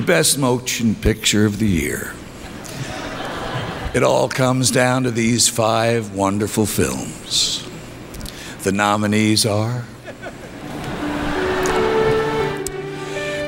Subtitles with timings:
[0.00, 2.14] the best motion picture of the year.
[3.94, 7.68] It all comes down to these five wonderful films.
[8.62, 9.84] The nominees are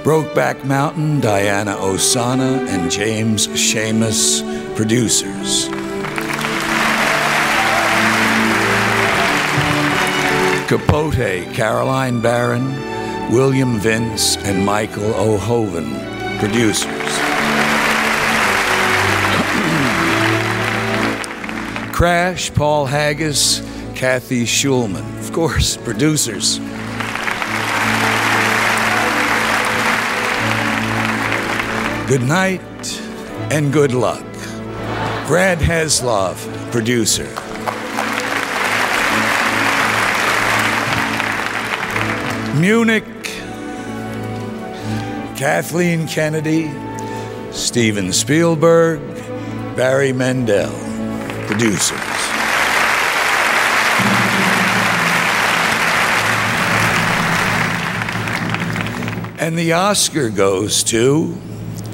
[0.05, 4.43] Brokeback Mountain, Diana Ossana, and James Schamus,
[4.77, 5.69] producers.
[10.69, 12.75] Capote, Caroline Baron,
[13.33, 16.12] William Vince, and Michael Ohoven,
[16.43, 16.89] producers.
[21.93, 23.61] Crash, Paul Haggis,
[23.95, 26.59] Cathy Schulman, of course, producers.
[32.09, 32.61] Good night
[33.53, 34.27] and good luck.
[35.29, 36.35] Brad Heslov,
[36.73, 37.29] producer.
[42.61, 43.22] Munich,
[45.43, 46.71] Kathleen Kennedy,
[47.51, 49.01] Steven Spielberg,
[49.75, 50.71] Barry Mendel,
[51.49, 51.99] producers.
[59.41, 61.37] And the Oscar goes to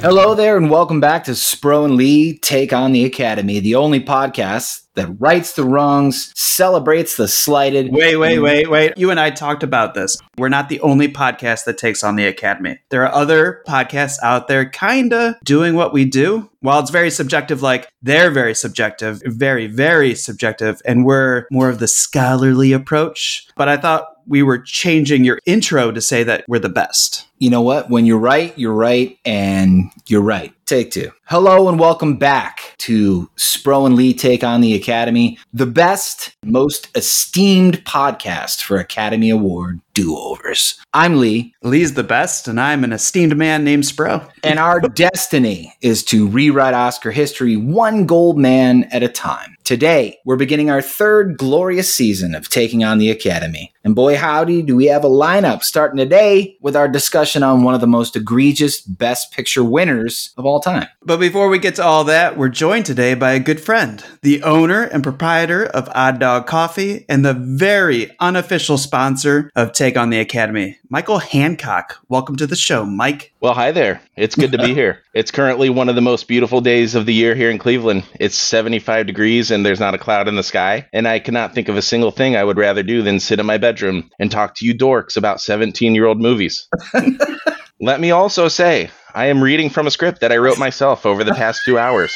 [0.02, 4.00] Hello there, and welcome back to Spro and Lee Take on the Academy, the only
[4.00, 7.92] podcast that rights the wrongs, celebrates the slighted.
[7.92, 8.92] Wait, wait, wait, wait.
[8.96, 10.18] You and I talked about this.
[10.36, 12.78] We're not the only podcast that takes on the Academy.
[12.90, 16.50] There are other podcasts out there kind of doing what we do.
[16.60, 21.78] While it's very subjective, like they're very subjective, very, very subjective, and we're more of
[21.78, 23.46] the scholarly approach.
[23.56, 27.26] But I thought we were changing your intro to say that we're the best.
[27.38, 27.88] You know what?
[27.88, 30.52] When you're right, you're right, and you're right.
[30.68, 31.12] Take two.
[31.24, 36.94] Hello and welcome back to Spro and Lee Take on the Academy, the best, most
[36.94, 40.78] esteemed podcast for Academy Award do overs.
[40.94, 41.56] I'm Lee.
[41.64, 44.30] Lee's the best, and I'm an esteemed man named Spro.
[44.44, 49.56] And our destiny is to rewrite Oscar history one gold man at a time.
[49.64, 53.74] Today, we're beginning our third glorious season of taking on the Academy.
[53.82, 57.74] And boy, howdy, do we have a lineup starting today with our discussion on one
[57.74, 60.88] of the most egregious Best Picture winners of all time.
[61.02, 64.42] But before we get to all that, we're joined today by a good friend, the
[64.42, 70.10] owner and proprietor of Odd Dog Coffee, and the very unofficial sponsor of Take on
[70.10, 71.98] the Academy, Michael Hancock.
[72.08, 73.32] Welcome to the show, Mike.
[73.40, 74.00] Well, hi there.
[74.16, 75.02] It's good to be here.
[75.14, 78.04] It's currently one of the most beautiful days of the year here in Cleveland.
[78.18, 80.86] It's 75 degrees and there's not a cloud in the sky.
[80.92, 83.46] And I cannot think of a single thing I would rather do than sit in
[83.46, 86.68] my bedroom and talk to you dorks about 17 year old movies.
[87.80, 91.24] Let me also say, I am reading from a script that I wrote myself over
[91.24, 92.12] the past two hours.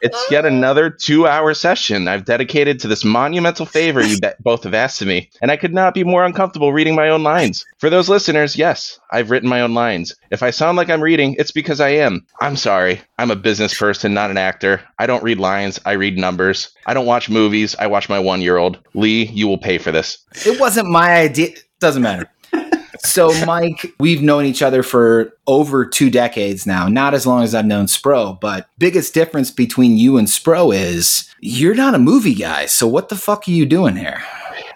[0.00, 0.48] It's yet oh.
[0.48, 5.02] another two hour session I've dedicated to this monumental favor you be- both have asked
[5.02, 7.66] of me, and I could not be more uncomfortable reading my own lines.
[7.78, 10.14] For those listeners, yes, I've written my own lines.
[10.30, 12.24] If I sound like I'm reading, it's because I am.
[12.40, 13.00] I'm sorry.
[13.18, 14.80] I'm a business person, not an actor.
[14.98, 16.70] I don't read lines, I read numbers.
[16.86, 18.78] I don't watch movies, I watch my one year old.
[18.94, 20.18] Lee, you will pay for this.
[20.46, 21.50] It wasn't my idea.
[21.80, 22.28] Doesn't matter.
[23.00, 26.88] So, Mike, we've known each other for over two decades now.
[26.88, 31.32] Not as long as I've known Spro, but biggest difference between you and Spro is
[31.40, 32.66] you're not a movie guy.
[32.66, 34.22] So, what the fuck are you doing here?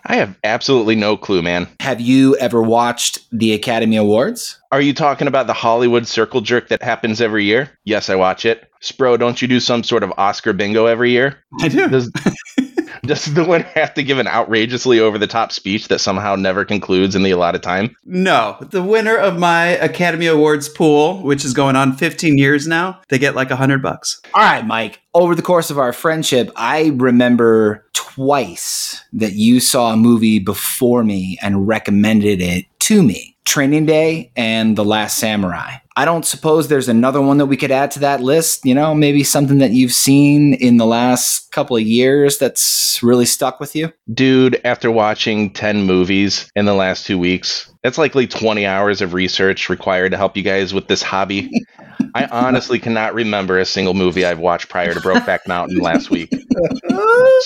[0.07, 1.69] I have absolutely no clue, man.
[1.81, 4.59] Have you ever watched the Academy Awards?
[4.73, 7.71] Are you talking about the Hollywood circle jerk that happens every year?
[7.85, 8.69] Yes, I watch it.
[8.83, 11.39] Spro, don't you do some sort of Oscar bingo every year?
[11.61, 11.89] I do.
[11.89, 12.11] Does,
[13.07, 16.65] does the winner have to give an outrageously over the top speech that somehow never
[16.65, 17.97] concludes in the allotted time?
[18.05, 23.01] No, the winner of my Academy Awards pool, which is going on 15 years now,
[23.09, 24.21] they get like a hundred bucks.
[24.35, 25.01] All right, Mike.
[25.15, 31.03] Over the course of our friendship, I remember twice that you saw a movie before
[31.03, 35.77] me and recommended it to me Training Day and The Last Samurai.
[35.95, 38.65] I don't suppose there's another one that we could add to that list.
[38.65, 43.27] You know, maybe something that you've seen in the last couple of years that's really
[43.27, 43.93] stuck with you.
[44.13, 49.13] Dude, after watching 10 movies in the last two weeks, that's likely 20 hours of
[49.13, 51.51] research required to help you guys with this hobby.
[52.15, 56.33] I honestly cannot remember a single movie I've watched prior to Brokeback Mountain last week.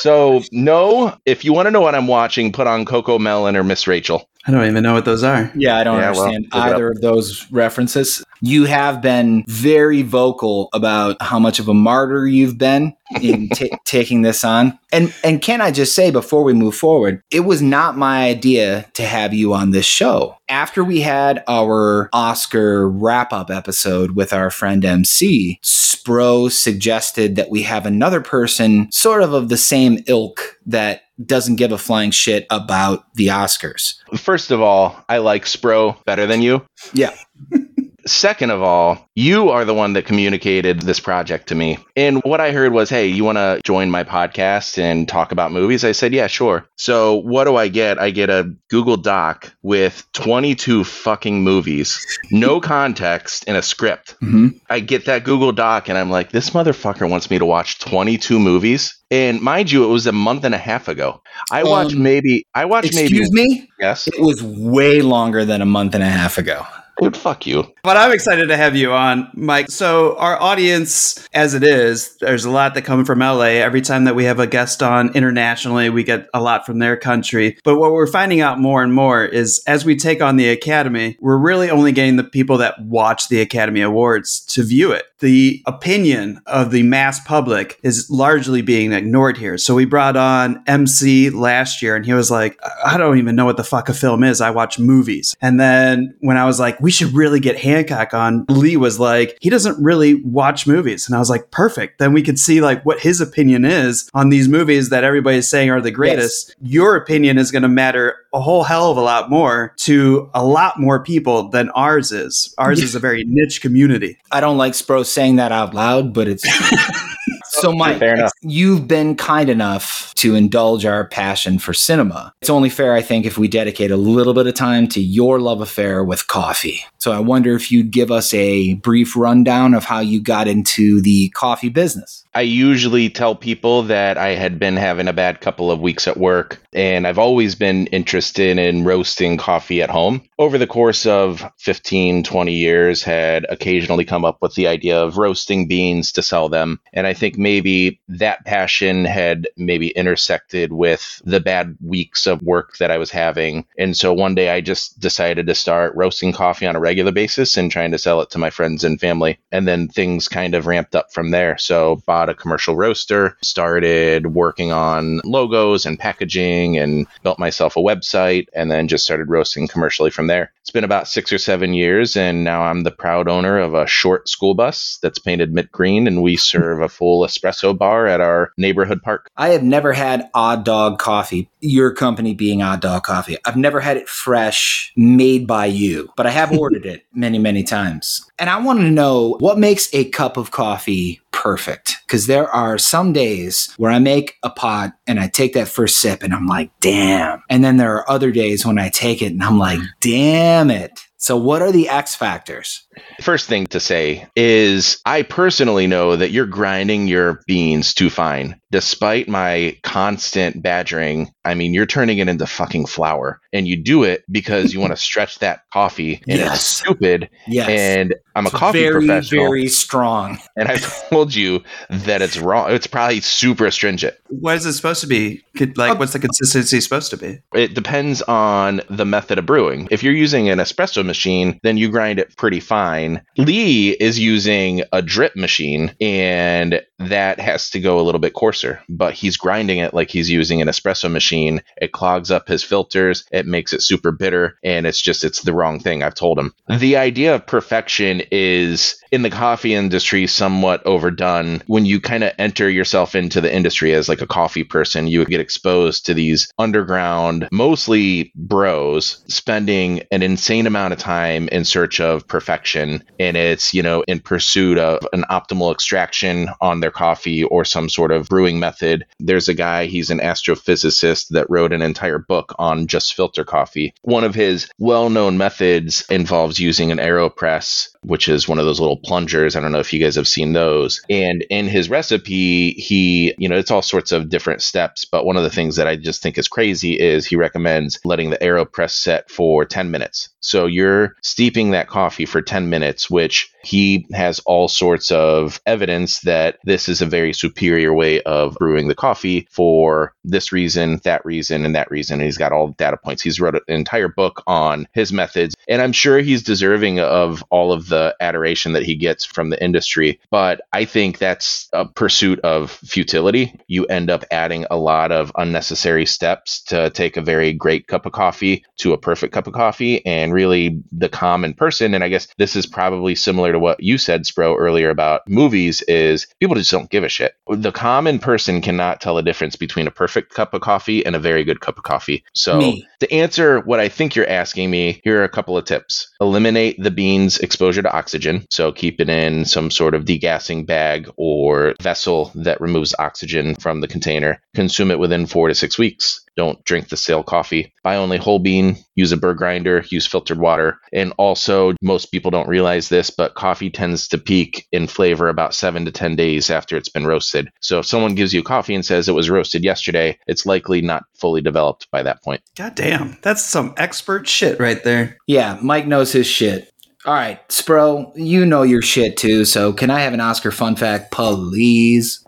[0.00, 3.64] So, no, if you want to know what I'm watching, put on Coco Melon or
[3.64, 4.28] Miss Rachel.
[4.46, 5.50] I don't even know what those are.
[5.54, 8.22] Yeah, I don't Yeah, understand look it either of those references.
[8.40, 13.66] You have been very vocal about how much of a martyr you've been in ta
[13.84, 14.78] taking this on.
[14.92, 18.86] And and can I just say before we move forward, it was not my idea
[18.94, 20.36] to have you on this show.
[20.48, 27.50] After we had our Oscar wrap up episode with our friend MC, Spro suggested that
[27.50, 32.10] we have another person sort of of the same ilk that doesn't give a flying
[32.10, 33.94] shit about the Oscars.
[34.16, 36.64] First of all, I like Spro better than you.
[36.92, 37.14] Yeah.
[38.06, 41.78] second of all, you are the one that communicated this project to me.
[41.96, 45.52] And what I heard was, hey, you want to join my podcast and talk about
[45.52, 45.84] movies?
[45.84, 46.66] I said, yeah, sure.
[46.76, 47.98] So what do I get?
[47.98, 54.14] I get a Google Doc with 22 fucking movies, no context, and a script.
[54.20, 57.78] hmm I get that Google Doc and I'm like, this motherfucker wants me to watch
[57.78, 58.96] 22 movies.
[59.10, 61.22] And mind you, it was a month and a half ago.
[61.52, 63.68] I watched Um, maybe, I watched Excuse maybe, me?
[63.78, 66.66] yes, It was way longer than a month and a half ago.
[67.00, 67.72] Dude, fuck you.
[67.82, 69.70] But I'm excited to have you on, Mike.
[69.70, 73.56] So, our audience, as it is, there's a lot that come from LA.
[73.62, 76.96] Every time that we have a guest on internationally, we get a lot from their
[76.96, 77.58] country.
[77.64, 81.16] But what we're finding out more and more is as we take on the Academy,
[81.20, 85.04] we're really only getting the people that watch the Academy Awards to view it.
[85.20, 89.58] The opinion of the mass public is largely being ignored here.
[89.58, 93.44] So, we brought on MC last year, and he was like, I don't even know
[93.44, 94.40] what the fuck a film is.
[94.40, 95.36] I watch movies.
[95.40, 99.36] And then when I was like, we should really get Hancock on, Lee was like,
[99.40, 101.08] he doesn't really watch movies.
[101.08, 101.98] And I was like, perfect.
[101.98, 105.68] Then we could see like what his opinion is on these movies that everybody's saying
[105.68, 106.54] are the greatest.
[106.62, 110.44] Your opinion is going to matter a whole hell of a lot more to a
[110.46, 112.54] lot more people than ours is.
[112.56, 114.18] Ours is a very niche community.
[114.30, 116.44] I don't like Spro saying that out loud, but it's
[117.60, 118.32] so Mike, Fair enough.
[118.42, 122.32] you've been kind enough to indulge our passion for cinema.
[122.40, 125.40] It's only fair, I think, if we dedicate a little bit of time to your
[125.40, 126.80] love affair with coffee.
[126.98, 131.00] So I wonder if you'd give us a brief rundown of how you got into
[131.00, 132.24] the coffee business.
[132.34, 136.16] I usually tell people that I had been having a bad couple of weeks at
[136.16, 140.22] work, and I've always been interested in roasting coffee at home.
[140.38, 145.16] Over the course of 15, 20 years, had occasionally come up with the idea of
[145.16, 146.78] roasting beans to sell them.
[146.92, 152.76] And I think maybe that passion had maybe intersected with the bad weeks of work
[152.76, 153.64] that I was having.
[153.78, 157.56] And so one day I just decided to start roasting coffee on a regular basis
[157.56, 159.38] and trying to sell it to my friends and family.
[159.50, 161.56] And then things kind of ramped up from there.
[161.56, 167.80] So bought a commercial roaster, started working on logos and packaging and built myself a
[167.80, 170.52] website and then just started roasting commercially from there.
[170.62, 173.86] It's been about six or seven years, and now I'm the proud owner of a
[173.86, 178.20] short school bus that's painted mint green, and we serve a full espresso bar at
[178.20, 179.30] our neighborhood park.
[179.36, 183.36] I have never had Odd Dog coffee, your company being Odd Dog Coffee.
[183.44, 187.62] I've never had it fresh, made by you, but I have ordered it many, many
[187.62, 188.25] times.
[188.38, 191.98] And I want to know what makes a cup of coffee perfect.
[192.06, 196.00] Because there are some days where I make a pot and I take that first
[196.00, 197.42] sip and I'm like, damn.
[197.48, 200.92] And then there are other days when I take it and I'm like, damn it.
[201.18, 202.86] So, what are the X factors?
[203.20, 208.60] First thing to say is I personally know that you're grinding your beans too fine.
[208.70, 213.40] Despite my constant badgering, I mean, you're turning it into fucking flour.
[213.52, 216.22] And you do it because you want to stretch that coffee.
[216.28, 216.54] And Yes.
[216.56, 217.30] it's stupid.
[217.46, 217.68] Yes.
[217.68, 219.44] And I'm a It's coffee very, professional.
[219.46, 220.38] very strong.
[220.56, 222.70] and I told you that it's wrong.
[222.72, 224.14] It's probably super astringent.
[224.28, 225.42] What is it supposed to be?
[225.76, 225.94] Like, oh.
[225.94, 227.38] what's the consistency supposed to be?
[227.54, 229.88] It depends on the method of brewing.
[229.90, 233.22] If you're using an espresso machine, then you grind it pretty fine.
[233.38, 238.82] Lee is using a drip machine, and that has to go a little bit coarser,
[238.88, 241.35] but he's grinding it like he's using an espresso machine.
[241.80, 245.52] It clogs up his filters, it makes it super bitter, and it's just, it's the
[245.52, 246.02] wrong thing.
[246.02, 246.54] I've told him.
[246.68, 251.62] The idea of perfection is in the coffee industry somewhat overdone.
[251.66, 255.24] When you kind of enter yourself into the industry as like a coffee person, you
[255.24, 262.00] get exposed to these underground, mostly bros, spending an insane amount of time in search
[262.00, 263.02] of perfection.
[263.18, 267.88] And it's, you know, in pursuit of an optimal extraction on their coffee or some
[267.88, 269.06] sort of brewing method.
[269.18, 273.94] There's a guy, he's an astrophysicist that wrote an entire book on just filter coffee.
[274.02, 278.80] One of his well known methods involves using an AeroPress which is one of those
[278.80, 279.56] little plungers.
[279.56, 281.02] I don't know if you guys have seen those.
[281.10, 285.04] And in his recipe, he, you know, it's all sorts of different steps.
[285.04, 288.30] But one of the things that I just think is crazy is he recommends letting
[288.30, 290.28] the AeroPress set for 10 minutes.
[290.40, 296.20] So you're steeping that coffee for 10 minutes, which he has all sorts of evidence
[296.20, 301.24] that this is a very superior way of brewing the coffee for this reason, that
[301.24, 302.20] reason, and that reason.
[302.20, 303.22] And he's got all the data points.
[303.22, 307.72] He's wrote an entire book on his methods, and I'm sure he's deserving of all
[307.72, 310.20] of the adoration that he gets from the industry.
[310.30, 313.58] But I think that's a pursuit of futility.
[313.66, 318.06] You end up adding a lot of unnecessary steps to take a very great cup
[318.06, 321.94] of coffee to a perfect cup of coffee, and really the common person.
[321.94, 325.82] And I guess this is probably similar to what you said, Spro, earlier about movies.
[325.82, 327.34] Is people just don't give a shit.
[327.48, 331.20] The common person cannot tell the difference between a perfect cup of coffee and a
[331.20, 332.24] very good cup of coffee.
[332.34, 332.86] So Me.
[333.00, 336.08] to answer what I think you're asking me, here are a couple couple of tips.
[336.20, 338.46] Eliminate the bean's exposure to oxygen.
[338.50, 343.80] So keep it in some sort of degassing bag or vessel that removes oxygen from
[343.80, 344.40] the container.
[344.54, 346.22] Consume it within four to six weeks.
[346.36, 347.72] Don't drink the stale coffee.
[347.82, 350.78] Buy only whole bean, use a burr grinder, use filtered water.
[350.92, 355.54] And also, most people don't realize this, but coffee tends to peak in flavor about
[355.54, 357.48] seven to 10 days after it's been roasted.
[357.60, 361.04] So if someone gives you coffee and says it was roasted yesterday, it's likely not
[361.14, 362.42] fully developed by that point.
[362.54, 365.16] God damn, that's some expert shit right there.
[365.26, 366.70] Yeah, Mike knows his shit.
[367.06, 369.44] All right, Spro, you know your shit too.
[369.44, 372.24] So can I have an Oscar fun fact, please?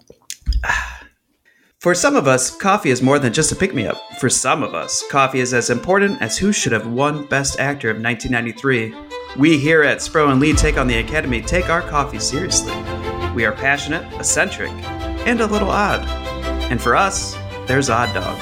[1.80, 4.00] For some of us, coffee is more than just a pick me up.
[4.20, 7.90] For some of us, coffee is as important as who should have won Best Actor
[7.90, 8.94] of 1993.
[9.36, 12.74] We here at Spro and Lee Take on the Academy take our coffee seriously.
[13.34, 14.70] We are passionate, eccentric,
[15.26, 16.06] and a little odd.
[16.70, 18.38] And for us, there's Odd Dog.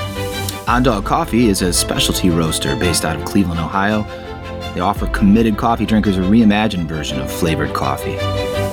[0.69, 4.26] Odd Dog Coffee is a specialty roaster based out of Cleveland, Ohio.
[4.77, 8.17] They offer committed coffee drinkers a reimagined version of flavored coffee.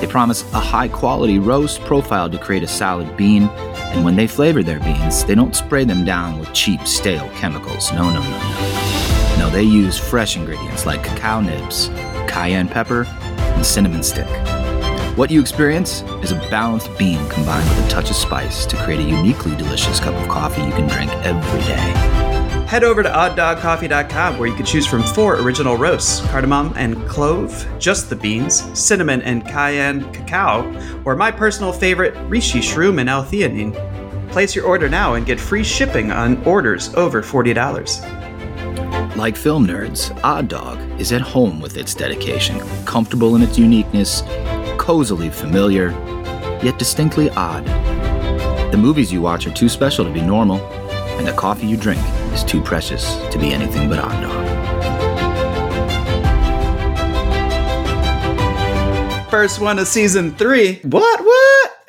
[0.00, 4.26] They promise a high quality roast profile to create a solid bean, and when they
[4.26, 7.90] flavor their beans, they don't spray them down with cheap, stale chemicals.
[7.92, 9.36] No, no, no, no.
[9.38, 11.88] No, they use fresh ingredients like cacao nibs,
[12.28, 13.04] cayenne pepper,
[13.54, 14.28] and cinnamon stick.
[15.16, 19.00] What you experience is a balanced bean combined with a touch of spice to create
[19.00, 22.33] a uniquely delicious cup of coffee you can drink every day.
[22.66, 27.66] Head over to odddogcoffee.com where you can choose from four original roasts cardamom and clove,
[27.78, 30.64] just the beans, cinnamon and cayenne cacao,
[31.04, 33.74] or my personal favorite, reishi shroom and L-theanine.
[34.30, 37.54] Place your order now and get free shipping on orders over $40.
[39.14, 44.22] Like film nerds, Odd Dog is at home with its dedication, comfortable in its uniqueness,
[44.78, 45.90] cozily familiar,
[46.62, 47.64] yet distinctly odd.
[48.72, 50.58] The movies you watch are too special to be normal,
[51.18, 52.00] and the coffee you drink
[52.32, 54.64] is too precious to be anything but Odd Dog.
[59.30, 60.80] First one of season three.
[60.82, 61.20] What?
[61.24, 61.43] What?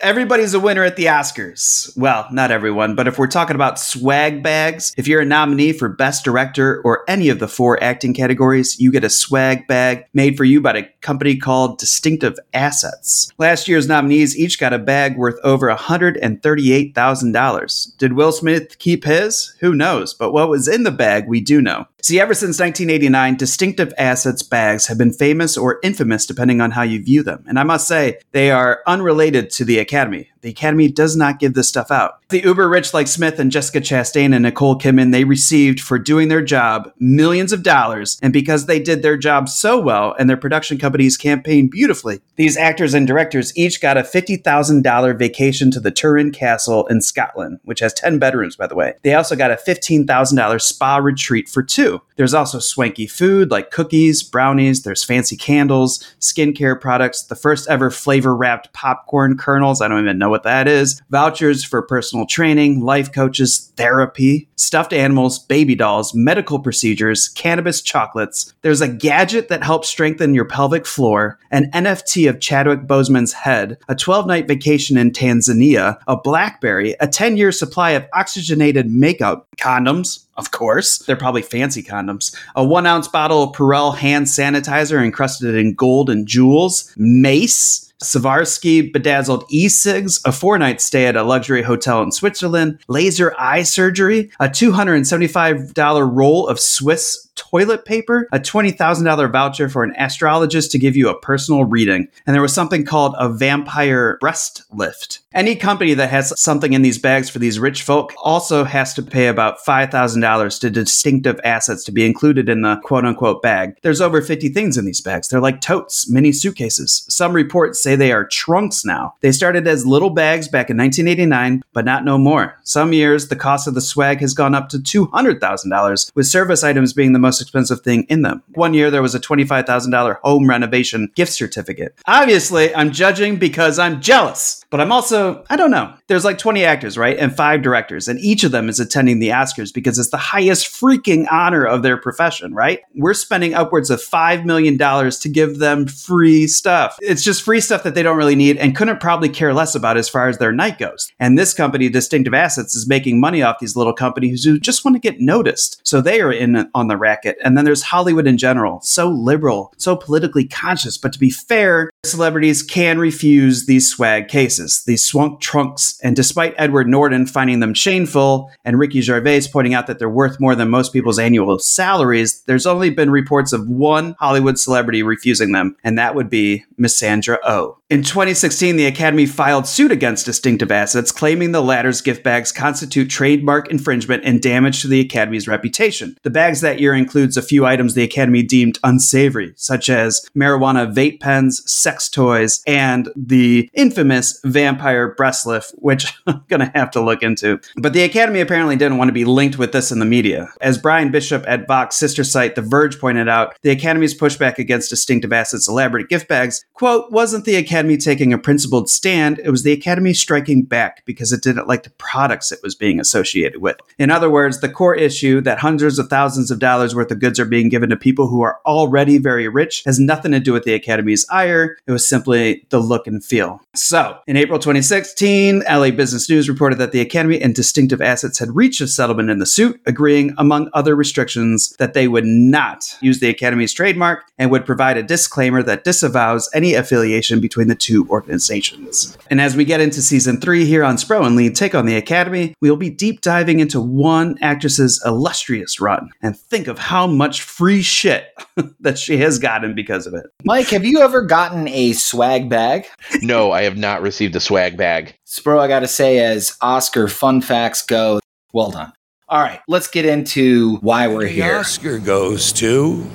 [0.05, 1.91] Everybody's a winner at the Oscars.
[1.97, 5.89] Well, not everyone, but if we're talking about swag bags, if you're a nominee for
[5.89, 10.37] Best Director or any of the four acting categories, you get a swag bag made
[10.37, 13.33] for you by a company called Distinctive Assets.
[13.39, 17.97] Last year's nominees each got a bag worth over $138,000.
[17.97, 19.55] Did Will Smith keep his?
[19.61, 20.13] Who knows?
[20.13, 21.87] But what was in the bag, we do know.
[22.03, 26.83] See, ever since 1989, Distinctive Assets bags have been famous or infamous depending on how
[26.83, 27.43] you view them.
[27.47, 29.94] And I must say, they are unrelated to the Academy.
[29.95, 30.29] Academy.
[30.45, 32.19] The Academy does not give this stuff out.
[32.29, 36.27] The uber rich like Smith and Jessica Chastain and Nicole Kidman, they received for doing
[36.27, 38.19] their job millions of dollars.
[38.21, 42.57] And because they did their job so well and their production companies campaigned beautifully, these
[42.57, 47.79] actors and directors each got a $50,000 vacation to the Turin Castle in Scotland, which
[47.79, 48.93] has 10 bedrooms, by the way.
[49.01, 52.01] They also got a $15,000 spa retreat for two.
[52.17, 57.89] There's also swanky food like cookies, brownies, there's fancy candles, skincare products, the first ever
[57.89, 59.81] flavor wrapped popcorn kernels.
[59.81, 61.01] I don't even know what that is.
[61.09, 68.53] Vouchers for personal training, life coaches, therapy, stuffed animals, baby dolls, medical procedures, cannabis chocolates.
[68.61, 73.77] There's a gadget that helps strengthen your pelvic floor, an NFT of Chadwick Boseman's head,
[73.87, 79.47] a 12 night vacation in Tanzania, a Blackberry, a 10 year supply of oxygenated makeup,
[79.57, 80.97] condoms, of course.
[80.99, 82.35] They're probably fancy condoms.
[82.57, 88.91] A one ounce bottle of Purell hand sanitizer encrusted in gold and jewels, mace, Swarovski
[88.91, 94.47] bedazzled e-cigs, a four-night stay at a luxury hotel in Switzerland, laser eye surgery, a
[94.47, 101.09] $275 roll of Swiss toilet paper, a $20,000 voucher for an astrologist to give you
[101.09, 105.19] a personal reading, and there was something called a vampire breast lift.
[105.33, 109.03] Any company that has something in these bags for these rich folk also has to
[109.03, 113.75] pay about $5,000 to distinctive assets to be included in the quote unquote bag.
[113.81, 115.27] There's over 50 things in these bags.
[115.27, 117.05] They're like totes, mini suitcases.
[117.09, 119.15] Some reports say they are trunks now.
[119.19, 122.57] They started as little bags back in 1989, but not no more.
[122.63, 126.93] Some years, the cost of the swag has gone up to $200,000, with service items
[126.93, 128.43] being the most expensive thing in them.
[128.53, 131.95] One year, there was a $25,000 home renovation gift certificate.
[132.05, 135.93] Obviously, I'm judging because I'm jealous, but I'm also, I don't know.
[136.07, 137.17] There's like 20 actors, right?
[137.17, 140.67] And five directors, and each of them is attending the Oscars because it's the highest
[140.67, 142.81] freaking honor of their profession, right?
[142.93, 146.97] We're spending upwards of $5 million to give them free stuff.
[147.01, 149.97] It's just free stuff that they don't really need and couldn't probably care less about
[149.97, 151.11] as far as their night goes.
[151.19, 154.95] And this company, Distinctive Assets, is making money off these little companies who just want
[154.95, 155.81] to get noticed.
[155.83, 157.37] So they are in on the racket.
[157.43, 160.97] And then there's Hollywood in general, so liberal, so politically conscious.
[160.97, 165.99] But to be fair, celebrities can refuse these swag cases, these swunk trunks.
[166.03, 170.39] And despite Edward Norton finding them shameful and Ricky Gervais pointing out that they're worth
[170.39, 175.51] more than most people's annual salaries, there's only been reports of one Hollywood celebrity refusing
[175.51, 177.55] them, and that would be Miss Sandra O.
[177.55, 177.77] Oh.
[177.87, 183.11] In 2016, the Academy filed suit against Distinctive Assets, claiming the latter's gift bags constitute
[183.11, 186.17] trademark infringement and damage to the Academy's reputation.
[186.23, 190.91] The bags that year includes a few items the Academy deemed unsavory, such as marijuana
[190.91, 197.01] vape pens, sex toys, and the infamous vampire breast lift, which I'm gonna have to
[197.01, 197.59] look into.
[197.77, 200.49] But the Academy apparently didn't want to be linked with this in the media.
[200.61, 204.89] As Brian Bishop at Vox sister site The Verge pointed out, the Academy's pushback against
[204.89, 209.63] Distinctive Assets' elaborate gift bags, quote, wasn't the Academy taking a principled stand, it was
[209.63, 213.77] the Academy striking back because it didn't like the products it was being associated with.
[213.97, 217.39] In other words, the core issue that hundreds of thousands of dollars worth of goods
[217.39, 220.63] are being given to people who are already very rich has nothing to do with
[220.63, 221.74] the Academy's ire.
[221.87, 223.61] It was simply the look and feel.
[223.75, 228.55] So, in April 2016, LA Business News reported that the Academy and Distinctive Assets had
[228.55, 233.19] reached a settlement in the suit, agreeing, among other restrictions, that they would not use
[233.19, 238.07] the Academy's trademark and would provide a disclaimer that disavows any affiliation between the two
[238.09, 239.17] organizations.
[239.29, 241.95] And as we get into season three here on Spro and Lee Take on the
[241.95, 247.41] Academy, we'll be deep diving into one actress's illustrious run and think of how much
[247.41, 248.27] free shit
[248.79, 250.25] that she has gotten because of it.
[250.43, 252.87] Mike, have you ever gotten a swag bag?
[253.21, 255.15] No, I have not received a swag bag.
[255.25, 258.19] Spro, I gotta say, as Oscar fun facts go,
[258.53, 258.93] well done.
[259.27, 261.55] All right, let's get into why we're the here.
[261.55, 263.05] Oscar goes to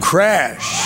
[0.00, 0.80] Crash.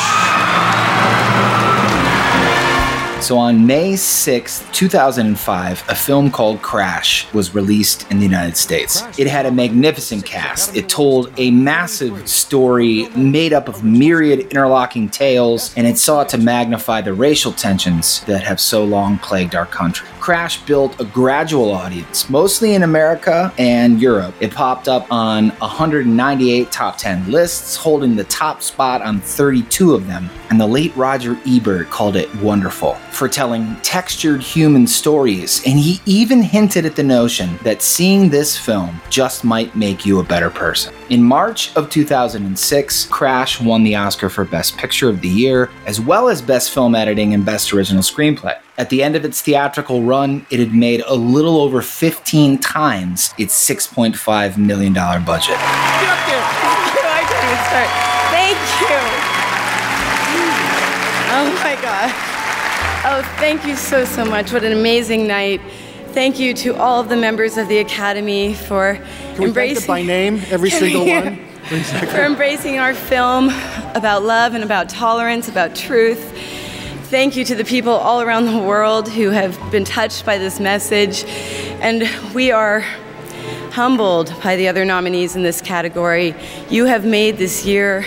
[3.25, 9.03] So on May 6th, 2005, a film called Crash was released in the United States.
[9.19, 10.77] It had a magnificent cast.
[10.77, 16.37] It told a massive story made up of myriad interlocking tales, and it sought to
[16.37, 20.07] magnify the racial tensions that have so long plagued our country.
[20.21, 24.35] Crash built a gradual audience, mostly in America and Europe.
[24.41, 30.07] It popped up on 198 top 10 lists, holding the top spot on 32 of
[30.07, 35.79] them, and the late Roger Ebert called it wonderful for telling textured human stories, and
[35.79, 40.25] he even hinted at the notion that seeing this film just might make you a
[40.25, 40.93] better person.
[41.11, 46.01] In March of 2006, Crash won the Oscar for Best Picture of the Year, as
[46.01, 48.59] well as Best Film Editing and Best Original Screenplay.
[48.77, 53.33] At the end of its theatrical run, it had made a little over 15 times
[53.39, 55.57] its $6.5 million budget.
[58.35, 58.99] Thank you.
[61.37, 62.34] Oh my God.
[63.07, 64.51] Oh, thank you so, so much.
[64.51, 65.61] What an amazing night.
[66.13, 68.99] Thank you to all of the members of the Academy for
[69.35, 69.87] Can embracing.
[69.87, 71.37] by name, every single one.
[71.65, 73.51] for embracing our film
[73.95, 76.33] about love and about tolerance, about truth.
[77.11, 80.59] Thank you to the people all around the world who have been touched by this
[80.59, 81.25] message.
[81.83, 82.81] And we are
[83.73, 86.35] humbled by the other nominees in this category.
[86.71, 88.07] You have made this year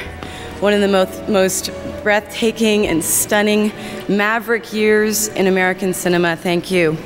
[0.59, 3.71] one of the most, most breathtaking and stunning
[4.09, 6.35] maverick years in American cinema.
[6.35, 6.97] Thank you.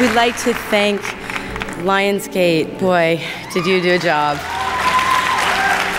[0.00, 1.00] We'd like to thank
[1.80, 2.78] Lionsgate.
[2.78, 3.24] Boy,
[3.54, 4.36] did you do a job.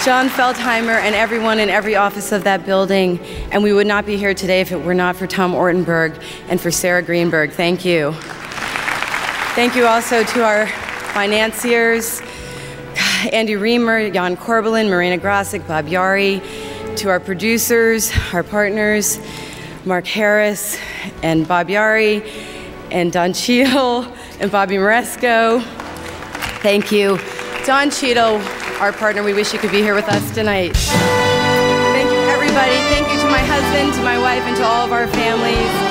[0.06, 3.20] Jon Feltheimer and everyone in every office of that building.
[3.52, 6.62] And we would not be here today if it were not for Tom Ortenberg and
[6.62, 7.52] for Sarah Greenberg.
[7.52, 8.14] Thank you.
[9.58, 10.68] Thank you also to our
[11.14, 12.22] financiers,
[13.34, 16.44] Andy Reimer, Jan Korbelin, Marina Grasic, Bob Yari,
[16.98, 19.18] to our producers, our partners,
[19.84, 20.78] Mark Harris
[21.24, 22.24] and Bob Yari,
[22.92, 24.06] and Don Cheadle
[24.40, 25.60] and Bobby Moresco.
[26.62, 27.18] Thank you.
[27.66, 28.40] Don Cheadle,
[28.80, 30.78] our partner, we wish you could be here with us tonight.
[30.78, 32.76] Thank you, everybody.
[32.94, 35.87] Thank you to my husband, to my wife, and to all of our families.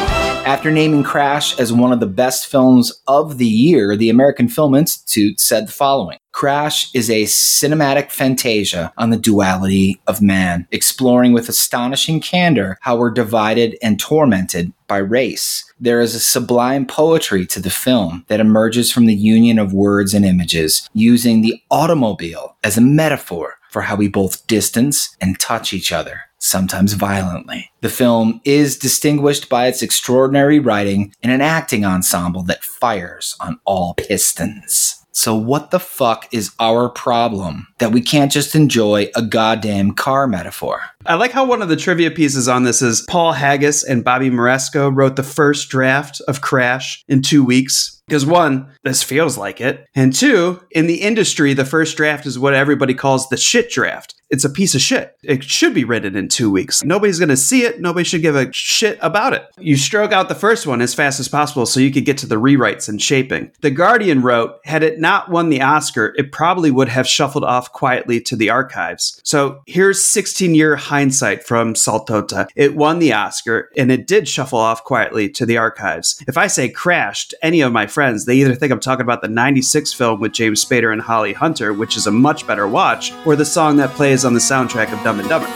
[0.47, 4.77] After naming Crash as one of the best films of the year, the American Film
[4.77, 11.33] Institute said the following Crash is a cinematic fantasia on the duality of man, exploring
[11.33, 15.65] with astonishing candor how we're divided and tormented by race.
[15.81, 20.15] There is a sublime poetry to the film that emerges from the union of words
[20.15, 25.73] and images, using the automobile as a metaphor for how we both distance and touch
[25.73, 27.71] each other sometimes violently.
[27.81, 33.61] The film is distinguished by its extraordinary writing and an acting ensemble that fires on
[33.65, 35.03] all pistons.
[35.17, 40.27] So, what the fuck is our problem that we can't just enjoy a goddamn car
[40.27, 40.83] metaphor?
[41.07, 44.29] I like how one of the trivia pieces on this is Paul Haggis and Bobby
[44.29, 49.59] Moresco wrote the first draft of Crash in two weeks Because one, this feels like
[49.59, 49.87] it.
[49.95, 54.15] And two, in the industry, the first draft is what everybody calls the shit draft.
[54.31, 55.17] It's a piece of shit.
[55.23, 56.83] It should be written in two weeks.
[56.83, 57.81] Nobody's going to see it.
[57.81, 59.47] Nobody should give a shit about it.
[59.59, 62.27] You stroke out the first one as fast as possible so you could get to
[62.27, 63.53] the rewrites and shaping.
[63.61, 67.73] The Guardian wrote, had it not won the Oscar, it probably would have shuffled off
[67.73, 69.21] quietly to the archives.
[69.25, 72.49] So here's 16 year hindsight from Saltota.
[72.57, 76.23] It won the Oscar and it did shuffle off quietly to the archives.
[76.27, 79.29] If I say crashed, any of my friends, they either think I'm talking about the
[79.29, 83.37] 96 film with James Spader and Holly Hunter, which is a much better watch, or
[83.37, 85.47] the song that plays on the soundtrack of Dumb and Dumber.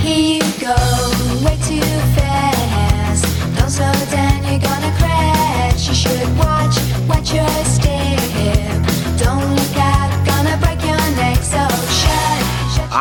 [0.00, 1.15] Here you go,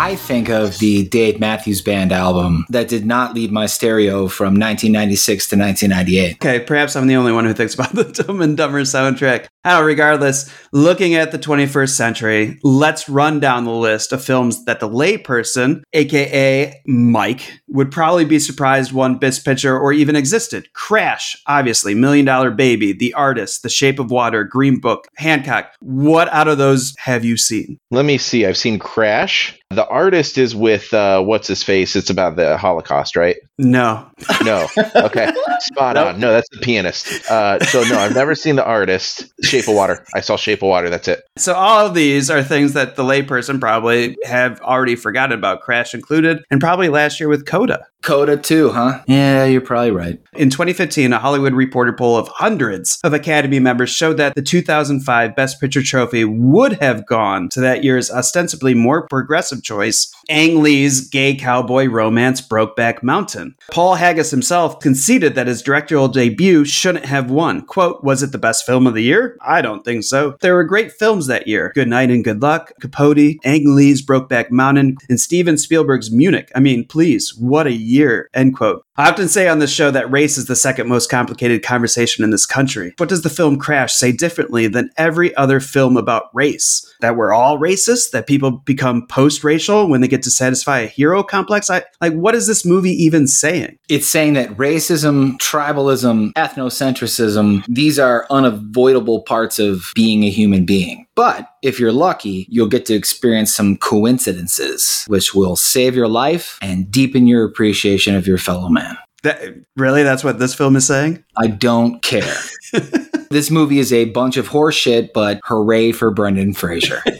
[0.06, 4.54] I think of the Dave Matthews Band album that did not leave my stereo from
[4.54, 6.34] 1996 to 1998.
[6.36, 9.48] Okay, perhaps I'm the only one who thinks about the Dumb and Dumber soundtrack.
[9.64, 14.80] How, regardless, looking at the 21st century, let's run down the list of films that
[14.80, 20.72] the layperson, aka Mike, would probably be surprised one Best Picture or even existed.
[20.74, 25.74] Crash, obviously, Million Dollar Baby, The Artist, The Shape of Water, Green Book, Hancock.
[25.80, 27.80] What out of those have you seen?
[27.90, 28.46] Let me see.
[28.46, 29.60] I've seen Crash.
[29.72, 31.96] The artist is with uh, what's his face.
[31.96, 33.36] It's about the Holocaust, right?
[33.58, 34.08] No.
[34.44, 34.68] No.
[34.96, 35.34] Okay.
[35.60, 36.20] Spot on.
[36.20, 37.30] No, that's the pianist.
[37.30, 39.26] Uh, so no, I've never seen the artist.
[39.44, 40.06] Shape of Water.
[40.14, 40.90] I saw Shape of Water.
[40.90, 41.24] That's it.
[41.38, 45.94] So all of these are things that the layperson probably have already forgotten about, Crash
[45.94, 47.86] included, and probably last year with Coda.
[48.06, 49.04] Coda too, huh?
[49.08, 50.20] Yeah, you're probably right.
[50.34, 55.36] In 2015, a Hollywood Reporter poll of hundreds of Academy members showed that the 2005
[55.36, 61.10] Best Picture trophy would have gone to that year's ostensibly more progressive choice, Ang Lee's
[61.10, 63.56] gay cowboy romance Brokeback Mountain.
[63.72, 67.62] Paul Haggis himself conceded that his directorial debut shouldn't have won.
[67.62, 69.38] Quote, was it the best film of the year?
[69.42, 70.36] I don't think so.
[70.42, 71.72] There were great films that year.
[71.74, 76.52] Good Night and Good Luck, Capote, Ang Lee's Brokeback Mountain, and Steven Spielberg's Munich.
[76.54, 77.95] I mean, please, what a year,
[78.34, 78.85] end quote.
[78.98, 82.30] I often say on this show that race is the second most complicated conversation in
[82.30, 82.94] this country.
[82.96, 86.82] What does the film Crash say differently than every other film about race?
[87.02, 88.12] That we're all racist?
[88.12, 91.70] That people become post racial when they get to satisfy a hero complex?
[91.70, 93.78] I, like, what is this movie even saying?
[93.90, 101.06] It's saying that racism, tribalism, ethnocentrism, these are unavoidable parts of being a human being.
[101.16, 106.60] But if you're lucky, you'll get to experience some coincidences, which will save your life
[106.62, 108.85] and deepen your appreciation of your fellow man.
[109.26, 109.42] That,
[109.76, 110.04] really?
[110.04, 111.24] That's what this film is saying?
[111.36, 112.32] I don't care.
[113.32, 117.02] this movie is a bunch of horseshit, but hooray for Brendan Fraser.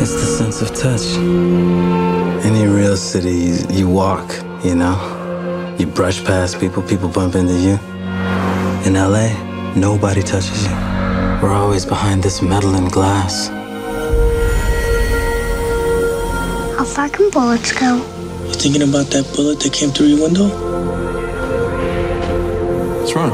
[0.00, 1.14] It's the sense of touch.
[2.42, 4.32] Any real city, you, you walk,
[4.64, 5.76] you know?
[5.78, 7.78] You brush past people, people bump into you.
[8.86, 9.28] In LA,
[9.74, 10.72] nobody touches you.
[11.42, 13.48] We're always behind this metal and glass.
[16.78, 18.19] How far can bullets go?
[18.50, 20.48] You thinking about that bullet that came through your window?
[22.98, 23.30] What's wrong?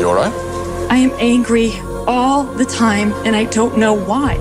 [0.00, 0.32] You alright?
[0.90, 4.36] I am angry all the time, and I don't know why.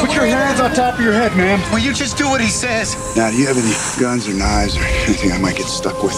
[0.00, 1.60] Put your hands on top of your head, man.
[1.72, 2.96] Will you just do what he says?
[3.16, 6.16] Now, do you have any guns or knives or anything I might get stuck with?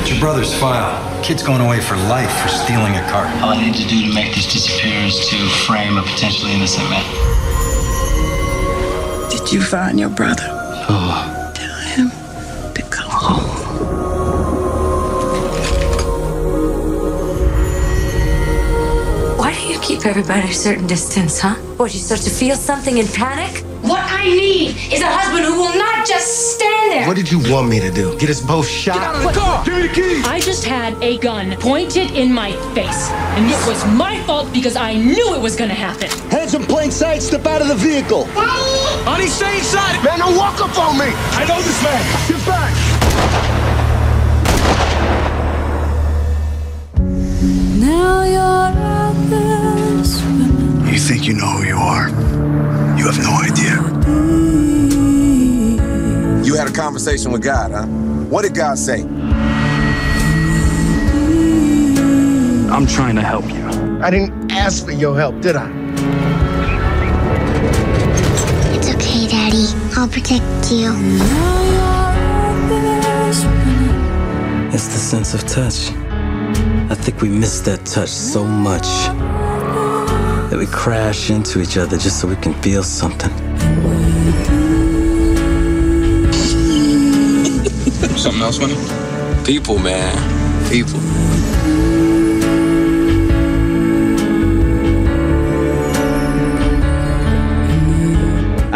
[0.00, 1.22] It's your brother's file.
[1.22, 3.26] Kid's going away for life for stealing a car.
[3.42, 6.88] All I need to do to make this disappear is to frame a potentially innocent
[6.88, 7.04] man.
[9.46, 10.42] Did you find your brother?
[10.88, 12.10] Oh, Tell him
[12.74, 14.56] to come home.
[19.38, 21.54] Why do you keep everybody a certain distance, huh?
[21.76, 23.62] What, you start to feel something and panic?
[23.82, 27.06] What I need is a husband who will not just stand there.
[27.06, 28.18] What did you want me to do?
[28.18, 28.94] Get us both shot?
[28.96, 29.64] Get out of the car!
[29.64, 30.26] Give me the keys!
[30.26, 33.10] I just had a gun pointed in my face.
[33.36, 36.08] And it was my fault because I knew it was gonna happen.
[36.30, 38.24] Hands in plain sight, step out of the vehicle.
[39.06, 40.02] Honey, stay inside!
[40.02, 41.06] Man, don't walk up on me!
[41.06, 42.02] I know this man!
[42.26, 42.74] Get back!
[47.78, 50.92] Now you're out there swimming.
[50.92, 52.08] You think you know who you are?
[52.98, 53.76] You have no idea.
[56.44, 57.86] You had a conversation with God, huh?
[58.28, 59.02] What did God say?
[62.72, 63.64] I'm trying to help you.
[64.02, 66.35] I didn't ask for your help, did I?
[69.98, 70.92] I'll protect you.
[74.70, 75.90] it's the sense of touch.
[76.90, 78.86] I think we miss that touch so much
[80.50, 83.30] that we crash into each other just so we can feel something.
[88.18, 89.44] Something else funny?
[89.46, 90.70] People, man.
[90.70, 91.00] People.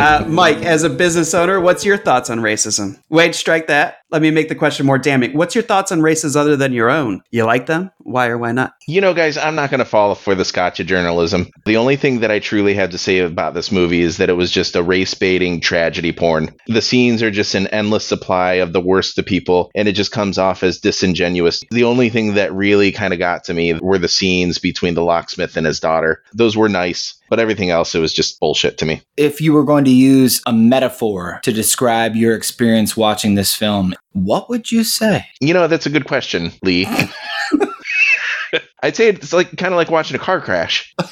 [0.01, 2.99] Uh, Mike, as a business owner, what's your thoughts on racism?
[3.11, 3.99] Wait, strike that.
[4.11, 5.37] Let me make the question more damning.
[5.37, 7.23] What's your thoughts on races other than your own?
[7.31, 7.93] You like them?
[7.99, 8.75] Why or why not?
[8.89, 11.49] You know, guys, I'm not going to fall for the scotch of journalism.
[11.65, 14.35] The only thing that I truly have to say about this movie is that it
[14.35, 16.55] was just a race baiting tragedy porn.
[16.67, 20.11] The scenes are just an endless supply of the worst of people, and it just
[20.11, 21.63] comes off as disingenuous.
[21.71, 25.05] The only thing that really kind of got to me were the scenes between the
[25.05, 26.25] locksmith and his daughter.
[26.35, 29.03] Those were nice, but everything else, it was just bullshit to me.
[29.17, 33.95] If you were going to use a metaphor to describe your experience watching this film,
[34.13, 35.25] what would you say?
[35.41, 36.87] You know, that's a good question, Lee.
[38.83, 40.95] I'd say it's like kind of like watching a car crash.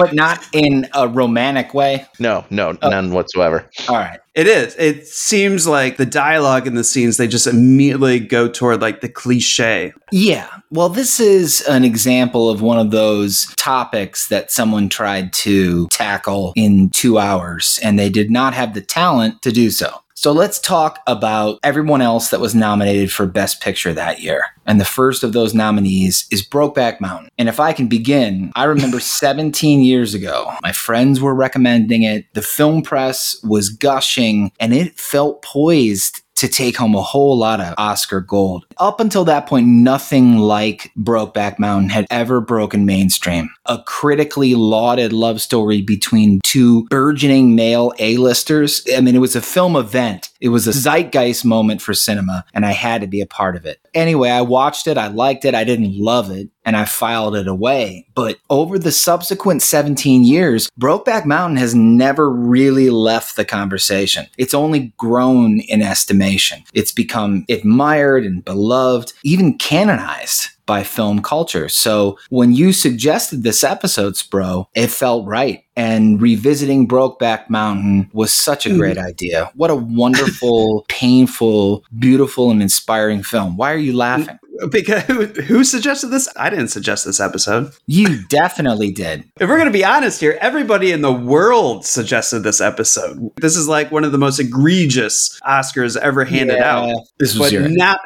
[0.00, 2.06] but not in a romantic way.
[2.18, 2.88] No, no, oh.
[2.88, 3.68] none whatsoever.
[3.88, 4.18] All right.
[4.34, 4.74] It is.
[4.76, 9.10] It seems like the dialogue in the scenes, they just immediately go toward like the
[9.10, 9.92] cliche.
[10.10, 10.48] Yeah.
[10.70, 16.54] Well, this is an example of one of those topics that someone tried to tackle
[16.56, 20.00] in two hours, and they did not have the talent to do so.
[20.20, 24.44] So let's talk about everyone else that was nominated for Best Picture that year.
[24.66, 27.30] And the first of those nominees is Brokeback Mountain.
[27.38, 32.26] And if I can begin, I remember 17 years ago, my friends were recommending it.
[32.34, 37.60] The film press was gushing and it felt poised to take home a whole lot
[37.60, 38.64] of Oscar gold.
[38.78, 43.50] Up until that point, nothing like Brokeback Mountain had ever broken mainstream.
[43.66, 48.82] A critically lauded love story between two burgeoning male A-listers.
[48.96, 50.30] I mean, it was a film event.
[50.40, 53.66] It was a zeitgeist moment for cinema, and I had to be a part of
[53.66, 53.78] it.
[53.92, 54.96] Anyway, I watched it.
[54.96, 55.54] I liked it.
[55.54, 58.06] I didn't love it, and I filed it away.
[58.14, 64.26] But over the subsequent 17 years, Brokeback Mountain has never really left the conversation.
[64.38, 66.62] It's only grown in estimation.
[66.74, 71.68] It's become admired and beloved, even canonized by film culture.
[71.68, 75.64] So when you suggested this episode, Spro, it felt right.
[75.74, 78.78] And revisiting Brokeback Mountain was such a hmm.
[78.78, 79.50] great idea.
[79.54, 83.56] What a wonderful, painful, beautiful, and inspiring film.
[83.56, 83.98] Why are you hmm.
[83.98, 84.38] laughing?
[84.70, 86.28] Because who, who suggested this?
[86.36, 87.72] I didn't suggest this episode.
[87.86, 89.24] You definitely did.
[89.40, 93.30] If we're going to be honest here, everybody in the world suggested this episode.
[93.36, 97.02] This is like one of the most egregious Oscars ever handed Yeah, out.
[97.18, 97.96] this was but your- now,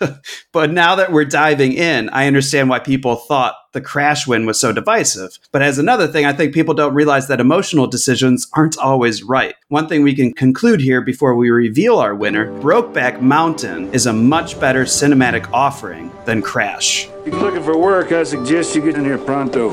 [0.52, 4.58] but now that we're diving in, I understand why people thought the crash win was
[4.58, 5.38] so divisive.
[5.52, 9.54] But as another thing, I think people don't realize that emotional decisions aren't always right.
[9.68, 14.12] One thing we can conclude here before we reveal our winner Brokeback Mountain is a
[14.12, 17.08] much better cinematic offering than Crash.
[17.26, 19.68] If you're looking for work, I suggest you get in here pronto.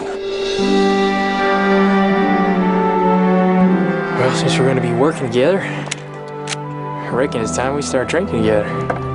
[4.18, 9.11] Well, since we're gonna be working together, I reckon it's time we start drinking together.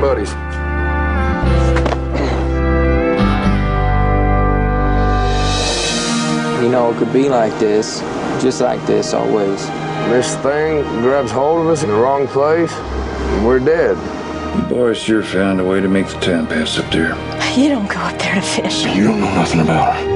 [0.00, 0.30] We buddies.
[6.62, 8.00] You know, it could be like this,
[8.42, 9.66] just like this always.
[10.08, 13.96] This thing grabs hold of us in the wrong place, and we're dead.
[14.56, 17.14] You boys sure found a way to make the time pass up there.
[17.54, 18.84] You don't go up there to fish.
[18.84, 20.09] You don't know nothing about her.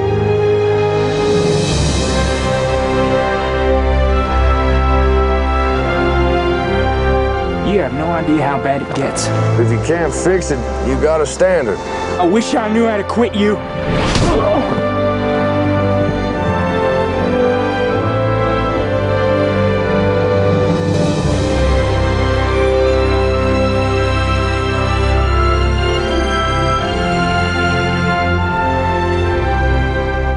[7.74, 9.26] You have no idea how bad it gets.
[9.58, 10.58] If you can't fix it,
[10.88, 11.76] you gotta stand it.
[12.20, 13.56] I wish I knew how to quit you.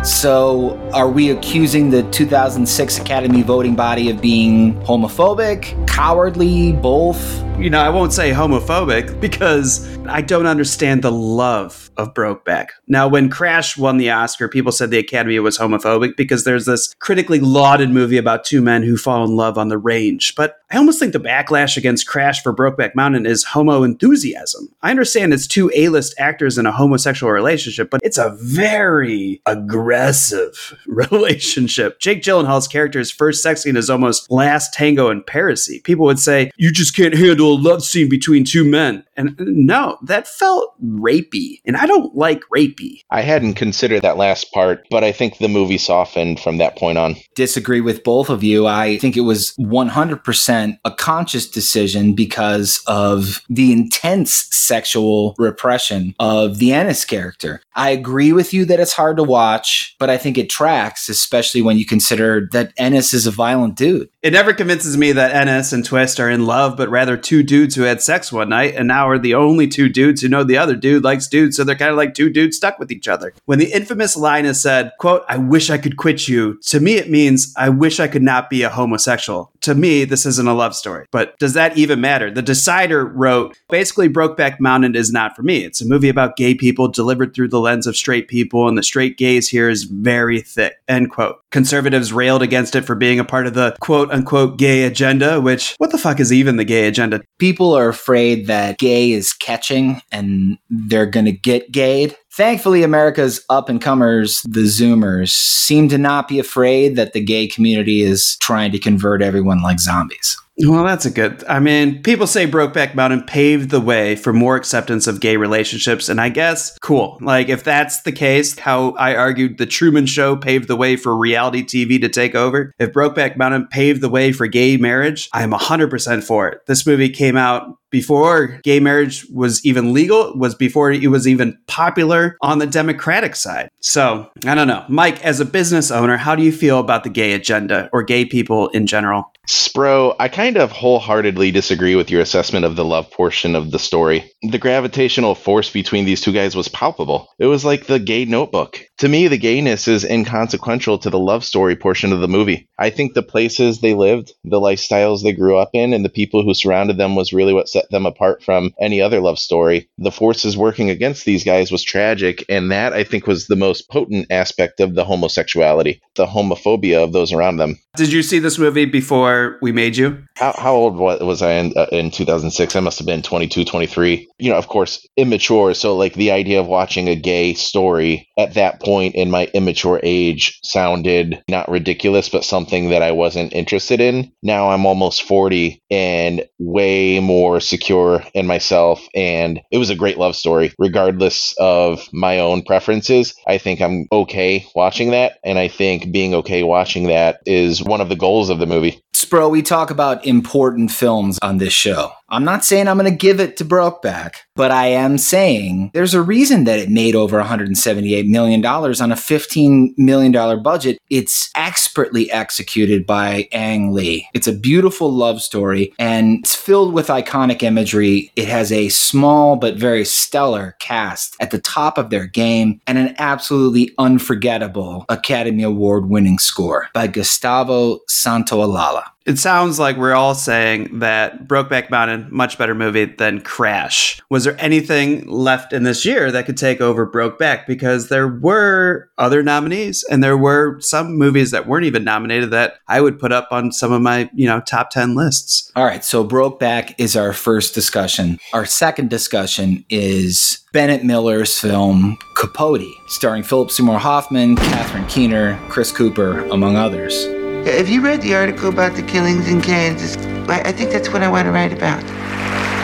[0.04, 7.44] So, are we accusing the 2006 Academy voting body of being homophobic, cowardly, both?
[7.58, 12.68] you know, I won't say homophobic because I don't understand the love of Brokeback.
[12.88, 16.94] Now, when Crash won the Oscar, people said the Academy was homophobic because there's this
[17.00, 20.36] critically lauded movie about two men who fall in love on the range.
[20.36, 24.74] But I almost think the backlash against Crash for Brokeback Mountain is homo enthusiasm.
[24.82, 30.78] I understand it's two A-list actors in a homosexual relationship, but it's a very aggressive
[30.88, 32.00] relationship.
[32.00, 35.70] Jake Gyllenhaal's character's first sex scene is almost Last Tango in Paris.
[35.84, 39.98] People would say, "You just can't handle a love scene between two men," and no,
[40.04, 43.02] that felt rapey, and I don't like rapey.
[43.10, 46.98] I hadn't considered that last part, but I think the movie softened from that point
[46.98, 47.16] on.
[47.36, 48.68] Disagree with both of you.
[48.68, 56.58] I think it was 100% a conscious decision because of the intense sexual repression of
[56.60, 57.62] the Ennis character.
[57.74, 61.62] I agree with you that it's hard to watch, but I think it tracks, especially
[61.62, 64.10] when you consider that Ennis is a violent dude.
[64.22, 67.76] It never convinces me that Ennis and Twist are in love, but rather two dudes
[67.76, 70.58] who had sex one night and now are the only two dudes who know the
[70.58, 73.34] other dude likes dudes, so they're kind of like two dudes stuck with each other.
[73.46, 76.96] When the infamous line is said, quote, I wish I could quit you, to me
[76.96, 79.52] it means I wish I could not be a homosexual.
[79.62, 81.06] To me, this isn't a love story.
[81.12, 82.32] But does that even matter?
[82.32, 85.66] The Decider wrote, basically, Brokeback Mountain is not for me.
[85.66, 88.84] It's a movie about gay people delivered through the lens of straight people, and the
[88.84, 91.42] straight gaze here is very thick, end quote.
[91.52, 95.76] Conservatives railed against it for being a part of the quote unquote gay agenda, which,
[95.78, 97.22] what the fuck is even the gay agenda?
[97.40, 102.16] People are afraid that gay is catching and they're going to get gayed.
[102.32, 107.48] Thankfully, America's up and comers, the Zoomers, seem to not be afraid that the gay
[107.48, 110.38] community is trying to convert everyone like zombies.
[110.60, 111.44] Well, that's a good.
[111.48, 116.10] I mean, people say Brokeback Mountain paved the way for more acceptance of gay relationships,
[116.10, 117.20] and I guess cool.
[117.22, 121.16] Like, if that's the case, how I argued the Truman Show paved the way for
[121.16, 122.74] reality TV to take over.
[122.80, 126.66] If Brokeback Mountain paved the way for gay marriage, I'm 100% for it.
[126.66, 131.58] This movie came out before gay marriage was even legal, was before it was even
[131.68, 133.70] popular on the Democratic side.
[133.80, 134.86] So, I don't know.
[134.90, 138.26] Mike, as a business owner, how do you feel about the gay agenda or gay
[138.26, 139.32] people in general?
[139.48, 143.80] Spro, I kind of wholeheartedly disagree with your assessment of the love portion of the
[143.80, 144.30] story.
[144.42, 147.30] The gravitational force between these two guys was palpable.
[147.40, 148.82] It was like the gay notebook.
[148.98, 152.68] To me, the gayness is inconsequential to the love story portion of the movie.
[152.78, 156.44] I think the places they lived, the lifestyles they grew up in, and the people
[156.44, 159.88] who surrounded them was really what set them apart from any other love story.
[159.98, 163.90] The forces working against these guys was tragic, and that I think was the most
[163.90, 167.78] potent aspect of the homosexuality, the homophobia of those around them.
[167.96, 170.24] Did you see this movie before we made you?
[170.36, 172.76] How, how old was I in, uh, in 2006?
[172.76, 174.28] I must have been 22, 23.
[174.38, 175.74] You know, of course, immature.
[175.74, 180.00] So, like, the idea of watching a gay story at that point in my immature
[180.04, 184.32] age sounded not ridiculous, but something that I wasn't interested in.
[184.44, 189.06] Now I'm almost 40 and way more secure in myself.
[189.14, 193.36] And it was a great love story, regardless of my own preferences.
[193.48, 195.40] I think I'm okay watching that.
[195.44, 199.02] And I think being okay watching that is one of the goals of the movie.
[199.16, 202.12] Spro, we talk about important films on this show.
[202.30, 206.14] I'm not saying I'm going to give it to Brokeback, but I am saying there's
[206.14, 210.98] a reason that it made over $178 million on a $15 million budget.
[211.10, 214.28] It's expertly executed by Ang Lee.
[214.34, 218.32] It's a beautiful love story and it's filled with iconic imagery.
[218.36, 222.98] It has a small but very stellar cast at the top of their game and
[222.98, 229.04] an absolutely unforgettable Academy Award winning score by Gustavo Santaolalla.
[229.28, 234.22] It sounds like we're all saying that Brokeback Mountain, much better movie than Crash.
[234.30, 237.68] Was there anything left in this year that could take over Brokeback?
[237.68, 242.76] Because there were other nominees, and there were some movies that weren't even nominated that
[242.88, 245.74] I would put up on some of my, you know, top 10 lists.
[245.76, 248.40] All right, so Brokeback is our first discussion.
[248.54, 255.92] Our second discussion is Bennett Miller's film Capote, starring Philip Seymour Hoffman, Catherine Keener, Chris
[255.92, 257.28] Cooper, among others.
[257.68, 260.16] Have you read the article about the killings in Kansas?
[260.48, 262.02] I I think that's what I want to write about.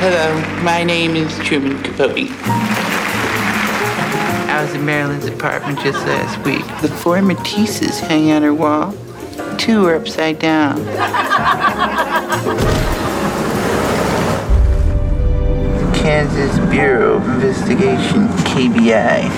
[0.02, 2.30] Hello, my name is Truman Capote.
[4.50, 6.66] I was in Marilyn's apartment just last week.
[6.82, 8.94] The four Matisses hang on her wall.
[9.58, 10.84] Two are upside down.
[15.96, 19.30] Kansas Bureau of Investigation, KBI.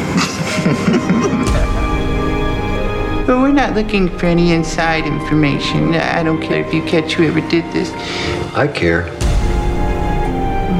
[3.25, 5.95] But we're not looking for any inside information.
[5.95, 7.91] I don't care if you catch whoever did this.
[8.53, 9.05] I care.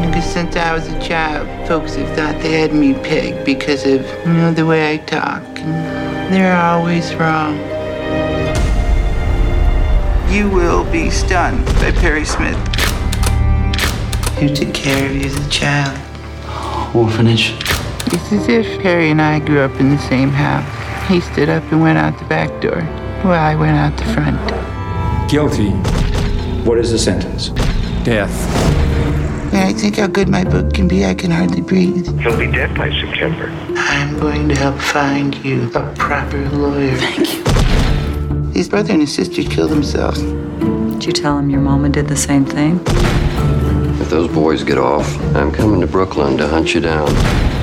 [0.06, 4.06] Because since I was a child, folks have thought they had me pegged because of,
[4.28, 5.42] you know, the way I talk.
[5.58, 7.58] And they're always wrong.
[10.32, 12.58] You will be stunned by Perry Smith.
[14.38, 16.00] Who took care of you as a child?
[16.96, 17.56] Orphanage.
[18.14, 20.85] It's as if Perry and I grew up in the same house.
[21.08, 22.82] He stood up and went out the back door,
[23.22, 24.40] while I went out the front.
[25.30, 25.70] Guilty.
[26.68, 27.50] What is the sentence?
[28.04, 28.34] Death.
[29.54, 32.08] When I think how good my book can be, I can hardly breathe.
[32.22, 33.50] He'll be dead by September.
[33.78, 36.96] I'm going to help find you a proper lawyer.
[36.98, 38.52] Thank you.
[38.52, 40.22] His brother and his sister killed themselves.
[40.22, 42.80] Did you tell him your mama did the same thing?
[44.02, 47.08] If those boys get off, I'm coming to Brooklyn to hunt you down.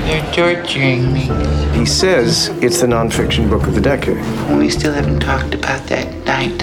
[0.05, 1.29] They're torturing me.
[1.77, 4.17] He says it's the nonfiction book of the decade.
[4.57, 6.61] We still haven't talked about that night.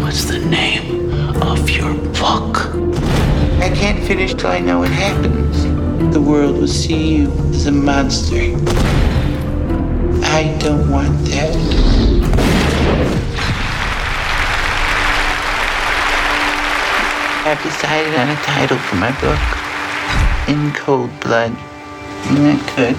[0.00, 1.12] What's the name
[1.42, 2.70] of your book?
[3.60, 5.64] I can't finish till I know what happens.
[6.14, 8.36] The world will see you as a monster.
[10.24, 11.56] I don't want that.
[17.46, 19.40] I've decided on a title for my book.
[20.48, 21.56] In Cold Blood.
[22.24, 22.96] Mm, Isn't that good?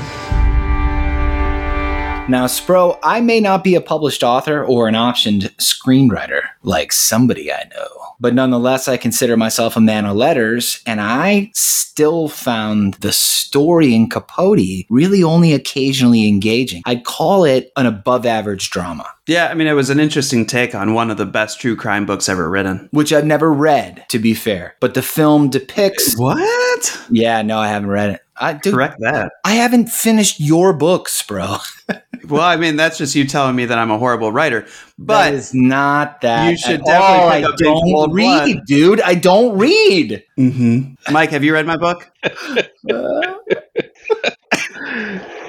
[2.30, 7.52] Now, Spro, I may not be a published author or an optioned screenwriter like somebody
[7.52, 7.88] I know,
[8.20, 13.94] but nonetheless, I consider myself a man of letters, and I still found the story
[13.94, 16.84] in Capote really only occasionally engaging.
[16.86, 19.06] I'd call it an above average drama.
[19.28, 22.06] Yeah, I mean, it was an interesting take on one of the best true crime
[22.06, 22.88] books ever written.
[22.92, 24.76] Which I've never read, to be fair.
[24.80, 26.16] But the film depicts.
[26.18, 27.02] What?
[27.10, 28.22] Yeah, no, I haven't read it.
[28.42, 29.32] I, dude, Correct that.
[29.46, 31.58] I haven't finished your books, bro.
[32.28, 34.68] Well, I mean, that's just you telling me that I'm a horrible writer.
[34.98, 36.52] But it's not that.
[36.52, 38.66] you should definitely pick I up In don't Cold read, Blood.
[38.68, 39.02] dude.
[39.02, 40.24] I don't read.
[40.38, 41.12] Mm-hmm.
[41.12, 42.10] Mike, have you read my book?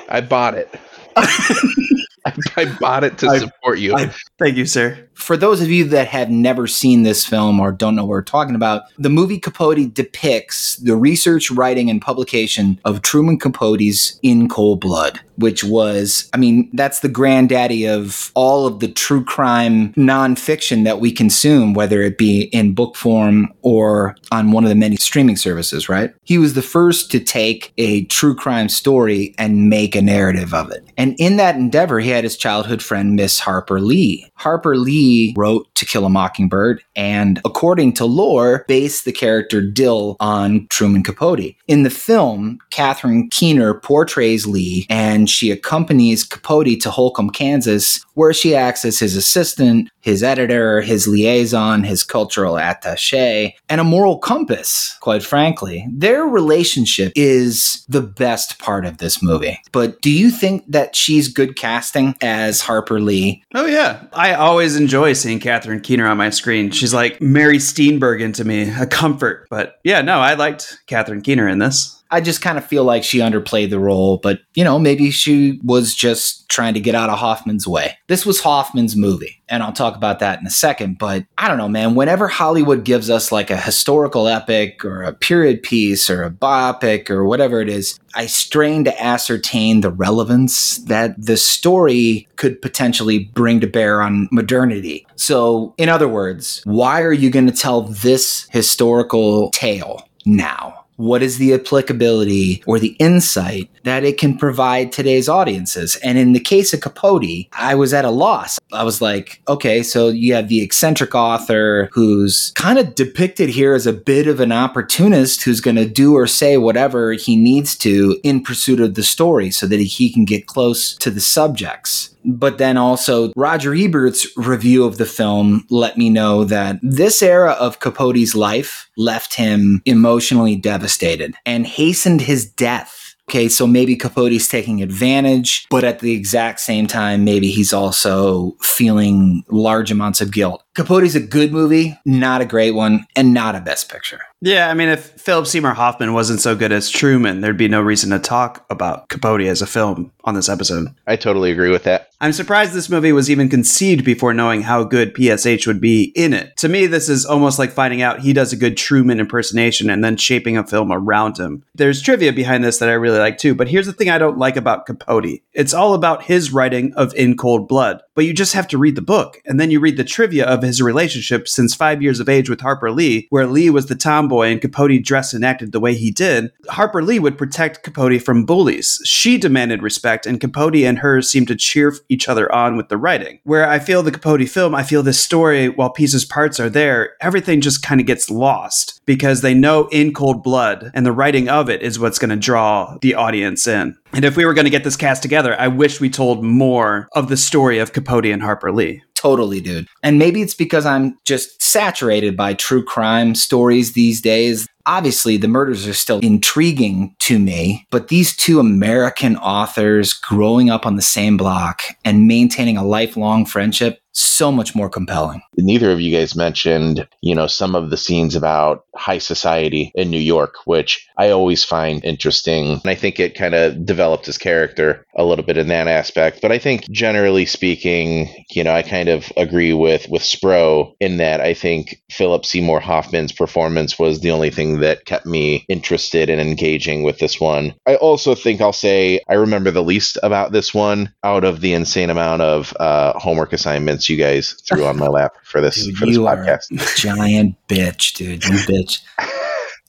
[0.09, 0.75] I bought it.
[2.27, 3.95] I, I bought it to I- support you.
[3.95, 5.09] I- thank you, sir.
[5.15, 8.23] For those of you that have never seen this film or don't know what we're
[8.23, 14.49] talking about, the movie Capote depicts the research, writing, and publication of Truman Capote's In
[14.49, 19.93] Cold Blood, which was, I mean, that's the granddaddy of all of the true crime
[19.95, 24.75] nonfiction that we consume, whether it be in book form or on one of the
[24.75, 26.13] many streaming services, right?
[26.25, 30.71] He was the first to take a true crime story and make a narrative of
[30.71, 30.85] it.
[30.97, 34.31] And in that endeavor, he had his childhood friend, Miss Harper Lee.
[34.35, 40.17] Harper Lee wrote To Kill a Mockingbird and, according to lore, based the character Dill
[40.21, 41.55] on Truman Capote.
[41.69, 48.33] In the film, Catherine Keener portrays Lee and she accompanies Capote to Holcomb, Kansas, where
[48.33, 54.19] she acts as his assistant, his editor, his liaison, his cultural attache, and a moral
[54.19, 55.87] compass, quite frankly.
[55.91, 59.59] Their relationship is the best part of this movie.
[59.71, 63.45] But do you think that she's good casting as Harper Lee?
[63.55, 66.71] Oh yeah, I always enjoy seeing Catherine Keener on my screen.
[66.71, 69.47] She's like Mary Steenburgen to me, a comfort.
[69.51, 72.02] But yeah, no, I liked Catherine Keener in this.
[72.13, 75.59] I just kind of feel like she underplayed the role, but you know, maybe she
[75.65, 77.97] was just trying to get out of Hoffman's way.
[78.09, 81.57] This was Hoffman's movie, and I'll talk about that in a second, but I don't
[81.57, 81.95] know, man.
[81.95, 87.09] Whenever Hollywood gives us like a historical epic or a period piece or a biopic
[87.09, 93.31] or whatever it is, I strain to ascertain the relevance that the story could potentially
[93.33, 95.07] bring to bear on modernity.
[95.17, 100.82] So, in other words, why are you going to tell this historical tale now?
[100.97, 105.97] What is the applicability or the insight that it can provide today's audiences?
[105.97, 108.59] And in the case of Capote, I was at a loss.
[108.73, 113.75] I was like, okay, so you have the eccentric author who's kind of depicted here
[113.75, 117.77] as a bit of an opportunist who's going to do or say whatever he needs
[117.79, 122.12] to in pursuit of the story so that he can get close to the subjects.
[122.25, 127.53] But then also, Roger Ebert's review of the film let me know that this era
[127.53, 132.99] of Capote's life left him emotionally devastated and hastened his death.
[133.31, 138.57] Okay, so maybe Capote's taking advantage, but at the exact same time, maybe he's also
[138.61, 140.63] feeling large amounts of guilt.
[140.75, 144.21] Capote's a good movie, not a great one, and not a best picture.
[144.41, 147.81] Yeah, I mean, if Philip Seymour Hoffman wasn't so good as Truman, there'd be no
[147.81, 150.89] reason to talk about Capote as a film on this episode.
[151.07, 152.09] I totally agree with that.
[152.21, 156.33] I'm surprised this movie was even conceived before knowing how good PSH would be in
[156.33, 156.57] it.
[156.59, 160.03] To me, this is almost like finding out he does a good Truman impersonation and
[160.03, 161.65] then shaping a film around him.
[161.75, 164.39] There's trivia behind this that I really like too, but here's the thing I don't
[164.39, 168.55] like about Capote it's all about his writing of In Cold Blood, but you just
[168.55, 171.49] have to read the book, and then you read the trivia of of his relationship
[171.49, 175.03] since five years of age with Harper Lee, where Lee was the tomboy and Capote
[175.03, 179.01] dressed and acted the way he did, Harper Lee would protect Capote from bullies.
[179.05, 182.97] She demanded respect, and Capote and her seemed to cheer each other on with the
[182.97, 183.41] writing.
[183.45, 187.15] Where I feel the Capote film, I feel this story, while pieces parts are there,
[187.21, 191.49] everything just kind of gets lost because they know in cold blood, and the writing
[191.49, 193.97] of it is what's going to draw the audience in.
[194.13, 197.09] And if we were going to get this cast together, I wish we told more
[197.13, 199.03] of the story of Capote and Harper Lee.
[199.15, 199.87] Totally, dude.
[200.03, 204.67] And maybe it's because I'm just saturated by true crime stories these days.
[204.87, 210.87] Obviously, the murders are still intriguing to me, but these two American authors growing up
[210.87, 215.41] on the same block and maintaining a lifelong friendship, so much more compelling.
[215.57, 220.11] Neither of you guys mentioned, you know, some of the scenes about high society in
[220.11, 222.73] New York, which I always find interesting.
[222.73, 226.41] And I think it kind of developed his character a little bit in that aspect.
[226.41, 231.19] But I think generally speaking, you know, I kind of agree with with Spro in
[231.19, 236.31] that I think Philip Seymour Hoffman's performance was the only thing that kept me interested
[236.31, 237.75] and engaging with this one.
[237.87, 241.75] I also think I'll say I remember the least about this one out of the
[241.75, 245.97] insane amount of uh, homework assignments you guys threw on my lap for this Dude,
[245.97, 246.97] for this you are podcast.
[246.97, 248.45] giant bitch, dude.
[248.45, 249.03] You bitch.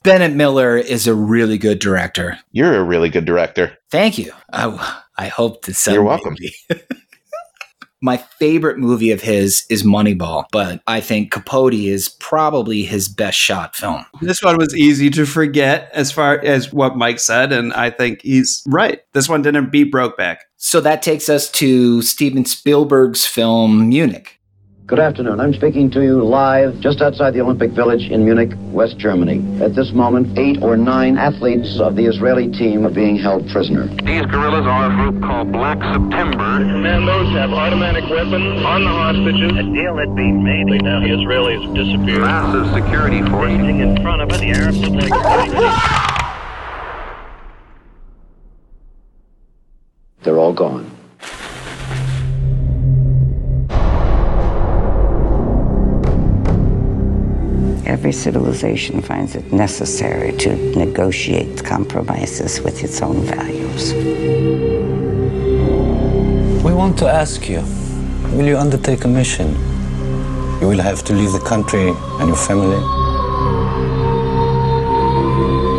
[0.03, 2.37] Bennett Miller is a really good director.
[2.51, 3.77] You're a really good director.
[3.89, 4.33] Thank you.
[4.51, 6.35] I, I hope to someday You're welcome.
[6.37, 6.53] be.
[8.01, 13.37] My favorite movie of his is Moneyball, but I think Capote is probably his best
[13.37, 14.05] shot film.
[14.21, 18.21] This one was easy to forget as far as what Mike said, and I think
[18.21, 18.99] he's right.
[19.13, 20.39] This one didn't beat Brokeback.
[20.57, 24.37] So that takes us to Steven Spielberg's film Munich.
[24.85, 25.39] Good afternoon.
[25.39, 29.39] I'm speaking to you live just outside the Olympic Village in Munich, West Germany.
[29.63, 33.87] At this moment, eight or nine athletes of the Israeli team are being held prisoner.
[34.03, 36.59] These guerrillas are a group called Black September.
[36.59, 39.51] Commandos have automatic weapons on the hostages.
[39.53, 40.83] A deal had been made.
[40.83, 42.19] Now the Israelis have disappeared.
[42.19, 43.53] Massive security force.
[43.53, 45.13] In front of it, the Arabs look like
[50.23, 51.02] They're all gone.
[57.85, 63.93] Every civilization finds it necessary to negotiate compromises with its own values.
[66.63, 67.61] We want to ask you
[68.31, 69.49] will you undertake a mission?
[70.61, 72.81] You will have to leave the country and your family.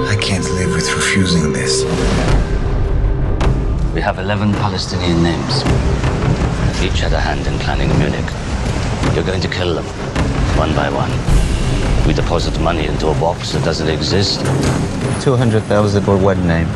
[0.07, 1.84] I can't live with refusing this.
[3.94, 5.62] We have 11 Palestinian names.
[6.82, 8.30] Each had a hand in planning Munich.
[9.14, 9.86] You're going to kill them,
[10.59, 11.34] one by one.
[12.07, 14.40] We deposit money into a box that doesn't exist.
[15.22, 16.66] 200,000 for one name.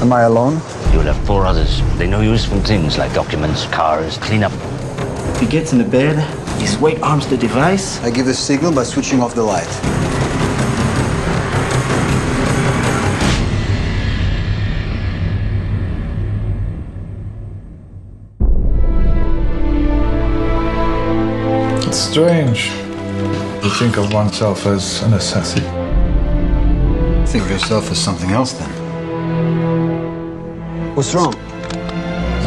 [0.00, 0.54] Am I alone?
[0.92, 1.82] You'll have four others.
[1.98, 4.52] They know useful things like documents, cars, cleanup.
[5.38, 6.16] He gets in the bed,
[6.58, 8.00] his weight arms the device.
[8.00, 9.68] I give the signal by switching off the light.
[21.86, 22.87] It's strange
[23.68, 25.62] to think of oneself as an assassin.
[27.26, 28.70] Think of yourself as something else then.
[30.94, 31.34] What's wrong?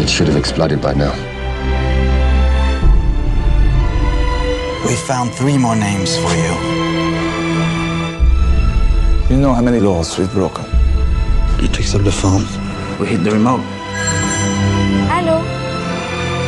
[0.01, 1.13] It should have exploded by now.
[4.87, 6.53] We found three more names for you.
[9.29, 10.65] You know how many laws we've broken.
[11.61, 12.45] You picked up the phone.
[12.99, 13.61] We hit the remote.
[15.13, 15.37] Hello.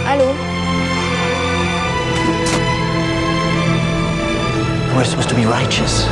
[0.08, 0.53] Allô
[4.96, 6.06] We're supposed to be righteous.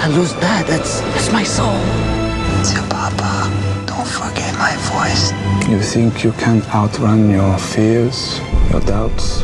[0.00, 0.64] I lose that.
[0.68, 1.74] That's that's my soul.
[2.60, 3.50] It's your papa.
[3.84, 5.32] Don't forget my voice.
[5.68, 8.38] You think you can outrun your fears,
[8.70, 9.42] your doubts?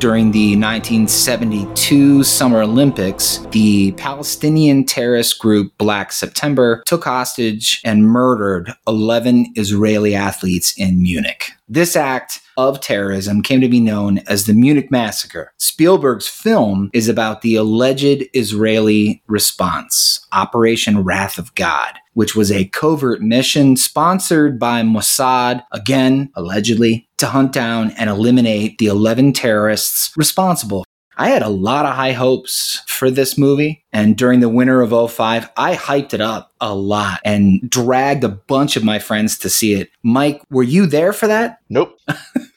[0.00, 8.72] During the 1972 Summer Olympics, the Palestinian terrorist group Black September took hostage and murdered
[8.88, 11.52] 11 Israeli athletes in Munich.
[11.68, 15.52] This act of terrorism came to be known as the Munich Massacre.
[15.58, 22.66] Spielberg's film is about the alleged Israeli response, Operation Wrath of God, which was a
[22.66, 30.12] covert mission sponsored by Mossad, again, allegedly, to hunt down and eliminate the 11 terrorists
[30.18, 30.84] responsible.
[31.16, 33.86] I had a lot of high hopes for this movie.
[33.90, 38.28] And during the winter of 05, I hyped it up a lot and dragged a
[38.28, 39.88] bunch of my friends to see it.
[40.02, 41.60] Mike, were you there for that?
[41.70, 41.98] Nope.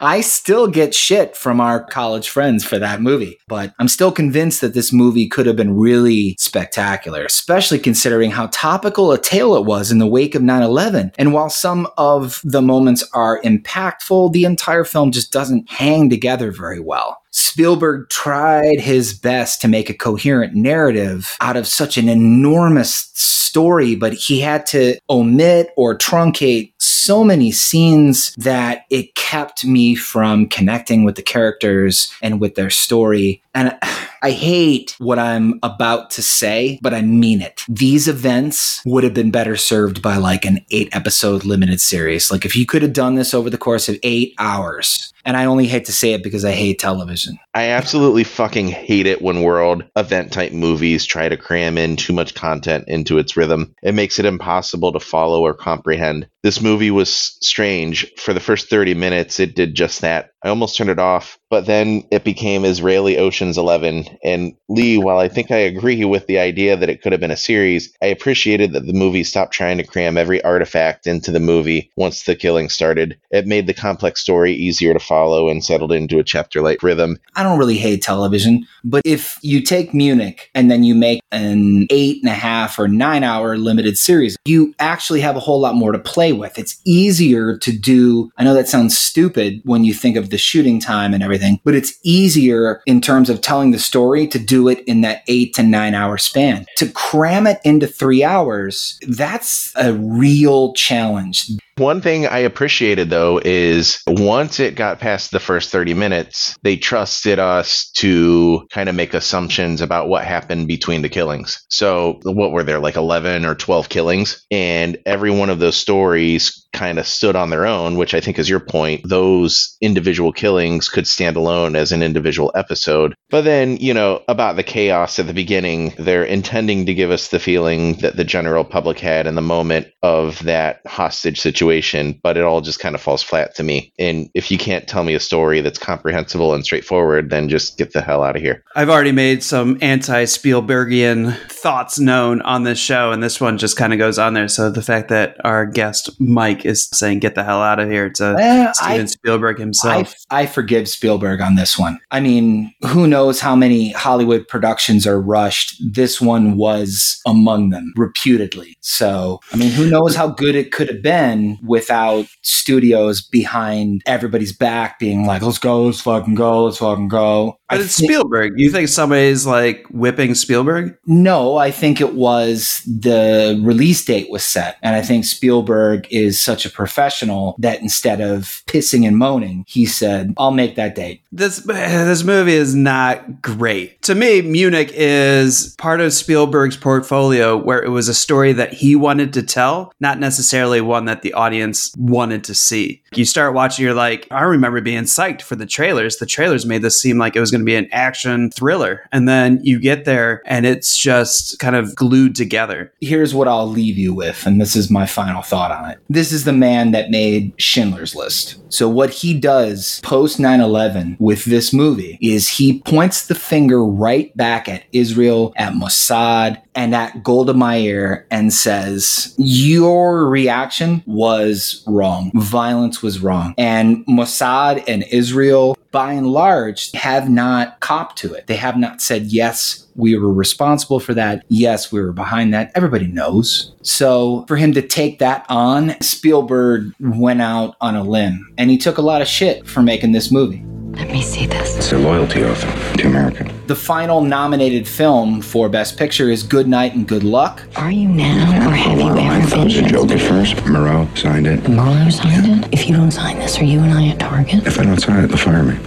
[0.00, 4.60] I still get shit from our college friends for that movie, but I'm still convinced
[4.60, 9.64] that this movie could have been really spectacular, especially considering how topical a tale it
[9.64, 11.12] was in the wake of 9 11.
[11.18, 16.50] And while some of the moments are impactful, the entire film just doesn't hang together
[16.50, 17.21] very well.
[17.32, 23.94] Spielberg tried his best to make a coherent narrative out of such an enormous story,
[23.94, 30.46] but he had to omit or truncate so many scenes that it kept me from
[30.46, 33.42] connecting with the characters and with their story.
[33.54, 33.76] And
[34.24, 37.64] I hate what I'm about to say, but I mean it.
[37.68, 42.30] These events would have been better served by like an eight episode limited series.
[42.30, 45.44] Like if you could have done this over the course of eight hours, and I
[45.44, 47.38] only hate to say it because I hate television.
[47.54, 52.12] I absolutely fucking hate it when world event type movies try to cram in too
[52.12, 53.74] much content into its rhythm.
[53.82, 56.28] It makes it impossible to follow or comprehend.
[56.42, 58.10] This movie was strange.
[58.16, 60.30] For the first 30 minutes, it did just that.
[60.42, 64.06] I almost turned it off, but then it became Israeli Ocean's 11.
[64.24, 67.30] And Lee, while I think I agree with the idea that it could have been
[67.30, 71.38] a series, I appreciated that the movie stopped trying to cram every artifact into the
[71.38, 73.20] movie once the killing started.
[73.30, 77.18] It made the complex story easier to follow and settled into a chapter like rhythm.
[77.36, 81.86] I don't really hate television, but if you take Munich and then you make an
[81.90, 85.74] eight and a half or nine hour limited series, you actually have a whole lot
[85.74, 86.58] more to play with.
[86.58, 88.30] It's easier to do.
[88.38, 91.74] I know that sounds stupid when you think of the shooting time and everything, but
[91.74, 95.62] it's easier in terms of telling the story to do it in that eight to
[95.62, 96.66] nine hour span.
[96.76, 101.50] To cram it into three hours, that's a real challenge.
[101.76, 106.76] One thing I appreciated though is once it got past the first 30 minutes, they
[106.76, 111.64] trusted us to kind of make assumptions about what happened between the killings.
[111.70, 114.44] So, what were there, like 11 or 12 killings?
[114.50, 118.38] And every one of those stories kind of stood on their own, which I think
[118.38, 119.08] is your point.
[119.08, 123.14] Those individual killings could stand alone as an individual episode.
[123.30, 127.28] But then, you know, about the chaos at the beginning, they're intending to give us
[127.28, 132.36] the feeling that the general public had in the moment of that hostage situation, but
[132.36, 133.92] it all just kind of falls flat to me.
[133.98, 137.92] And if you can't tell me a story that's comprehensible and straightforward, then just get
[137.92, 138.62] the hell out of here.
[138.74, 143.76] I've already made some anti Spielbergian thoughts known on this show, and this one just
[143.76, 144.48] kind of goes on there.
[144.48, 148.08] So the fact that our guest, Mike, is saying "Get the hell out of here"
[148.10, 150.14] to Steven I- Spielberg himself.
[150.30, 151.98] I, I forgive Spielberg on this one.
[152.10, 155.82] I mean, who knows how many Hollywood productions are rushed?
[155.92, 158.76] This one was among them, reputedly.
[158.80, 164.52] So, I mean, who knows how good it could have been without studios behind everybody's
[164.56, 167.58] back being like, let's go, let's fucking go, let's fucking go.
[167.72, 168.58] But it's Spielberg.
[168.58, 170.96] You think somebody's like whipping Spielberg?
[171.06, 174.78] No, I think it was the release date was set.
[174.82, 179.86] And I think Spielberg is such a professional that instead of pissing and moaning, he
[179.86, 181.22] said, I'll make that date.
[181.32, 184.00] This this movie is not great.
[184.02, 188.96] To me, Munich is part of Spielberg's portfolio where it was a story that he
[188.96, 193.02] wanted to tell, not necessarily one that the audience wanted to see.
[193.14, 196.16] You start watching, you're like, I remember being psyched for the trailers.
[196.16, 199.08] The trailers made this seem like it was going to be an action thriller.
[199.12, 202.92] And then you get there and it's just kind of glued together.
[203.00, 205.98] Here's what I'll leave you with, and this is my final thought on it.
[206.08, 208.56] This is the man that made Schindler's List.
[208.72, 213.84] So, what he does post 9 11 with this movie is he points the finger
[213.84, 221.84] right back at Israel, at Mossad, and at Golda Meir and says, Your reaction was
[221.86, 222.30] wrong.
[222.34, 223.54] Violence was wrong.
[223.58, 228.46] And Mossad and Israel, by and large, have not copped to it.
[228.46, 231.44] They have not said, Yes, we were responsible for that.
[231.48, 232.72] Yes, we were behind that.
[232.74, 233.72] Everybody knows.
[233.82, 238.78] So for him to take that on, Spielberg went out on a limb and he
[238.78, 240.64] took a lot of shit for making this movie.
[240.94, 241.74] Let me see this.
[241.78, 242.60] It's a loyalty oath
[242.98, 243.50] to America.
[243.66, 247.62] The final nominated film for Best Picture is Good Night and Good Luck.
[247.76, 249.64] Are you now, or have you I ever thought it been?
[249.64, 250.56] was a joke at first.
[250.66, 251.66] Murrow signed it.
[251.66, 252.68] Marlowe signed it?
[252.74, 254.66] If you don't sign this, are you and I at Target?
[254.66, 255.78] If I don't sign it, they'll fire me.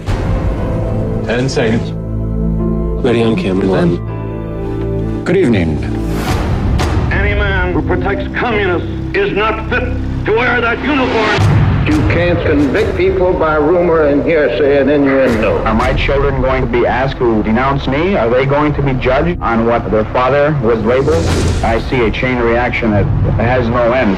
[1.26, 1.90] Ten seconds.
[3.04, 5.24] Ready on camera, then.
[5.24, 5.82] Good evening.
[7.12, 9.80] Any man who protects communists is not fit
[10.26, 11.66] to wear that uniform.
[11.92, 15.58] You can't convict people by rumor and hearsay and innuendo.
[15.64, 18.16] Are my children going to be asked to denounce me?
[18.16, 21.26] Are they going to be judged on what their father was labeled?
[21.64, 23.04] I see a chain reaction that
[23.34, 24.16] has no end.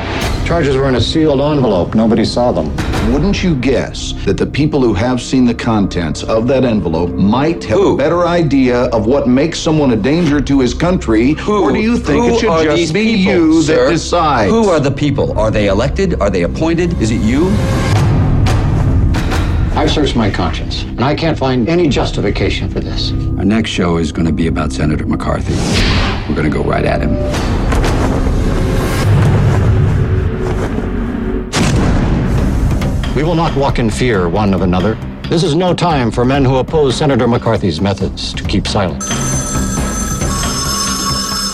[0.49, 1.95] Charges were in a sealed envelope.
[1.95, 2.75] Nobody saw them.
[3.13, 7.63] Wouldn't you guess that the people who have seen the contents of that envelope might
[7.65, 11.37] have a better idea of what makes someone a danger to his country?
[11.47, 13.85] Or do you think Who it should are just these be people, you sir?
[13.85, 14.51] that decides?
[14.51, 15.39] Who are the people?
[15.39, 16.19] Are they elected?
[16.19, 16.99] Are they appointed?
[16.99, 17.49] Is it you?
[19.77, 23.13] I've searched my conscience, and I can't find any justification for this.
[23.37, 25.55] Our next show is going to be about Senator McCarthy.
[26.27, 27.58] We're going to go right at him.
[33.19, 34.95] We will not walk in fear one of another.
[35.29, 39.03] This is no time for men who oppose Senator McCarthy's methods to keep silent.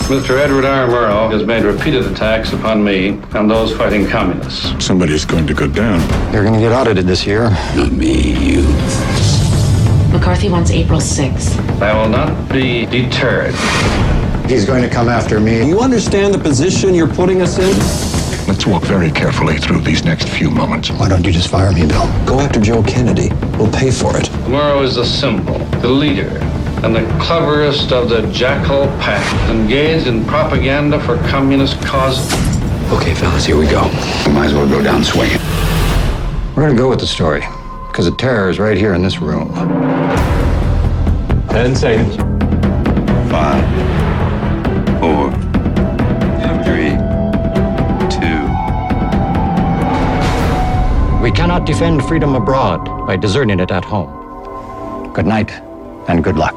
[0.07, 0.37] Mr.
[0.37, 0.87] Edward R.
[0.87, 4.85] Murrow has made repeated attacks upon me and those fighting communists.
[4.85, 5.99] Somebody's going to go down.
[6.31, 7.49] You're going to get audited this year.
[7.75, 8.61] Not me, you.
[10.11, 11.81] McCarthy wants April 6th.
[11.81, 13.55] I will not be deterred.
[14.47, 15.67] He's going to come after me.
[15.67, 18.14] You understand the position you're putting us in?
[18.65, 20.89] Let's walk very carefully through these next few moments.
[20.89, 22.07] Why don't you just fire me, Bill?
[22.25, 23.29] Go after Joe Kennedy.
[23.59, 24.23] We'll pay for it.
[24.49, 26.39] Murrow is the symbol, the leader,
[26.83, 32.33] and the cleverest of the jackal pack, engaged in propaganda for communist causes.
[32.91, 33.83] Okay, fellas, here we go.
[34.25, 35.37] We might as well go down swinging.
[36.55, 37.41] We're going to go with the story,
[37.89, 39.53] because the terror is right here in this room.
[41.49, 42.15] Ten seconds.
[43.29, 43.63] Five,
[51.45, 55.13] cannot defend freedom abroad by deserting it at home.
[55.13, 55.51] Good night,
[56.07, 56.55] and good luck.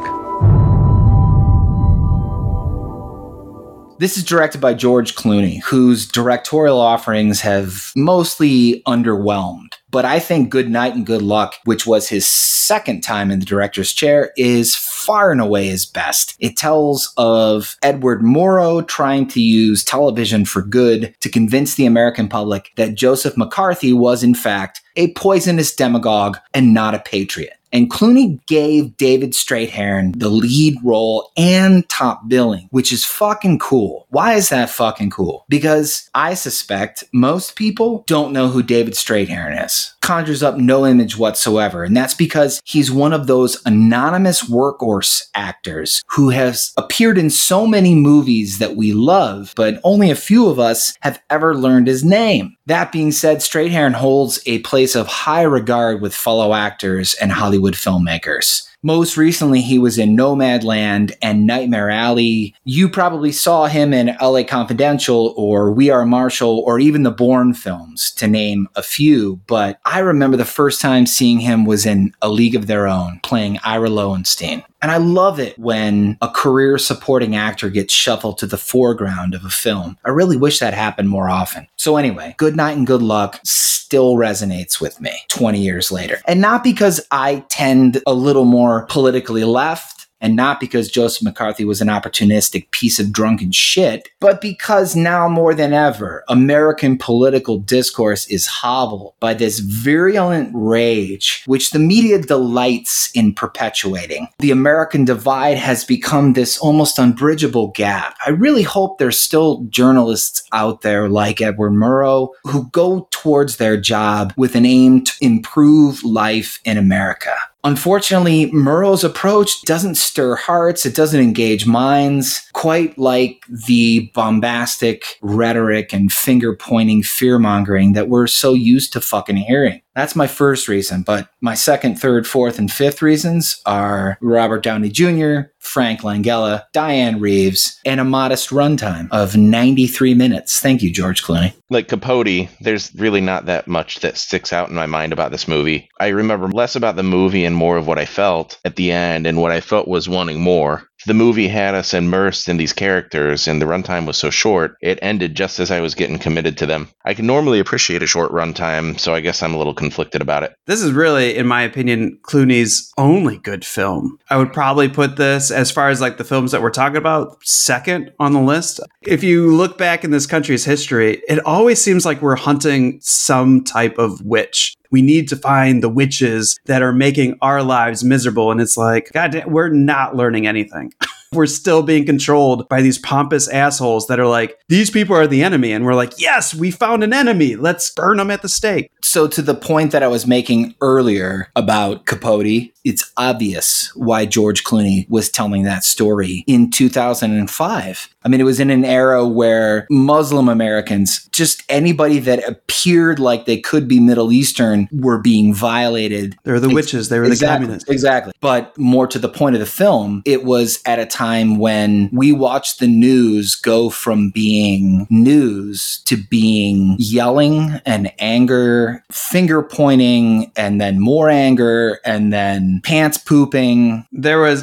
[3.98, 9.74] This is directed by George Clooney, whose directorial offerings have mostly underwhelmed.
[9.90, 13.46] But I think Good Night and Good Luck, which was his second time in the
[13.46, 16.36] director's chair, is far and away his best.
[16.38, 22.28] It tells of Edward Murrow trying to use television for good to convince the American
[22.28, 27.57] public that Joseph McCarthy was, in fact, a poisonous demagogue and not a patriot.
[27.72, 34.06] And Clooney gave David Strathairn the lead role and top billing, which is fucking cool.
[34.08, 35.44] Why is that fucking cool?
[35.48, 39.94] Because I suspect most people don't know who David Strathairn is.
[40.00, 41.84] Conjures up no image whatsoever.
[41.84, 47.66] And that's because he's one of those anonymous workhorse actors who has appeared in so
[47.66, 52.04] many movies that we love, but only a few of us have ever learned his
[52.04, 52.56] name.
[52.66, 57.57] That being said, Strathairn holds a place of high regard with fellow actors and Hollywood
[57.74, 58.67] filmmakers.
[58.84, 62.54] Most recently, he was in Nomadland and Nightmare Alley.
[62.62, 67.54] You probably saw him in LA Confidential or We Are Marshall or even the Bourne
[67.54, 69.40] films, to name a few.
[69.48, 73.18] But I remember the first time seeing him was in A League of Their Own,
[73.24, 74.62] playing Ira Lowenstein.
[74.80, 79.44] And I love it when a career supporting actor gets shuffled to the foreground of
[79.44, 79.98] a film.
[80.04, 81.66] I really wish that happened more often.
[81.74, 83.40] So, anyway, Good Night and Good Luck
[83.88, 86.20] still resonates with me 20 years later.
[86.26, 89.98] And not because I tend a little more politically left.
[90.20, 95.28] And not because Joseph McCarthy was an opportunistic piece of drunken shit, but because now
[95.28, 102.20] more than ever, American political discourse is hobbled by this virulent rage, which the media
[102.20, 104.26] delights in perpetuating.
[104.40, 108.16] The American divide has become this almost unbridgeable gap.
[108.26, 113.76] I really hope there's still journalists out there like Edward Murrow who go towards their
[113.76, 117.36] job with an aim to improve life in America.
[117.68, 125.92] Unfortunately, Murrow's approach doesn't stir hearts, it doesn't engage minds, quite like the bombastic rhetoric
[125.92, 129.82] and finger pointing fear mongering that we're so used to fucking hearing.
[129.98, 134.90] That's my first reason, but my second, third, fourth, and fifth reasons are Robert Downey
[134.90, 140.60] Jr., Frank Langella, Dianne Reeves, and a modest runtime of 93 minutes.
[140.60, 141.52] Thank you, George Clooney.
[141.68, 145.48] Like Capote, there's really not that much that sticks out in my mind about this
[145.48, 145.88] movie.
[145.98, 149.26] I remember less about the movie and more of what I felt at the end,
[149.26, 150.87] and what I felt was wanting more.
[151.06, 154.98] The movie had us immersed in these characters, and the runtime was so short, it
[155.00, 156.88] ended just as I was getting committed to them.
[157.04, 160.42] I can normally appreciate a short runtime, so I guess I'm a little conflicted about
[160.42, 160.54] it.
[160.66, 164.18] This is really, in my opinion, Clooney's only good film.
[164.28, 167.38] I would probably put this, as far as like the films that we're talking about,
[167.44, 168.80] second on the list.
[169.02, 173.62] If you look back in this country's history, it always seems like we're hunting some
[173.64, 174.74] type of witch.
[174.90, 178.50] We need to find the witches that are making our lives miserable.
[178.50, 180.94] And it's like, God, damn, we're not learning anything.
[181.32, 185.42] we're still being controlled by these pompous assholes that are like, these people are the
[185.42, 185.72] enemy.
[185.72, 187.56] And we're like, yes, we found an enemy.
[187.56, 188.90] Let's burn them at the stake.
[189.02, 194.64] So, to the point that I was making earlier about Capote, it's obvious why George
[194.64, 198.08] Clooney was telling that story in 2005.
[198.22, 203.46] I mean, it was in an era where Muslim Americans, just anybody that appeared like
[203.46, 206.36] they could be Middle Eastern, were being violated.
[206.44, 207.90] They were the witches, they were exactly, the communists.
[207.90, 208.32] Exactly.
[208.40, 212.32] But more to the point of the film, it was at a time when we
[212.32, 220.80] watch the news go from being news to being yelling and anger, finger pointing, and
[220.80, 224.06] then more anger, and then pants pooping.
[224.12, 224.62] There was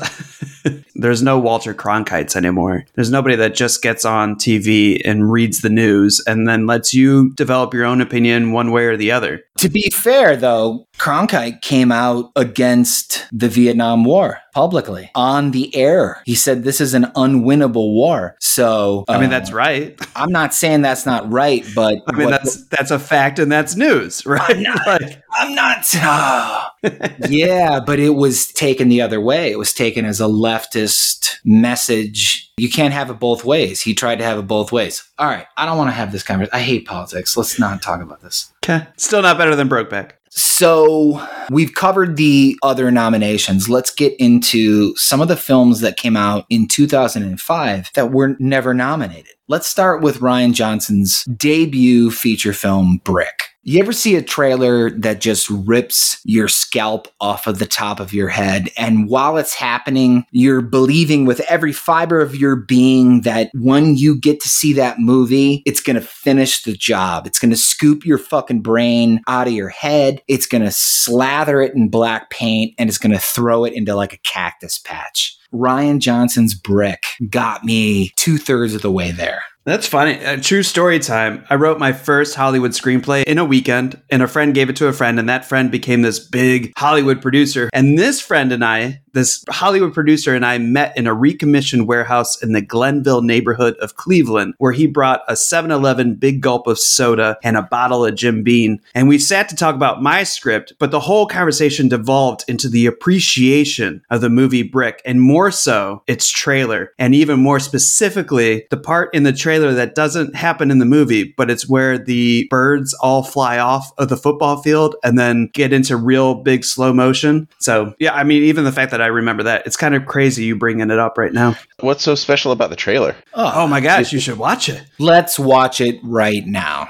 [0.96, 2.86] there's no Walter Cronkites anymore.
[2.96, 7.34] There's nobody that just gets on TV and reads the news and then lets you
[7.34, 9.44] develop your own opinion one way or the other.
[9.58, 16.22] To be fair, though, Cronkite came out against the Vietnam War publicly on the air.
[16.26, 18.36] He said this is an unwinnable war.
[18.40, 20.00] So I mean, uh, that's right.
[20.16, 23.52] I'm not saying that's not right, but I mean, what- that's that's a fact and
[23.52, 24.66] that's news, right?
[24.88, 25.86] like, I'm not.
[27.30, 29.52] yeah, but it was taken the other way.
[29.52, 32.52] It was taken as a leftist message.
[32.58, 33.82] You can't have it both ways.
[33.82, 35.04] He tried to have it both ways.
[35.18, 36.56] All right, I don't want to have this conversation.
[36.56, 37.36] I hate politics.
[37.36, 38.54] Let's not talk about this.
[38.64, 38.88] okay.
[38.98, 40.12] Still not better than Brokeback.
[40.38, 43.70] So we've covered the other nominations.
[43.70, 48.74] Let's get into some of the films that came out in 2005 that were never
[48.74, 49.32] nominated.
[49.48, 53.44] Let's start with Rian Johnson's debut feature film, Brick.
[53.68, 58.14] You ever see a trailer that just rips your scalp off of the top of
[58.14, 58.70] your head?
[58.78, 64.20] And while it's happening, you're believing with every fiber of your being that when you
[64.20, 67.26] get to see that movie, it's going to finish the job.
[67.26, 70.22] It's going to scoop your fucking brain out of your head.
[70.28, 73.96] It's going to slather it in black paint and it's going to throw it into
[73.96, 75.40] like a cactus patch.
[75.52, 77.02] Rian Johnson's Brick
[77.32, 79.42] got me two thirds of the way there.
[79.66, 80.24] That's funny.
[80.24, 81.44] Uh, true story time.
[81.50, 84.88] I wrote my first Hollywood screenplay in a weekend, and a friend gave it to
[84.88, 87.72] a friend, and that friend became this big Hollywood producer.
[87.74, 92.42] And this friend and I, this Hollywood producer and I met in a recommissioned warehouse
[92.44, 96.78] in the Glenville neighborhood of Cleveland, where he brought a 7 Eleven big gulp of
[96.78, 98.80] soda and a bottle of Jim Beam.
[98.94, 102.86] And we sat to talk about my script, but the whole conversation devolved into the
[102.86, 106.92] appreciation of the movie Brick, and more so, its trailer.
[107.00, 111.34] And even more specifically, the part in the trailer that doesn't happen in the movie,
[111.38, 115.72] but it's where the birds all fly off of the football field and then get
[115.72, 117.48] into real big slow motion.
[117.60, 120.46] So, yeah, I mean, even the fact that I remember that, it's kind of crazy
[120.46, 121.56] you bringing it up right now.
[121.80, 123.16] What's so special about the trailer?
[123.34, 124.84] Oh, my gosh, you should watch it.
[125.00, 126.88] Let's watch it right now.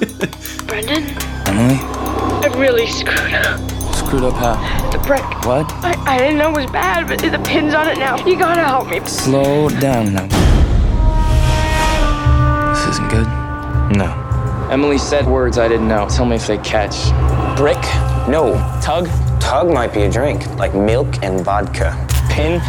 [0.66, 1.04] Brendan,
[1.48, 1.78] Emily?
[1.80, 3.94] I really screwed up.
[3.94, 4.90] Screwed up how?
[4.90, 5.22] The brick.
[5.44, 5.70] What?
[5.84, 8.24] I, I didn't know it was bad, but the pin's on it now.
[8.26, 9.00] You gotta help me.
[9.06, 10.26] Slow down now.
[12.74, 13.26] This isn't good.
[13.96, 14.68] No.
[14.70, 16.06] Emily said words I didn't know.
[16.08, 17.08] Tell me if they catch.
[17.56, 17.80] Brick?
[18.28, 18.54] No.
[18.82, 19.08] Tug?
[19.40, 21.96] Tug might be a drink, like milk and vodka.
[22.30, 22.60] Pin?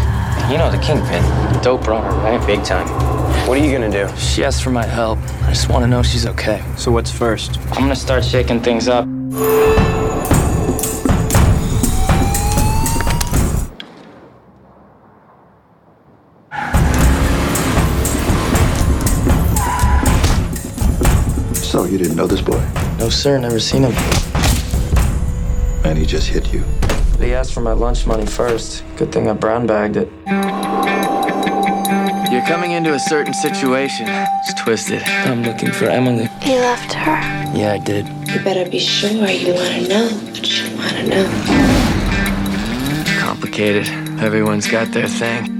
[0.49, 1.23] You know the kingpin.
[1.61, 2.43] Dope runner, right?
[2.47, 2.87] Big time.
[3.47, 4.07] What are you gonna do?
[4.17, 5.19] She asked for my help.
[5.43, 6.63] I just want to know she's okay.
[6.77, 7.57] So what's first?
[7.71, 9.05] I'm gonna start shaking things up.
[21.53, 22.63] So you didn't know this boy?
[22.97, 24.28] No, sir, never seen him.
[25.83, 26.63] And he just hit you.
[27.19, 28.83] He asked for my lunch money first.
[28.97, 30.09] Good thing I brown bagged it.
[32.31, 34.05] You're coming into a certain situation.
[34.07, 35.01] It's twisted.
[35.03, 36.27] I'm looking for Emily.
[36.41, 37.11] He left her.
[37.57, 38.07] Yeah, I did.
[38.29, 41.25] You better be sure you wanna know what you wanna know.
[43.19, 43.87] Complicated.
[44.19, 45.59] Everyone's got their thing.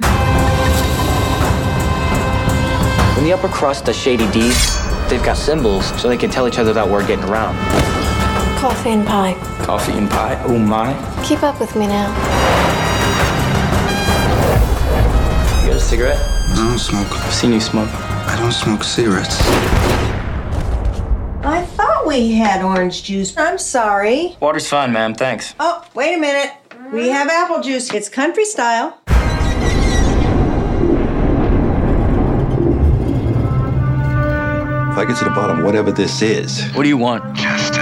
[3.16, 4.78] When the upper crust does shady deeds,
[5.10, 7.58] they've got symbols so they can tell each other that we're getting around.
[8.60, 9.34] Coffee and pie.
[9.64, 10.42] Coffee and pie.
[10.46, 10.92] Oh my.
[11.26, 12.08] Keep up with me now.
[15.64, 16.18] You got a cigarette?
[16.20, 17.08] I don't smoke.
[17.12, 17.88] I've seen you smoke.
[17.92, 19.38] I don't smoke cigarettes.
[21.46, 23.36] I thought we had orange juice.
[23.38, 24.36] I'm sorry.
[24.42, 25.14] Water's fine, ma'am.
[25.16, 25.56] Thanks.
[25.60, 26.52] Oh, wait a minute.
[26.92, 27.94] We have apple juice.
[27.94, 29.00] It's country style.
[34.92, 37.36] If I get to the bottom, whatever this is, What do you want?
[37.36, 37.79] just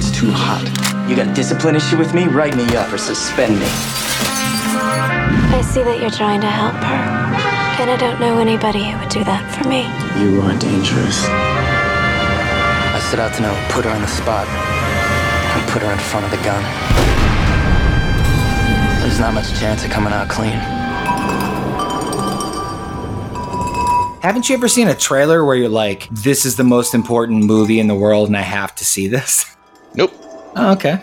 [0.00, 0.64] gets too hot.
[1.06, 2.24] You got a discipline issue with me?
[2.24, 3.66] Write me up or suspend me.
[5.52, 7.02] I see that you're trying to help her.
[7.84, 9.84] And I don't know anybody who would do that for me.
[10.16, 11.20] You are dangerous.
[11.28, 16.24] I set out to know, put her on the spot, and put her in front
[16.24, 16.64] of the gun.
[19.04, 20.56] There's not much chance of coming out clean.
[24.22, 27.80] Haven't you ever seen a trailer where you're like, this is the most important movie
[27.80, 29.44] in the world and I have to see this?
[29.94, 30.12] Nope.
[30.56, 31.02] Oh, okay.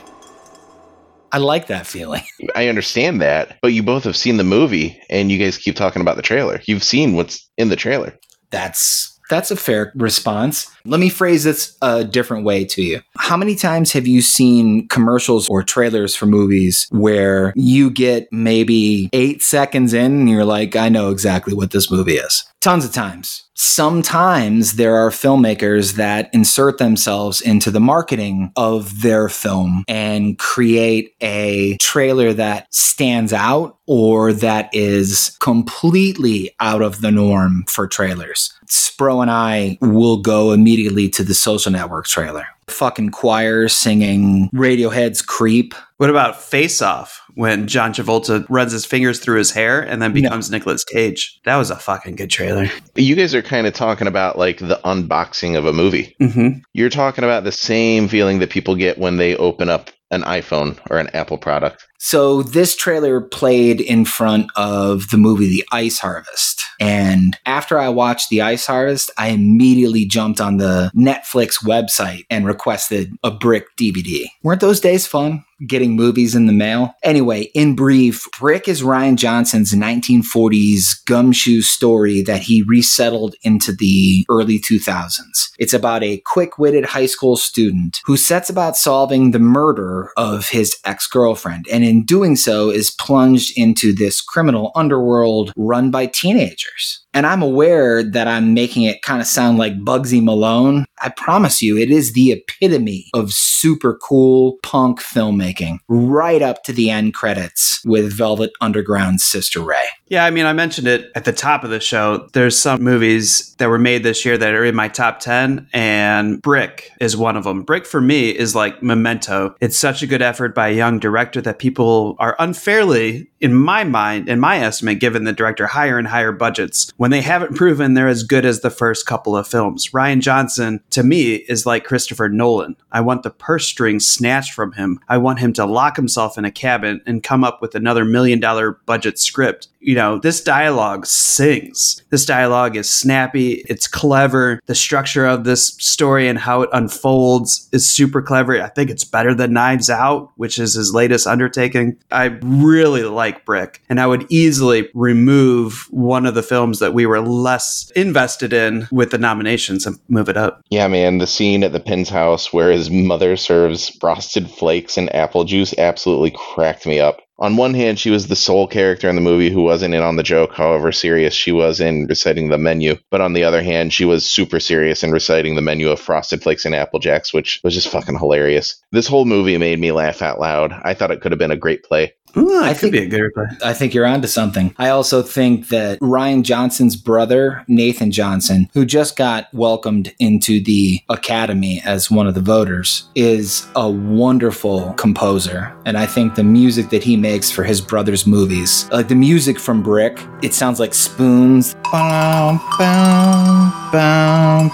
[1.31, 2.23] I like that feeling.
[2.55, 6.01] I understand that, but you both have seen the movie and you guys keep talking
[6.01, 6.61] about the trailer.
[6.67, 8.17] You've seen what's in the trailer.
[8.49, 10.67] That's That's a fair response.
[10.85, 13.01] Let me phrase this a different way to you.
[13.17, 19.09] How many times have you seen commercials or trailers for movies where you get maybe
[19.11, 22.45] eight seconds in and you're like, I know exactly what this movie is?
[22.59, 23.43] Tons of times.
[23.53, 31.13] Sometimes there are filmmakers that insert themselves into the marketing of their film and create
[31.21, 38.53] a trailer that stands out or that is completely out of the norm for trailers.
[38.67, 42.47] Spro and I will go immediately to the social network trailer.
[42.67, 45.73] Fucking choir singing Radiohead's Creep.
[45.97, 50.11] What about Face Off when John Travolta runs his fingers through his hair and then
[50.11, 50.57] becomes no.
[50.57, 51.39] Nicolas Cage?
[51.45, 52.67] That was a fucking good trailer.
[52.95, 56.15] You guys are kind of talking about like the unboxing of a movie.
[56.19, 56.59] Mm-hmm.
[56.73, 60.79] You're talking about the same feeling that people get when they open up an iPhone
[60.89, 61.85] or an Apple product.
[61.97, 66.63] So this trailer played in front of the movie The Ice Harvest.
[66.79, 72.45] And after I watched The Ice Harvest, I immediately jumped on the Netflix website and
[72.45, 74.25] requested a brick DVD.
[74.43, 75.43] Weren't those days fun?
[75.67, 76.93] Getting movies in the mail.
[77.01, 84.23] Anyway, in brief, Brick is Rian Johnson's 1940s gumshoe story that he resettled into the
[84.29, 85.49] early 2000s.
[85.57, 90.49] It's about a quick witted high school student who sets about solving the murder of
[90.49, 91.67] his ex girlfriend.
[91.71, 97.05] And in doing so is plunged into this criminal underworld run by teenagers.
[97.17, 100.85] And I'm aware that I'm making it kind of sound like Bugsy Malone.
[101.01, 106.73] I promise you, it is the epitome of super cool punk filmmaking, right up to
[106.73, 109.85] the end credits with Velvet Underground's Sister Ray.
[110.09, 112.29] Yeah, I mean, I mentioned it at the top of the show.
[112.33, 116.41] There's some movies that were made this year that are in my top 10, and
[116.41, 117.63] Brick is one of them.
[117.63, 119.55] Brick for me is like Memento.
[119.59, 123.83] It's such a good effort by a young director that people are unfairly, in my
[123.83, 127.93] mind, in my estimate, given the director higher and higher budgets when they haven't proven
[127.93, 129.89] they're as good as the first couple of films.
[129.89, 132.75] Rian Johnson, to me, is like Christopher Nolan.
[132.91, 134.99] I want the purse strings snatched from him.
[135.07, 138.39] I want him to lock himself in a cabin and come up with another million
[138.39, 142.03] dollar budget script you know, this dialogue sings.
[142.09, 144.59] This dialogue is snappy, it's clever.
[144.65, 148.61] The structure of this story and how it unfolds is super clever.
[148.61, 151.95] I think it's better than Knives Out, which is his latest undertaking.
[152.11, 157.05] I really like Brick, and I would easily remove one of the films that we
[157.05, 160.65] were less invested in with the nominations and move it up.
[160.69, 165.15] Yeah, man, the scene at the Pin's house where his mother serves frosted flakes and
[165.15, 169.15] apple juice absolutely cracked me up on one hand, she was the sole character in
[169.15, 172.57] the movie who wasn't in on the joke, however serious she was in reciting the
[172.57, 172.97] menu.
[173.11, 176.41] But on the other hand, she was super serious in reciting the menu of Frosted
[176.41, 178.81] Flakes and Apple Jacks, which was just fucking hilarious.
[178.91, 180.73] This whole movie made me laugh out loud.
[180.83, 182.13] I thought it could have been a great play.
[182.37, 183.63] Ooh, I think be a good replay.
[183.63, 184.73] I think you're onto something.
[184.77, 191.01] I also think that Rian Johnson's brother, Nathan Johnson, who just got welcomed into the
[191.09, 195.75] Academy as one of the voters, is a wonderful composer.
[195.85, 199.59] And I think the music that he makes for his brother's movies, like the music
[199.59, 201.73] from Brick, it sounds like spoons.
[201.91, 204.69] Bow, bow, bow,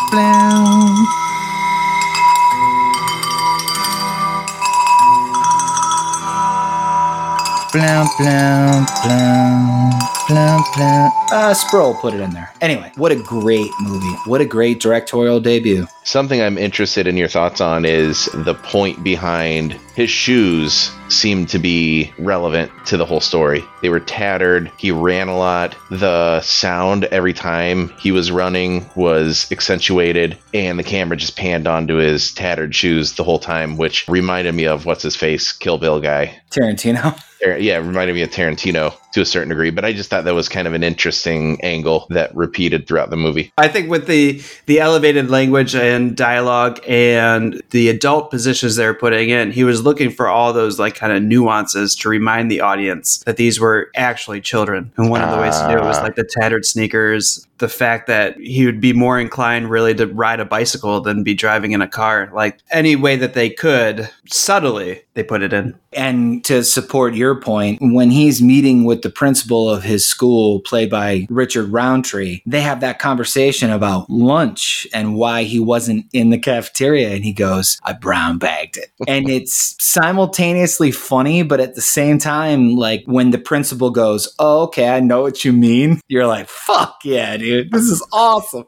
[7.74, 10.23] blam, blam, blam.
[10.30, 12.52] Uh, Sproul put it in there.
[12.62, 14.16] Anyway, what a great movie.
[14.26, 15.88] What a great directorial debut.
[16.06, 21.60] Something I'm interested in your thoughts on is the point behind his shoes seemed to
[21.60, 23.64] be relevant to the whole story.
[23.82, 24.72] They were tattered.
[24.78, 25.76] He ran a lot.
[25.92, 31.96] The sound every time he was running was accentuated, and the camera just panned onto
[31.96, 36.00] his tattered shoes the whole time, which reminded me of what's his face, Kill Bill
[36.00, 36.40] guy.
[36.50, 37.20] Tarantino.
[37.42, 40.34] Yeah, it reminded me of Tarantino to a certain degree, but I just thought that
[40.34, 43.52] was kind of an interesting angle that repeated throughout the movie.
[43.58, 49.30] I think with the the elevated language and dialogue and the adult positions they're putting
[49.30, 53.20] in, he was looking for all those like kind of nuances to remind the audience
[53.26, 54.92] that these were actually children.
[54.98, 56.04] And one of the ways to do it was ah.
[56.04, 60.42] like the tattered sneakers, the fact that he would be more inclined really to ride
[60.42, 62.30] a bicycle than be driving in a car.
[62.36, 65.80] Like any way that they could, subtly, they put it in.
[65.94, 70.90] And to support your point, when he's meeting with the principal of his school, played
[70.90, 76.40] by Richard Roundtree, they have that conversation about lunch and why he wasn't in the
[76.40, 77.12] cafeteria.
[77.12, 78.92] And he goes, I brown bagged it.
[79.08, 84.64] and it's simultaneously funny, but at the same time, like when the principal goes, Oh,
[84.64, 87.53] okay, I know what you mean, you're like, fuck yeah, dude.
[87.62, 88.66] This is awesome.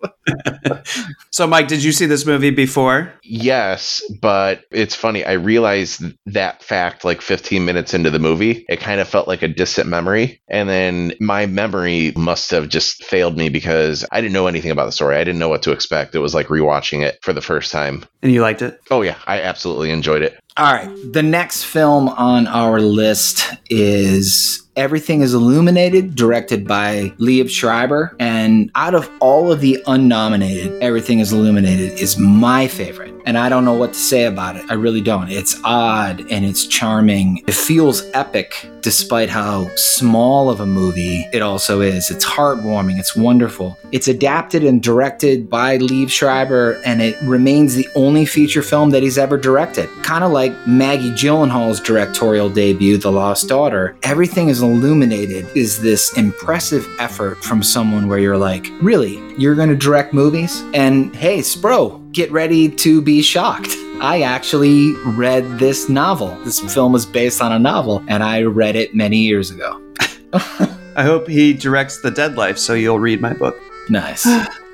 [1.31, 3.13] so, Mike, did you see this movie before?
[3.23, 5.23] Yes, but it's funny.
[5.25, 8.65] I realized that fact like 15 minutes into the movie.
[8.69, 10.41] It kind of felt like a distant memory.
[10.47, 14.85] And then my memory must have just failed me because I didn't know anything about
[14.85, 15.15] the story.
[15.15, 16.15] I didn't know what to expect.
[16.15, 18.05] It was like rewatching it for the first time.
[18.21, 18.79] And you liked it?
[18.91, 19.17] Oh, yeah.
[19.27, 20.39] I absolutely enjoyed it.
[20.57, 20.89] All right.
[21.11, 28.15] The next film on our list is Everything is Illuminated, directed by Liev Schreiber.
[28.21, 33.13] And out of all of the unnominated, Everything is Illuminated is my favorite.
[33.25, 34.63] And I don't know what to say about it.
[34.69, 35.29] I really don't.
[35.29, 37.43] It's odd and it's charming.
[37.47, 42.11] It feels epic despite how small of a movie it also is.
[42.11, 42.99] It's heartwarming.
[42.99, 43.79] It's wonderful.
[43.91, 49.01] It's adapted and directed by Liev Schreiber, and it remains the only feature film that
[49.01, 49.89] he's ever directed.
[50.03, 53.97] Kind of like Maggie Gyllenhaal's directorial debut, The Lost Daughter.
[54.03, 59.69] Everything is illuminated is this impressive effort from someone where you're like, really, you're going
[59.69, 60.61] to direct movies?
[60.75, 63.75] And hey, Spro, get ready to be shocked.
[64.01, 66.37] I actually read this novel.
[66.43, 69.81] This film is based on a novel, and I read it many years ago.
[70.97, 73.59] I hope he directs The Dead Life so you'll read my book.
[73.89, 74.23] Nice.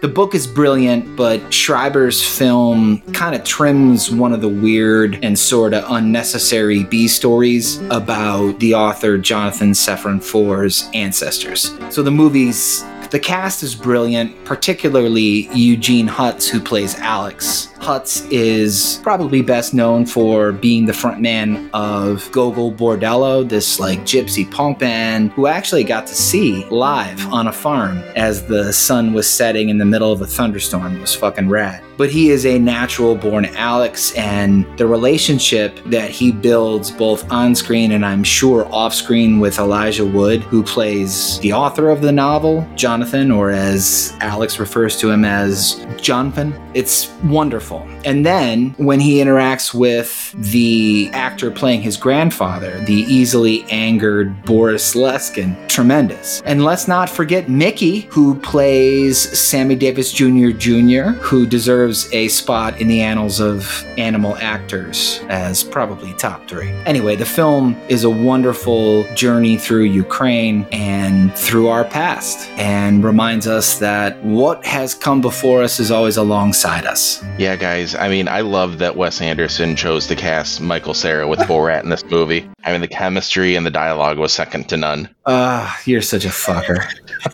[0.02, 5.38] the book is brilliant, but Schreiber's film kind of trims one of the weird and
[5.38, 11.76] sort of unnecessary B stories about the author Jonathan Safran Foer's ancestors.
[11.90, 17.68] So the movie's the cast is brilliant, particularly Eugene Hutz, who plays Alex.
[17.82, 24.50] Hutz is probably best known for being the frontman of Gogol Bordello, this like gypsy
[24.50, 29.28] punk band who actually got to see live on a farm as the sun was
[29.28, 30.96] setting in the middle of a thunderstorm.
[30.96, 31.84] It was fucking rad.
[31.98, 37.56] But he is a natural born Alex, and the relationship that he builds both on
[37.56, 42.12] screen and I'm sure off screen with Elijah Wood, who plays the author of the
[42.12, 47.71] novel, Jonathan, or as Alex refers to him as Jonathan, it's wonderful.
[48.06, 54.96] And then when he interacts with the actor playing his grandfather, the easily angered Boris
[54.96, 56.42] Leskin, tremendous.
[56.46, 60.50] And let's not forget Mickey, who plays Sammy Davis Jr.
[60.50, 66.70] Jr., who deserves a spot in the annals of animal actors as probably top three.
[66.86, 73.48] Anyway, the film is a wonderful journey through Ukraine and through our past and reminds
[73.48, 77.24] us that what has come before us is always alongside us.
[77.38, 77.94] Yeah, guys.
[77.94, 81.90] I mean, I love that Wes Anderson chose to cast Michael Cera with Borat in
[81.90, 82.50] this movie.
[82.64, 85.14] I mean, the chemistry and the dialogue was second to none.
[85.28, 86.84] Ah, you're such a fucker.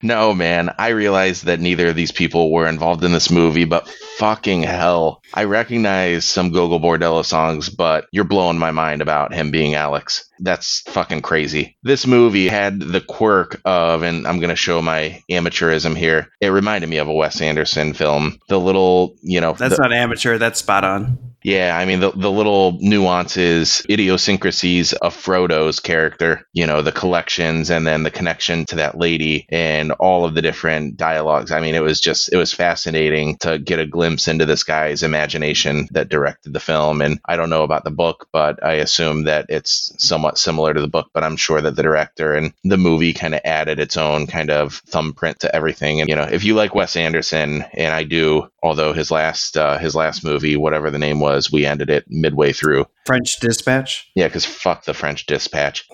[0.04, 0.74] No, man.
[0.78, 5.24] I realized that neither of these people were involved in this movie, but fucking hell.
[5.34, 10.27] I recognize some Gogol Bordello songs, but you're blowing my mind about him being Alex.
[10.40, 11.78] That's fucking crazy.
[11.84, 16.30] This movie had the quirk of, and I'm going to show my amateurism here.
[16.42, 18.40] It reminded me of a Wes Anderson film.
[18.50, 19.54] The little, you know.
[19.54, 21.28] That's the, not amateur, that's spot on.
[21.48, 27.70] Yeah, I mean the the little nuances, idiosyncrasies of Frodo's character, you know, the collections
[27.70, 31.54] and then the connection to that lady and all of the different dialogues.
[31.54, 35.04] I mean, it was just it was fascinating to get a glimpse into this guy's
[35.04, 37.02] imagination that directed the film.
[37.02, 40.82] And I don't know about the book, but I assume that it's somewhat similar to
[40.82, 43.98] the book, but I'm sure that the director and the movie kind of added its
[43.98, 46.02] own kind of thumbprint to everything.
[46.02, 49.78] And you know, if you like Wes Anderson, and I do, although his last uh,
[49.78, 52.86] his last movie, whatever the name was, we ended it midway through.
[53.06, 54.12] French Dispatch.
[54.16, 55.88] Yeah, because fuck the French Dispatch.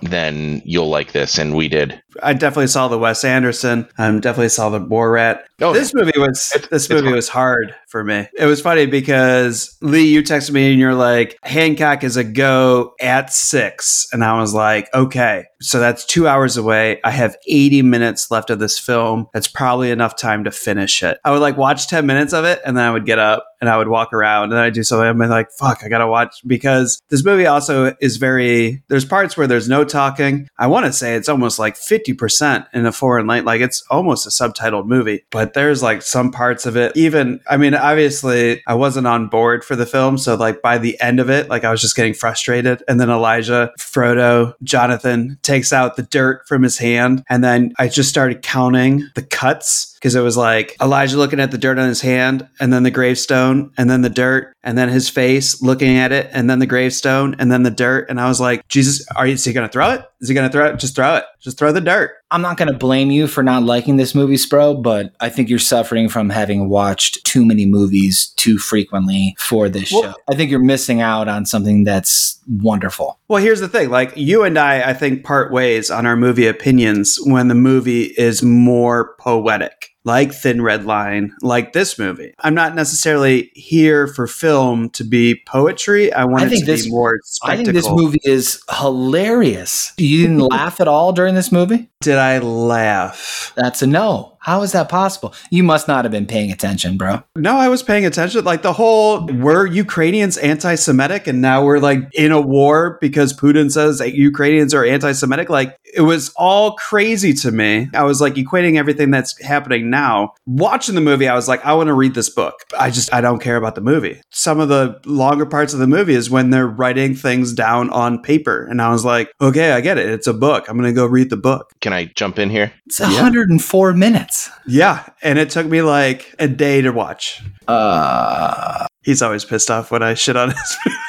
[0.00, 2.02] Then you'll like this, and we did.
[2.22, 3.86] I definitely saw the Wes Anderson.
[3.98, 5.42] I um, definitely saw the Borat.
[5.60, 8.26] Oh, this movie was this movie was hard for me.
[8.38, 12.94] It was funny because Lee, you texted me and you're like, Hancock is a go
[13.00, 17.00] at six, and I was like, okay, so that's two hours away.
[17.02, 19.28] I have 80 minutes left of this film.
[19.32, 21.18] That's probably enough time to finish it.
[21.24, 23.70] I would like watch 10 minutes of it, and then I would get up and
[23.70, 25.06] I would walk around, and I do something.
[25.06, 28.82] I'm like, fuck, I gotta watch because this movie also is very.
[28.88, 30.48] There's parts where there's no talking.
[30.58, 33.46] I want to say it's almost like 50% in a foreign language.
[33.46, 36.96] Like it's almost a subtitled movie, but there's like some parts of it.
[36.96, 40.18] Even, I mean, obviously, I wasn't on board for the film.
[40.18, 42.82] So, like, by the end of it, like, I was just getting frustrated.
[42.88, 47.22] And then Elijah, Frodo, Jonathan takes out the dirt from his hand.
[47.28, 51.50] And then I just started counting the cuts because it was like Elijah looking at
[51.50, 54.88] the dirt on his hand and then the gravestone and then the dirt and then
[54.88, 58.08] his face looking at it and then the gravestone and then the dirt.
[58.10, 60.04] And I was like, Jesus, are you, is he going to throw it?
[60.20, 60.78] Is he going to throw it?
[60.78, 61.24] Just throw it.
[61.40, 62.12] Just throw the dirt.
[62.30, 65.48] I'm not going to blame you for not liking this movie, Spro, but I think
[65.48, 70.14] you're suffering from having watched too many movies too frequently for this well, show.
[70.28, 73.20] I think you're missing out on something that's wonderful.
[73.28, 76.48] Well, here's the thing like, you and I, I think, part ways on our movie
[76.48, 82.32] opinions when the movie is more poetic like Thin Red Line, like this movie.
[82.38, 86.12] I'm not necessarily here for film to be poetry.
[86.12, 89.92] I want I it to this be more I think this movie is hilarious.
[89.98, 91.90] You didn't laugh at all during this movie?
[92.00, 93.52] Did I laugh?
[93.56, 94.35] That's a no.
[94.46, 95.34] How is that possible?
[95.50, 97.20] You must not have been paying attention, bro.
[97.34, 98.44] No, I was paying attention.
[98.44, 103.32] Like the whole, were Ukrainians anti Semitic and now we're like in a war because
[103.32, 105.50] Putin says that Ukrainians are anti Semitic?
[105.50, 107.88] Like it was all crazy to me.
[107.92, 110.34] I was like equating everything that's happening now.
[110.46, 112.60] Watching the movie, I was like, I want to read this book.
[112.78, 114.20] I just, I don't care about the movie.
[114.30, 118.22] Some of the longer parts of the movie is when they're writing things down on
[118.22, 118.64] paper.
[118.66, 120.08] And I was like, okay, I get it.
[120.08, 120.68] It's a book.
[120.68, 121.72] I'm going to go read the book.
[121.80, 122.72] Can I jump in here?
[122.86, 124.35] It's 104 minutes.
[124.66, 125.04] Yeah.
[125.22, 127.42] And it took me like a day to watch.
[127.68, 130.76] Uh, He's always pissed off when I shit on his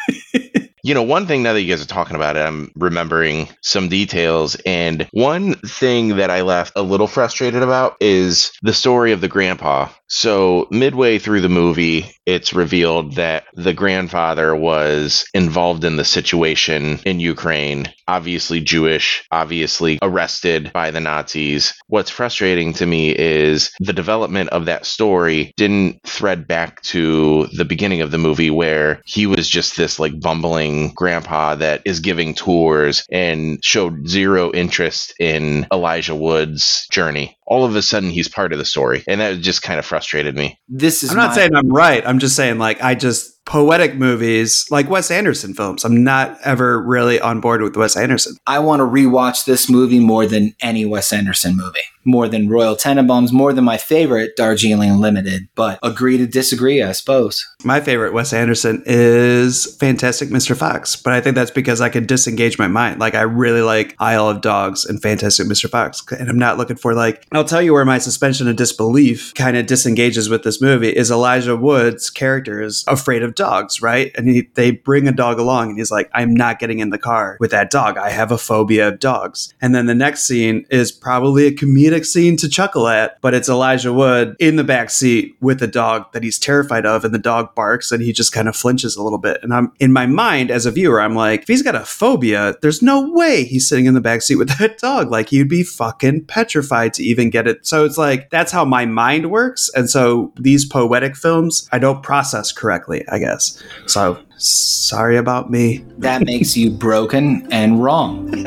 [0.87, 3.89] You know, one thing now that you guys are talking about it, I'm remembering some
[3.89, 4.55] details.
[4.65, 9.27] And one thing that I left a little frustrated about is the story of the
[9.27, 9.89] grandpa.
[10.09, 16.99] So, midway through the movie, it's revealed that the grandfather was involved in the situation
[17.05, 21.73] in Ukraine, obviously Jewish, obviously arrested by the Nazis.
[21.87, 27.65] What's frustrating to me is the development of that story didn't thread back to the
[27.65, 32.33] beginning of the movie where he was just this like bumbling grandpa that is giving
[32.33, 37.37] tours and showed zero interest in Elijah Wood's journey.
[37.45, 39.03] All of a sudden, he's part of the story.
[39.07, 40.59] And that just kind of frustrated me.
[40.67, 42.05] This is I'm not my- saying I'm right.
[42.05, 45.85] I'm just saying like I just poetic movies like Wes Anderson films.
[45.85, 48.35] I'm not ever really on board with Wes Anderson.
[48.45, 52.75] I want to rewatch this movie more than any Wes Anderson movie, more than Royal
[52.75, 55.47] Tenenbaums, more than my favorite Darjeeling Limited.
[55.53, 57.45] But agree to disagree, I suppose.
[57.63, 60.55] My favorite Wes Anderson is Fantastic Mr.
[60.55, 62.99] Fox, but I think that's because I can disengage my mind.
[62.99, 65.69] Like I really like Isle of Dogs and Fantastic Mr.
[65.69, 67.27] Fox, and I'm not looking for like.
[67.31, 71.11] I'll tell you where my suspension of disbelief kind of disengages with this movie is
[71.11, 74.11] Elijah Wood's character is afraid of dogs, right?
[74.15, 76.97] And he, they bring a dog along, and he's like, "I'm not getting in the
[76.97, 77.97] car with that dog.
[77.97, 81.96] I have a phobia of dogs." And then the next scene is probably a comedic
[82.05, 86.11] scene to chuckle at, but it's Elijah Wood in the back seat with a dog
[86.13, 89.03] that he's terrified of, and the dog barks, and he just kind of flinches a
[89.03, 89.39] little bit.
[89.43, 92.55] And I'm in my mind as a viewer, I'm like, if he's got a phobia,
[92.61, 95.11] there's no way he's sitting in the back seat with that dog.
[95.11, 97.65] Like he'd be fucking petrified to even get it.
[97.65, 102.03] So it's like that's how my mind works, and so these poetic films, I don't
[102.03, 103.61] process correctly, I guess.
[103.85, 105.83] So sorry about me.
[105.97, 108.45] That makes you broken and wrong.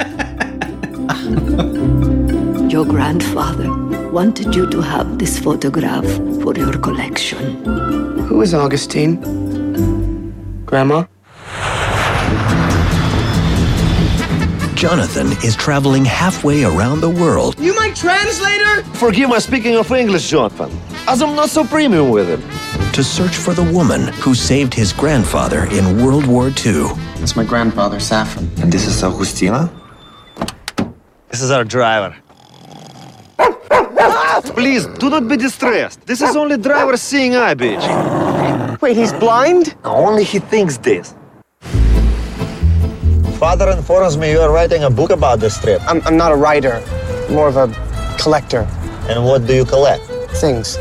[2.71, 3.69] Your grandfather
[4.13, 6.07] wanted you to have this photograph
[6.41, 7.65] for your collection.
[8.29, 9.17] Who is Augustine?
[10.67, 11.07] Grandma?
[14.77, 18.85] Jonathan is traveling halfway around the world You my translator?
[18.95, 20.71] Forgive my speaking of English, Jonathan,
[21.09, 22.41] as I'm not so premium with it.
[22.95, 26.87] to search for the woman who saved his grandfather in World War II.
[27.17, 28.47] It's my grandfather, Safran.
[28.63, 29.69] And this is Augustina?
[31.31, 32.15] This is our driver.
[34.55, 36.07] Please, do not be distressed.
[36.07, 37.85] This is only driver seeing eye, bitch.
[38.81, 39.75] Wait, he's blind?
[39.85, 41.15] Only he thinks this.
[43.39, 45.81] Father informs me you are writing a book about this trip.
[45.89, 46.83] I'm, I'm not a writer,
[47.31, 47.69] more of a
[48.19, 48.67] collector.
[49.09, 50.03] And what do you collect?
[50.43, 50.77] Things.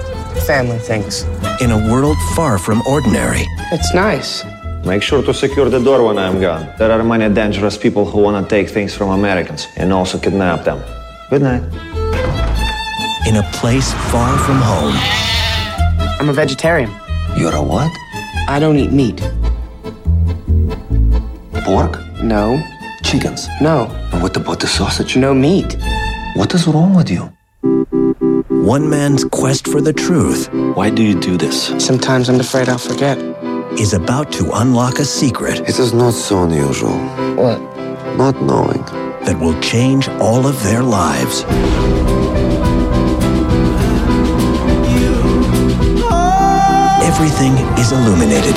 [0.45, 1.23] Family things.
[1.61, 4.43] In a world far from ordinary, It's nice.
[4.85, 6.67] Make sure to secure the door when I'm gone.
[6.77, 10.63] There are many dangerous people who want to take things from Americans and also kidnap
[10.63, 10.81] them.
[11.29, 11.63] Good night.
[13.27, 14.95] In a place far from home,
[16.19, 16.91] I'm a vegetarian.
[17.37, 17.91] You're a what?
[18.47, 19.17] I don't eat meat.
[21.63, 21.99] Pork?
[22.21, 22.61] No.
[23.03, 23.47] Chickens?
[23.61, 23.85] No.
[24.11, 25.15] And what about the sausage?
[25.17, 25.77] No meat.
[26.35, 27.31] What is wrong with you?
[28.49, 31.67] one man's quest for the truth Why do you do this?
[31.83, 33.17] Sometimes I'm afraid I'll forget.
[33.79, 36.97] is about to unlock a secret It is not so unusual.
[37.35, 37.59] What?
[38.17, 38.83] Not knowing.
[39.25, 41.43] that will change all of their lives.
[47.31, 48.55] Everything is illuminated.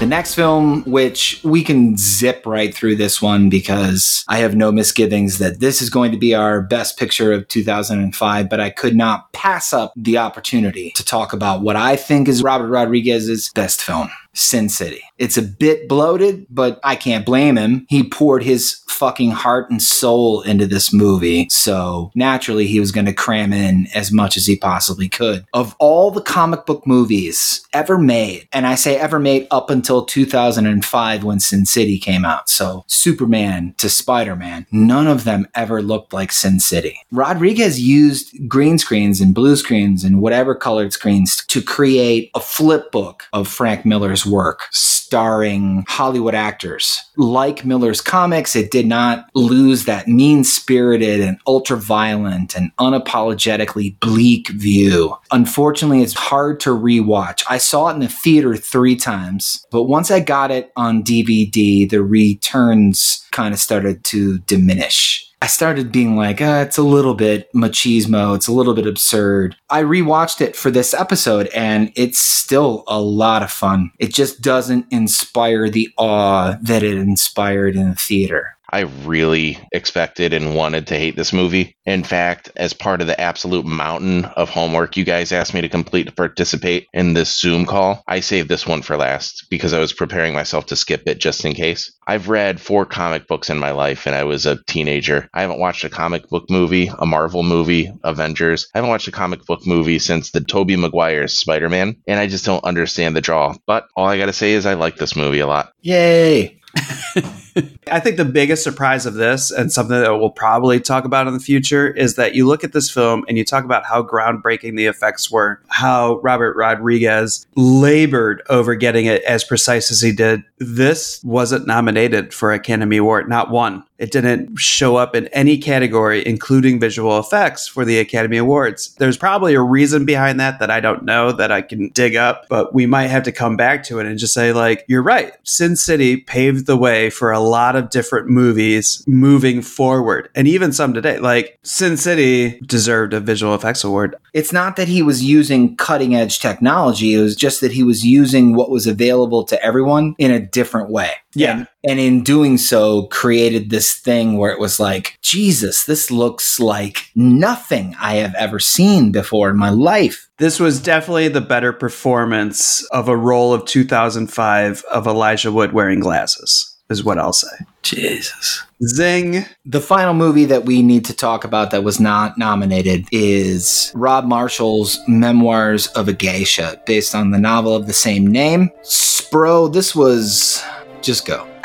[0.00, 4.72] The next film, which we can zip right through this one because I have no
[4.72, 8.96] misgivings that this is going to be our best picture of 2005, but I could
[8.96, 13.82] not pass up the opportunity to talk about what I think is Robert Rodriguez's best
[13.82, 14.08] film.
[14.32, 15.05] Sin City.
[15.18, 17.86] It's a bit bloated, but I can't blame him.
[17.88, 21.48] He poured his fucking heart and soul into this movie.
[21.50, 25.44] So naturally, he was going to cram in as much as he possibly could.
[25.52, 30.04] Of all the comic book movies ever made, and I say ever made up until
[30.04, 32.48] 2005 when Sin City came out.
[32.48, 36.98] So Superman to Spider Man, none of them ever looked like Sin City.
[37.12, 42.90] Rodriguez used green screens and blue screens and whatever colored screens to create a flip
[42.90, 44.62] book of Frank Miller's work
[45.06, 47.00] starring Hollywood actors.
[47.16, 54.00] Like Miller's comics, it did not lose that mean spirited and ultra violent and unapologetically
[54.00, 55.16] bleak view.
[55.30, 57.44] Unfortunately, it's hard to rewatch.
[57.48, 61.88] I saw it in the theater three times, but once I got it on DVD,
[61.88, 65.22] the returns kind of started to diminish.
[65.46, 68.34] I started being like, uh, it's a little bit machismo.
[68.34, 69.54] It's a little bit absurd.
[69.70, 73.92] I rewatched it for this episode and it's still a lot of fun.
[74.00, 78.55] It just doesn't inspire the awe that it inspired in the theater.
[78.70, 81.76] I really expected and wanted to hate this movie.
[81.84, 85.68] In fact, as part of the absolute mountain of homework you guys asked me to
[85.68, 89.78] complete to participate in this Zoom call, I saved this one for last because I
[89.78, 91.92] was preparing myself to skip it just in case.
[92.06, 95.28] I've read four comic books in my life and I was a teenager.
[95.32, 98.68] I haven't watched a comic book movie, a Marvel movie, Avengers.
[98.74, 102.44] I haven't watched a comic book movie since the Tobey Maguire's Spider-Man, and I just
[102.44, 103.54] don't understand the draw.
[103.66, 105.72] But all I gotta say is I like this movie a lot.
[105.80, 106.60] Yay!
[107.90, 111.32] I think the biggest surprise of this, and something that we'll probably talk about in
[111.32, 114.76] the future, is that you look at this film and you talk about how groundbreaking
[114.76, 120.42] the effects were, how Robert Rodriguez labored over getting it as precise as he did.
[120.58, 123.84] This wasn't nominated for Academy Award, not one.
[123.98, 128.94] It didn't show up in any category, including visual effects, for the Academy Awards.
[128.98, 132.46] There's probably a reason behind that that I don't know that I can dig up,
[132.48, 135.32] but we might have to come back to it and just say, like, you're right.
[135.44, 140.72] Sin City paved the way for a lot of different movies moving forward, and even
[140.72, 141.18] some today.
[141.18, 144.16] Like, Sin City deserved a visual effects award.
[144.32, 148.04] It's not that he was using cutting edge technology, it was just that he was
[148.04, 151.10] using what was available to everyone in a different way.
[151.36, 151.52] Yeah.
[151.58, 156.58] And, and in doing so, created this thing where it was like, Jesus, this looks
[156.58, 160.28] like nothing I have ever seen before in my life.
[160.38, 166.00] This was definitely the better performance of a role of 2005 of Elijah Wood wearing
[166.00, 167.56] glasses, is what I'll say.
[167.82, 168.62] Jesus.
[168.82, 169.46] Zing.
[169.64, 174.24] The final movie that we need to talk about that was not nominated is Rob
[174.24, 178.70] Marshall's Memoirs of a Geisha, based on the novel of the same name.
[178.82, 180.62] Spro, this was.
[181.06, 181.55] Just go.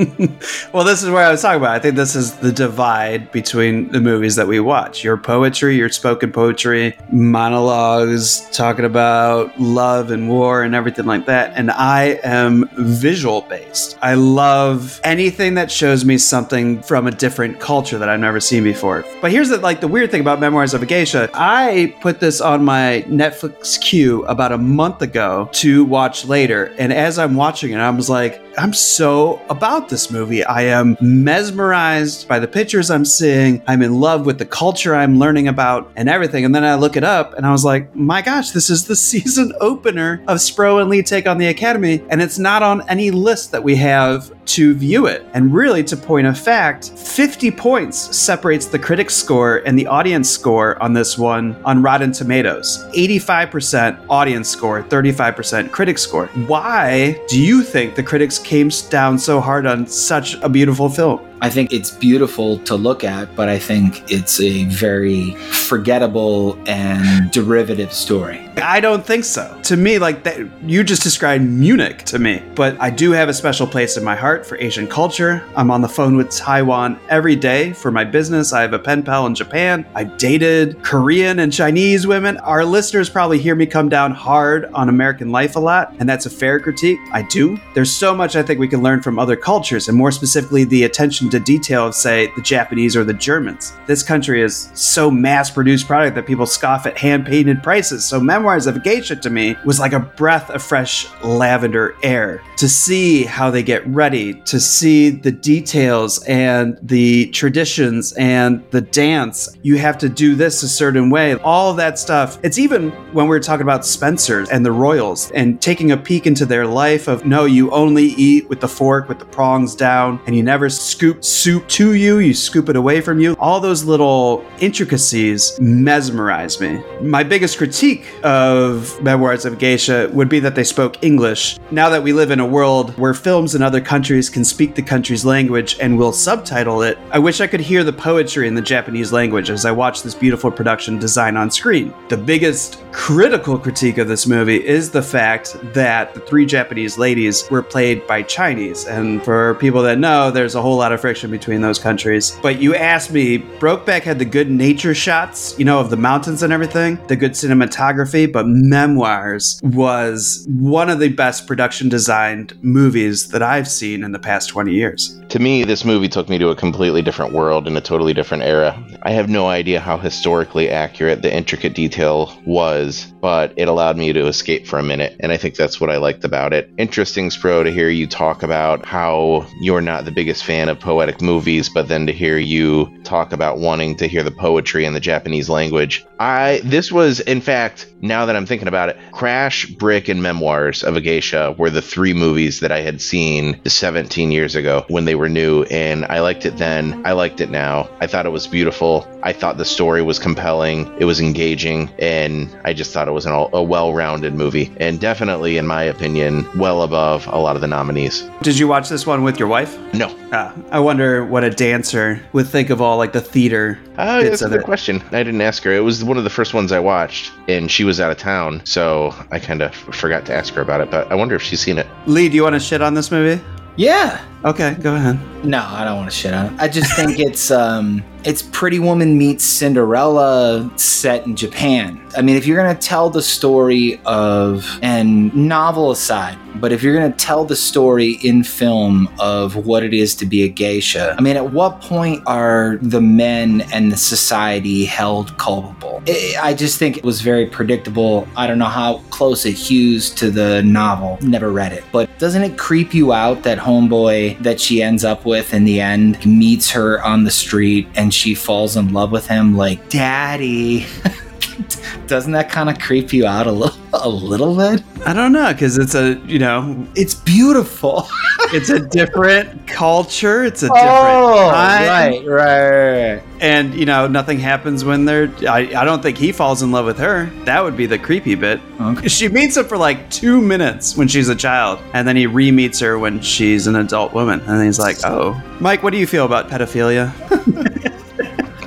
[0.72, 1.72] well, this is where I was talking about.
[1.72, 5.04] I think this is the divide between the movies that we watch.
[5.04, 11.52] Your poetry, your spoken poetry, monologues talking about love and war and everything like that.
[11.54, 13.98] And I am visual based.
[14.00, 18.64] I love anything that shows me something from a different culture that I've never seen
[18.64, 19.04] before.
[19.20, 21.28] But here's the like the weird thing about Memoirs of a Geisha.
[21.34, 26.72] I put this on my Netflix queue about a month ago to watch later.
[26.78, 30.42] And as I'm watching it, I was like, I'm so about this movie.
[30.44, 33.62] I am mesmerized by the pictures I'm seeing.
[33.66, 36.44] I'm in love with the culture I'm learning about and everything.
[36.44, 38.96] And then I look it up and I was like, my gosh, this is the
[39.10, 42.02] season opener of Spro and Lee Take on the Academy.
[42.08, 45.24] And it's not on any list that we have to view it.
[45.32, 50.28] And really, to point of fact, 50 points separates the critic score and the audience
[50.28, 56.26] score on this one on Rotten Tomatoes 85% audience score, 35% critic score.
[56.46, 61.29] Why do you think the critics came down so hard on such a beautiful film?
[61.42, 67.30] I think it's beautiful to look at, but I think it's a very forgettable and
[67.30, 68.46] derivative story.
[68.58, 69.58] I don't think so.
[69.64, 72.42] To me, like that, you just described Munich to me.
[72.54, 75.42] But I do have a special place in my heart for Asian culture.
[75.56, 78.52] I'm on the phone with Taiwan every day for my business.
[78.52, 79.86] I have a pen pal in Japan.
[79.94, 82.36] I dated Korean and Chinese women.
[82.38, 86.26] Our listeners probably hear me come down hard on American life a lot, and that's
[86.26, 86.98] a fair critique.
[87.12, 87.58] I do.
[87.74, 90.84] There's so much I think we can learn from other cultures, and more specifically, the
[90.84, 93.72] attention to detail of, say, the Japanese or the Germans.
[93.86, 98.04] This country is so mass produced product that people scoff at hand painted prices.
[98.04, 102.42] So, Memoirs of a Geisha to me was like a breath of fresh lavender air.
[102.58, 108.80] To see how they get ready, to see the details and the traditions and the
[108.80, 111.34] dance, you have to do this a certain way.
[111.36, 112.38] All that stuff.
[112.42, 116.26] It's even when we are talking about Spencer's and the Royals and taking a peek
[116.26, 120.20] into their life of no, you only eat with the fork with the prongs down
[120.26, 123.36] and you never scoop soup to you, you scoop it away from you.
[123.38, 126.82] All those little intricacies mesmerize me.
[127.00, 131.58] My biggest critique of Memoirs of Geisha would be that they spoke English.
[131.70, 134.82] Now that we live in a world where films in other countries can speak the
[134.82, 138.62] country's language and will subtitle it, I wish I could hear the poetry in the
[138.62, 141.94] Japanese language as I watch this beautiful production design on screen.
[142.08, 147.48] The biggest critical critique of this movie is the fact that the three Japanese ladies
[147.50, 148.86] were played by Chinese.
[148.86, 152.38] And for people that know, there's a whole lot of friction between those countries.
[152.40, 156.44] But you asked me, Brokeback had the good nature shots, you know, of the mountains
[156.44, 163.30] and everything, the good cinematography, but Memoirs was one of the best production designed movies
[163.30, 165.20] that I've seen in the past 20 years.
[165.30, 168.44] To me, this movie took me to a completely different world in a totally different
[168.44, 168.80] era.
[169.02, 174.12] I have no idea how historically accurate the intricate detail was, but it allowed me
[174.12, 176.70] to escape for a minute, and I think that's what I liked about it.
[176.78, 180.99] Interesting, Spro, to hear you talk about how you're not the biggest fan of poetic
[181.22, 185.00] movies, but then to hear you talk about wanting to hear the poetry in the
[185.00, 186.06] Japanese language.
[186.20, 190.84] I this was, in fact, now that I'm thinking about it, Crash, Brick, and Memoirs
[190.84, 195.06] of a Geisha were the three movies that I had seen 17 years ago when
[195.06, 197.02] they were new, and I liked it then.
[197.04, 197.88] I liked it now.
[198.00, 199.06] I thought it was beautiful.
[199.24, 200.90] I thought the story was compelling.
[200.98, 205.58] It was engaging, and I just thought it was an, a well-rounded movie, and definitely,
[205.58, 208.22] in my opinion, well above a lot of the nominees.
[208.42, 209.76] Did you watch this one with your wife?
[209.94, 210.14] No.
[210.32, 214.40] Ah, I wonder what a dancer would think of all like the theater Oh, bits
[214.40, 214.64] that's a good it.
[214.64, 215.02] question.
[215.10, 215.72] I didn't ask her.
[215.72, 218.62] It was one of the first ones I watched, and she was out of town,
[218.64, 220.90] so I kind of forgot to ask her about it.
[220.90, 221.86] But I wonder if she's seen it.
[222.06, 223.42] Lee, do you want to shit on this movie?
[223.76, 224.24] Yeah.
[224.44, 225.18] Okay, go ahead.
[225.44, 226.60] No, I don't want to shit on it.
[226.60, 232.00] I just think it's um it's Pretty Woman meets Cinderella set in Japan.
[232.16, 236.82] I mean, if you're going to tell the story of and novel aside, but if
[236.82, 240.48] you're going to tell the story in film of what it is to be a
[240.48, 246.02] geisha, I mean, at what point are the men and the society held culpable?
[246.08, 248.26] I I just think it was very predictable.
[248.36, 251.16] I don't know how close it hews to the novel.
[251.22, 255.24] Never read it, but doesn't it creep you out that homeboy that she ends up
[255.24, 259.26] with in the end meets her on the street and she falls in love with
[259.26, 260.86] him like daddy?
[262.06, 264.82] doesn't that kind of creep you out a little a little bit?
[265.06, 268.08] I don't know because it's a you know It's beautiful.
[268.52, 270.44] it's a different culture.
[270.44, 271.88] It's a oh, different oh, time.
[271.88, 273.22] right, right, right.
[273.40, 275.32] And you know nothing happens when they're.
[275.48, 277.26] I, I don't think he falls in love with her.
[277.44, 278.60] That would be the creepy bit.
[279.06, 282.50] She meets him for like two minutes when she's a child, and then he re
[282.50, 286.06] meets her when she's an adult woman, and he's like, "Oh, Mike, what do you
[286.06, 287.96] feel about pedophilia?"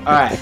[0.06, 0.40] All right.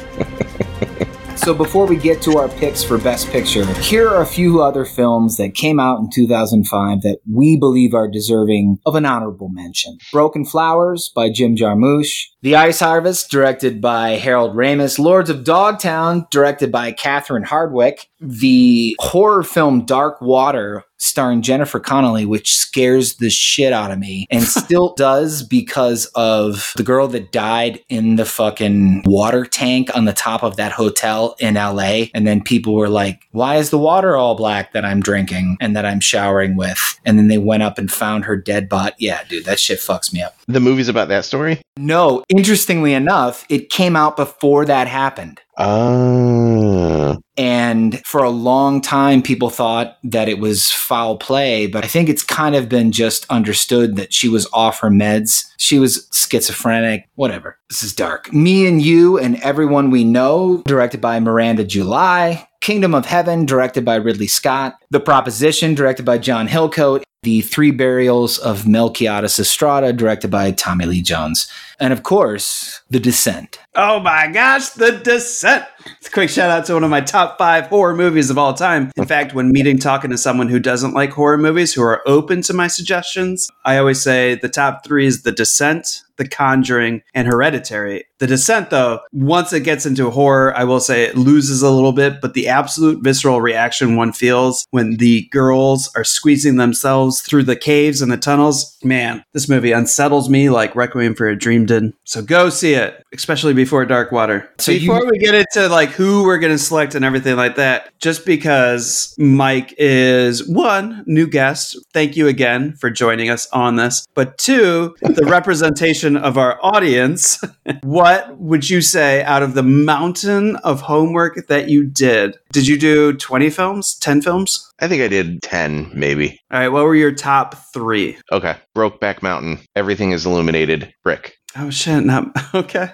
[1.41, 4.85] So before we get to our picks for Best Picture, here are a few other
[4.85, 9.97] films that came out in 2005 that we believe are deserving of an honorable mention.
[10.11, 16.27] Broken Flowers by Jim Jarmusch, The Ice Harvest, directed by Harold Ramis, Lords of Dogtown,
[16.29, 23.29] directed by Catherine Hardwicke, the horror film Dark Water, starring Jennifer Connelly, which scares the
[23.29, 28.25] shit out of me and still does because of the girl that died in the
[28.25, 32.05] fucking water tank on the top of that hotel in LA.
[32.13, 35.75] And then people were like, why is the water all black that I'm drinking and
[35.75, 36.79] that I'm showering with?
[37.03, 38.95] And then they went up and found her dead body.
[38.99, 40.35] Yeah, dude, that shit fucks me up.
[40.47, 41.61] The movie's about that story.
[41.77, 45.41] No, interestingly enough, it came out before that happened.
[45.57, 47.00] Oh.
[47.37, 52.09] And for a long time, people thought that it was foul play, but I think
[52.09, 55.45] it's kind of been just understood that she was off her meds.
[55.57, 57.57] She was schizophrenic, whatever.
[57.69, 58.31] This is dark.
[58.33, 62.47] Me and You and Everyone We Know, directed by Miranda July.
[62.61, 64.77] Kingdom of Heaven, directed by Ridley Scott.
[64.91, 67.01] The Proposition, directed by John Hillcoat.
[67.23, 71.47] The Three Burials of Melquiades Estrada, directed by Tommy Lee Jones.
[71.81, 73.57] And of course, The Descent.
[73.73, 75.65] Oh my gosh, The Descent.
[75.97, 78.53] It's a quick shout out to one of my top five horror movies of all
[78.53, 78.91] time.
[78.95, 82.43] In fact, when meeting talking to someone who doesn't like horror movies, who are open
[82.43, 87.27] to my suggestions, I always say the top three is The Descent, The Conjuring, and
[87.27, 88.05] Hereditary.
[88.19, 91.93] The Descent, though, once it gets into horror, I will say it loses a little
[91.93, 97.43] bit, but the absolute visceral reaction one feels when the girls are squeezing themselves through
[97.43, 101.65] the caves and the tunnels, man, this movie unsettles me like Requiem for a Dream
[101.79, 101.93] did.
[102.05, 104.49] So go see it, especially before Dark Water.
[104.59, 107.55] So you- before we get into like who we're going to select and everything like
[107.55, 113.75] that, just because Mike is one new guest, thank you again for joining us on
[113.75, 114.05] this.
[114.15, 117.41] But two, the representation of our audience,
[117.83, 122.37] what would you say out of the mountain of homework that you did?
[122.51, 124.67] Did you do 20 films, 10 films?
[124.79, 126.39] I think I did 10, maybe.
[126.51, 128.17] All right, what were your top three?
[128.31, 128.55] Okay.
[128.75, 129.59] Brokeback Mountain.
[129.75, 130.91] Everything is illuminated.
[131.03, 131.37] Brick.
[131.57, 132.91] Oh shit, not okay.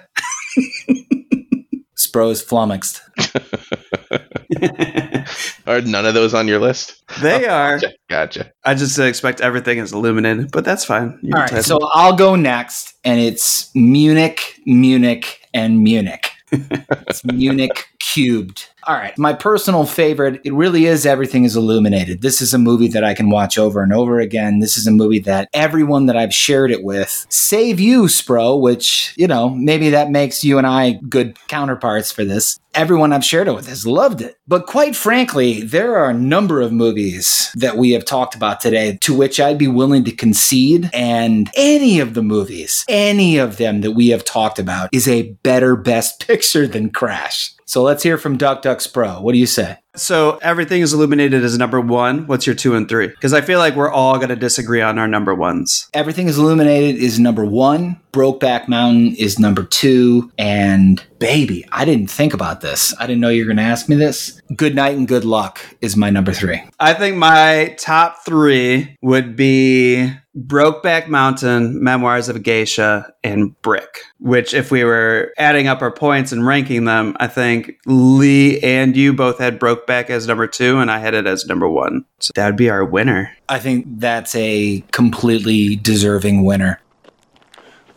[1.96, 3.02] Spro is flummoxed.
[5.66, 7.02] Are none of those on your list?
[7.20, 7.80] They oh, are.
[8.08, 8.52] Gotcha.
[8.64, 11.18] I just expect everything is illuminated, but that's fine.
[11.22, 11.88] You All can so it.
[11.92, 16.30] I'll go next, and it's Munich, Munich, and Munich.
[16.50, 18.68] it's Munich cubed.
[18.86, 20.40] All right, my personal favorite.
[20.44, 22.22] It really is everything is illuminated.
[22.22, 24.60] This is a movie that I can watch over and over again.
[24.60, 29.12] This is a movie that everyone that I've shared it with, save you, Spro, which
[29.16, 32.58] you know maybe that makes you and I good counterparts for this.
[32.74, 34.38] Everyone I've shared it with has loved it.
[34.46, 38.96] But quite frankly, there are a number of movies that we have talked about today
[39.02, 40.88] to which I'd be willing to concede.
[40.94, 45.32] And any of the movies, any of them that we have talked about is a
[45.42, 47.52] better best picture than Crash.
[47.68, 49.20] So let's hear from Duck Ducks Pro.
[49.20, 49.76] What do you say?
[49.94, 52.26] So everything is illuminated as number one.
[52.26, 53.08] What's your two and three?
[53.08, 55.90] Because I feel like we're all going to disagree on our number ones.
[55.92, 58.00] Everything is Illuminated is number one.
[58.12, 60.32] Brokeback Mountain is number two.
[60.38, 62.94] And baby, I didn't think about this.
[62.98, 64.40] I didn't know you were going to ask me this.
[64.56, 66.62] Good Night and Good Luck is my number three.
[66.80, 74.00] I think my top three would be Brokeback Mountain, Memoirs of a Geisha, and Brick.
[74.20, 78.96] Which, if we were adding up our points and ranking them, I think Lee and
[78.96, 82.04] you both had Brokeback as number two, and I had it as number one.
[82.20, 83.36] So that would be our winner.
[83.48, 86.80] I think that's a completely deserving winner.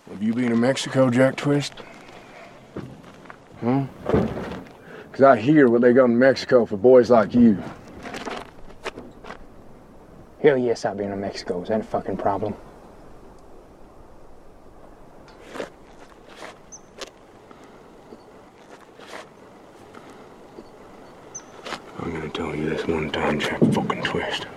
[0.09, 1.73] Have you been to Mexico, Jack Twist?
[3.61, 3.85] Huh?
[4.05, 7.61] Because I hear what they got in Mexico for boys like you.
[10.41, 11.61] Hell yes, I've been to Mexico.
[11.61, 12.55] Is that a fucking problem?
[21.99, 24.47] I'm gonna tell you this one time, Jack fucking Twist.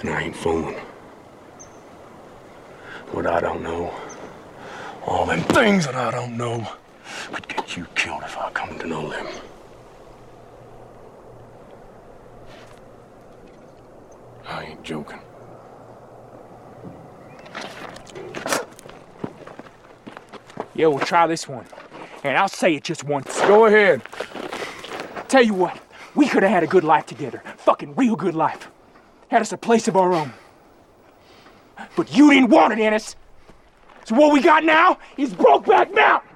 [0.00, 0.74] And I ain't fooling.
[3.12, 3.94] What I don't know,
[5.06, 6.68] all them things that I don't know,
[7.32, 9.26] could get you killed if I come to know them.
[14.52, 15.18] I ain't joking.
[20.74, 21.66] Yeah, we'll try this one.
[22.22, 23.40] And I'll say it just once.
[23.42, 24.02] Go ahead.
[25.28, 25.78] Tell you what,
[26.14, 27.42] we could have had a good life together.
[27.56, 28.70] Fucking real good life.
[29.28, 30.32] Had us a place of our own.
[31.96, 33.16] But you didn't want it, Ennis.
[34.04, 36.31] So what we got now is Brokeback Mountain.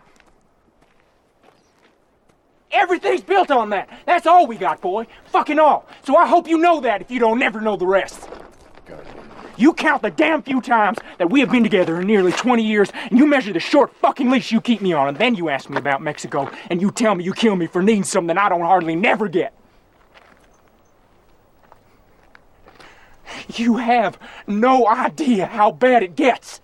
[2.70, 3.88] Everything's built on that.
[4.06, 5.06] That's all we got, boy.
[5.26, 5.86] Fucking all.
[6.04, 8.28] So I hope you know that if you don't never know the rest.
[9.56, 12.92] You count the damn few times that we have been together in nearly 20 years,
[13.10, 15.70] and you measure the short fucking leash you keep me on, and then you ask
[15.70, 18.60] me about Mexico, and you tell me you kill me for needing something I don't
[18.60, 19.54] hardly never get.
[23.54, 26.60] You have no idea how bad it gets.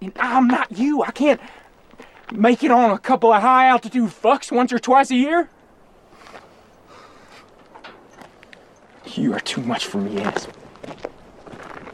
[0.00, 1.02] And I'm not you.
[1.02, 1.40] I can't
[2.32, 5.48] make it on a couple of high altitude fucks once or twice a year.
[9.14, 10.48] You are too much for me, Ennis.
[10.86, 10.92] You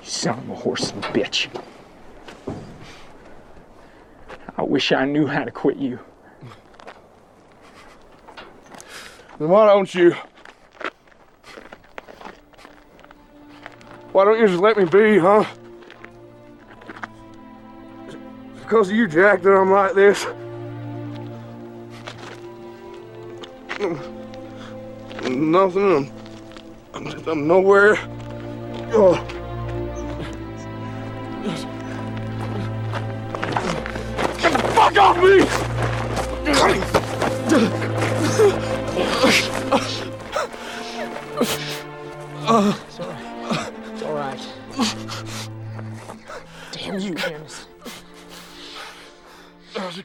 [0.03, 1.49] son of a horse and bitch.
[4.57, 5.99] I wish I knew how to quit you.
[9.39, 10.15] Then why don't you?
[14.13, 15.45] Why don't you just let me be, huh?
[18.69, 20.27] Because of you, Jack, that I'm like this.
[25.27, 26.13] Nothing.
[26.93, 27.97] I'm, I'm, I'm nowhere.
[28.93, 29.15] Oh.
[34.39, 35.47] Get the fuck off me!
[42.51, 42.88] It's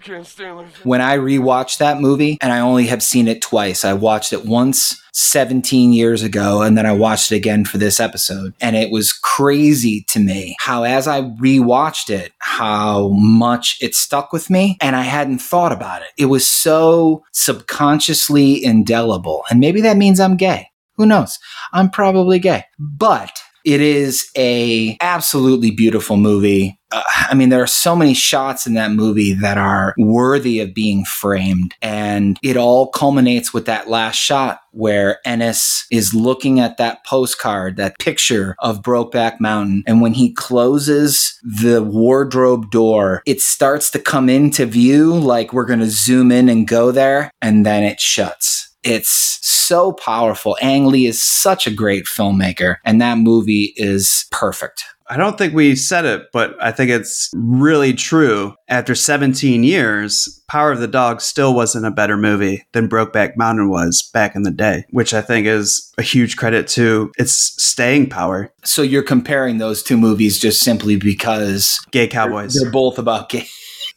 [0.06, 0.66] It.
[0.84, 4.46] When I rewatched that movie, and I only have seen it twice, I watched it
[4.46, 8.54] once 17 years ago, and then I watched it again for this episode.
[8.60, 14.34] And it was crazy to me how, as I rewatched it, how much it stuck
[14.34, 16.10] with me, and I hadn't thought about it.
[16.18, 19.44] It was so subconsciously indelible.
[19.50, 20.68] And maybe that means I'm gay.
[20.96, 21.40] Who knows?
[21.72, 22.66] I'm probably gay.
[22.78, 23.32] But
[23.64, 26.80] it is a absolutely beautiful movie.
[26.92, 30.74] Uh, I mean, there are so many shots in that movie that are worthy of
[30.74, 31.74] being framed.
[31.82, 37.78] And it all culminates with that last shot where Ennis is looking at that postcard,
[37.78, 39.84] that picture of Brokeback Mountain.
[39.88, 45.66] And when he closes the wardrobe door, it starts to come into view like we're
[45.66, 47.32] going to zoom in and go there.
[47.42, 50.58] And then it shuts It's so powerful.
[50.62, 54.84] Ang Lee is such a great filmmaker, and that movie is perfect.
[55.08, 58.56] I don't think we said it, but I think it's really true.
[58.70, 63.70] After 17 years, Power of the Dog still wasn't a better movie than Brokeback Mountain
[63.70, 67.34] was back in the day, which I think is a huge credit to its
[67.64, 68.52] staying power.
[68.64, 72.54] So you're comparing those two movies just simply because Gay Cowboys.
[72.54, 73.48] they're both about gay.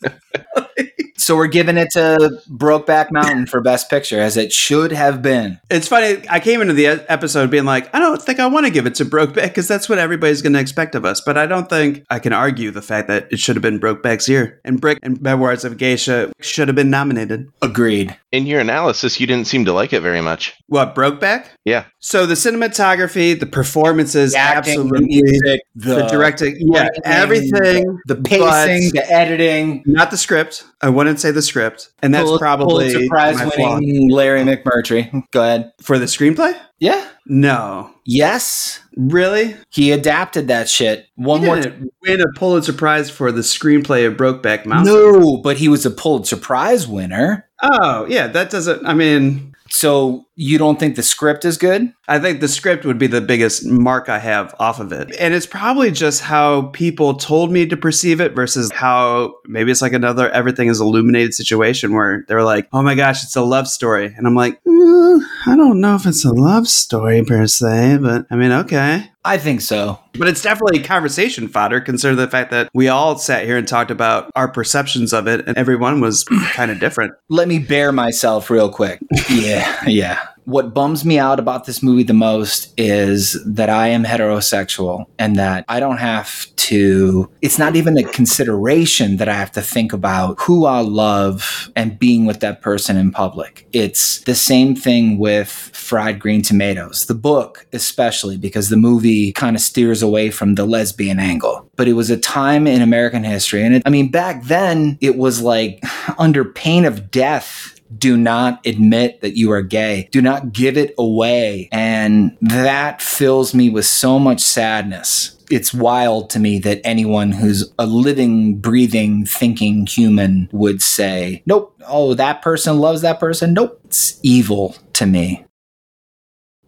[1.16, 5.58] so we're giving it to Brokeback Mountain for Best Picture, as it should have been.
[5.70, 6.22] It's funny.
[6.28, 8.94] I came into the episode being like, I don't think I want to give it
[8.96, 11.20] to Brokeback because that's what everybody's going to expect of us.
[11.20, 14.28] But I don't think I can argue the fact that it should have been Brokeback's
[14.28, 14.60] year.
[14.64, 17.48] And Brick and Memoirs of a Geisha should have been nominated.
[17.62, 18.16] Agreed.
[18.32, 20.54] In your analysis, you didn't seem to like it very much.
[20.66, 21.46] What, Brokeback?
[21.64, 21.86] Yeah.
[22.06, 25.06] So the cinematography, the performances, The acting, the absolutely.
[25.08, 27.98] music, the, the directing, yeah, everything.
[28.06, 29.82] the pacing, the editing.
[29.86, 30.62] Not the script.
[30.80, 31.90] I wouldn't say the script.
[32.02, 33.74] And that's Pul- probably Pulitzer Prize flaw.
[33.74, 35.24] winning Larry McMurtry.
[35.32, 35.72] Go ahead.
[35.82, 36.56] For the screenplay?
[36.78, 37.08] Yeah.
[37.26, 37.90] No.
[38.04, 38.78] Yes.
[38.96, 39.56] Really?
[39.70, 41.08] He adapted that shit.
[41.16, 41.60] One He more
[42.02, 44.94] win a Pulitzer Prize for the screenplay of Brokeback Mountain.
[44.94, 47.48] No, but he was a Pulitzer Prize winner.
[47.64, 51.92] Oh, yeah, that doesn't I mean So you don't think the script is good?
[52.08, 55.16] I think the script would be the biggest mark I have off of it.
[55.18, 59.82] And it's probably just how people told me to perceive it versus how maybe it's
[59.82, 63.66] like another everything is illuminated situation where they're like, oh my gosh, it's a love
[63.66, 64.14] story.
[64.14, 68.26] And I'm like, "Mm, I don't know if it's a love story per se, but
[68.30, 69.10] I mean, okay.
[69.24, 69.98] I think so.
[70.16, 73.90] But it's definitely conversation fodder, considering the fact that we all sat here and talked
[73.90, 77.12] about our perceptions of it, and everyone was kind of different.
[77.28, 79.00] Let me bear myself real quick.
[79.28, 80.25] Yeah, yeah.
[80.46, 85.34] What bums me out about this movie the most is that I am heterosexual and
[85.36, 89.92] that I don't have to, it's not even a consideration that I have to think
[89.92, 93.66] about who I love and being with that person in public.
[93.72, 99.56] It's the same thing with Fried Green Tomatoes, the book, especially because the movie kind
[99.56, 101.68] of steers away from the lesbian angle.
[101.74, 103.64] But it was a time in American history.
[103.64, 105.82] And it, I mean, back then, it was like
[106.18, 110.08] under pain of death do not admit that you are gay.
[110.12, 111.68] Do not give it away.
[111.72, 115.32] And that fills me with so much sadness.
[115.50, 121.80] It's wild to me that anyone who's a living, breathing, thinking human would say, nope,
[121.86, 123.54] oh, that person loves that person.
[123.54, 125.44] Nope, it's evil to me.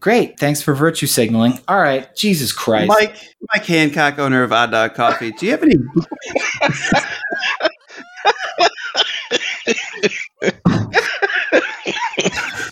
[0.01, 0.39] Great.
[0.39, 1.59] Thanks for virtue signaling.
[1.67, 2.15] All right.
[2.15, 2.87] Jesus Christ.
[2.89, 3.17] Mike,
[3.53, 5.75] Mike Hancock, owner of Odd Dog Coffee, do you have any?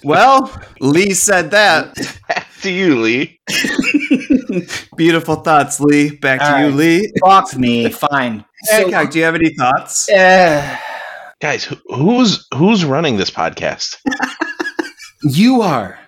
[0.05, 0.51] well,
[0.81, 1.95] Lee said that.
[2.29, 3.41] Back to you, Lee.
[4.97, 6.11] Beautiful thoughts, Lee.
[6.17, 6.75] Back to you, right.
[6.75, 7.13] Lee.
[7.25, 7.91] Fuck me.
[7.91, 8.45] Fine.
[8.71, 10.09] Hancock, do you have any thoughts?
[10.17, 10.79] Uh,
[11.39, 13.97] Guys, who, who's who's running this podcast?
[15.23, 15.99] you are.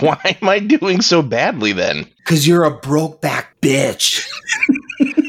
[0.00, 2.04] Why am I doing so badly then?
[2.18, 4.28] Because you're a broke back bitch.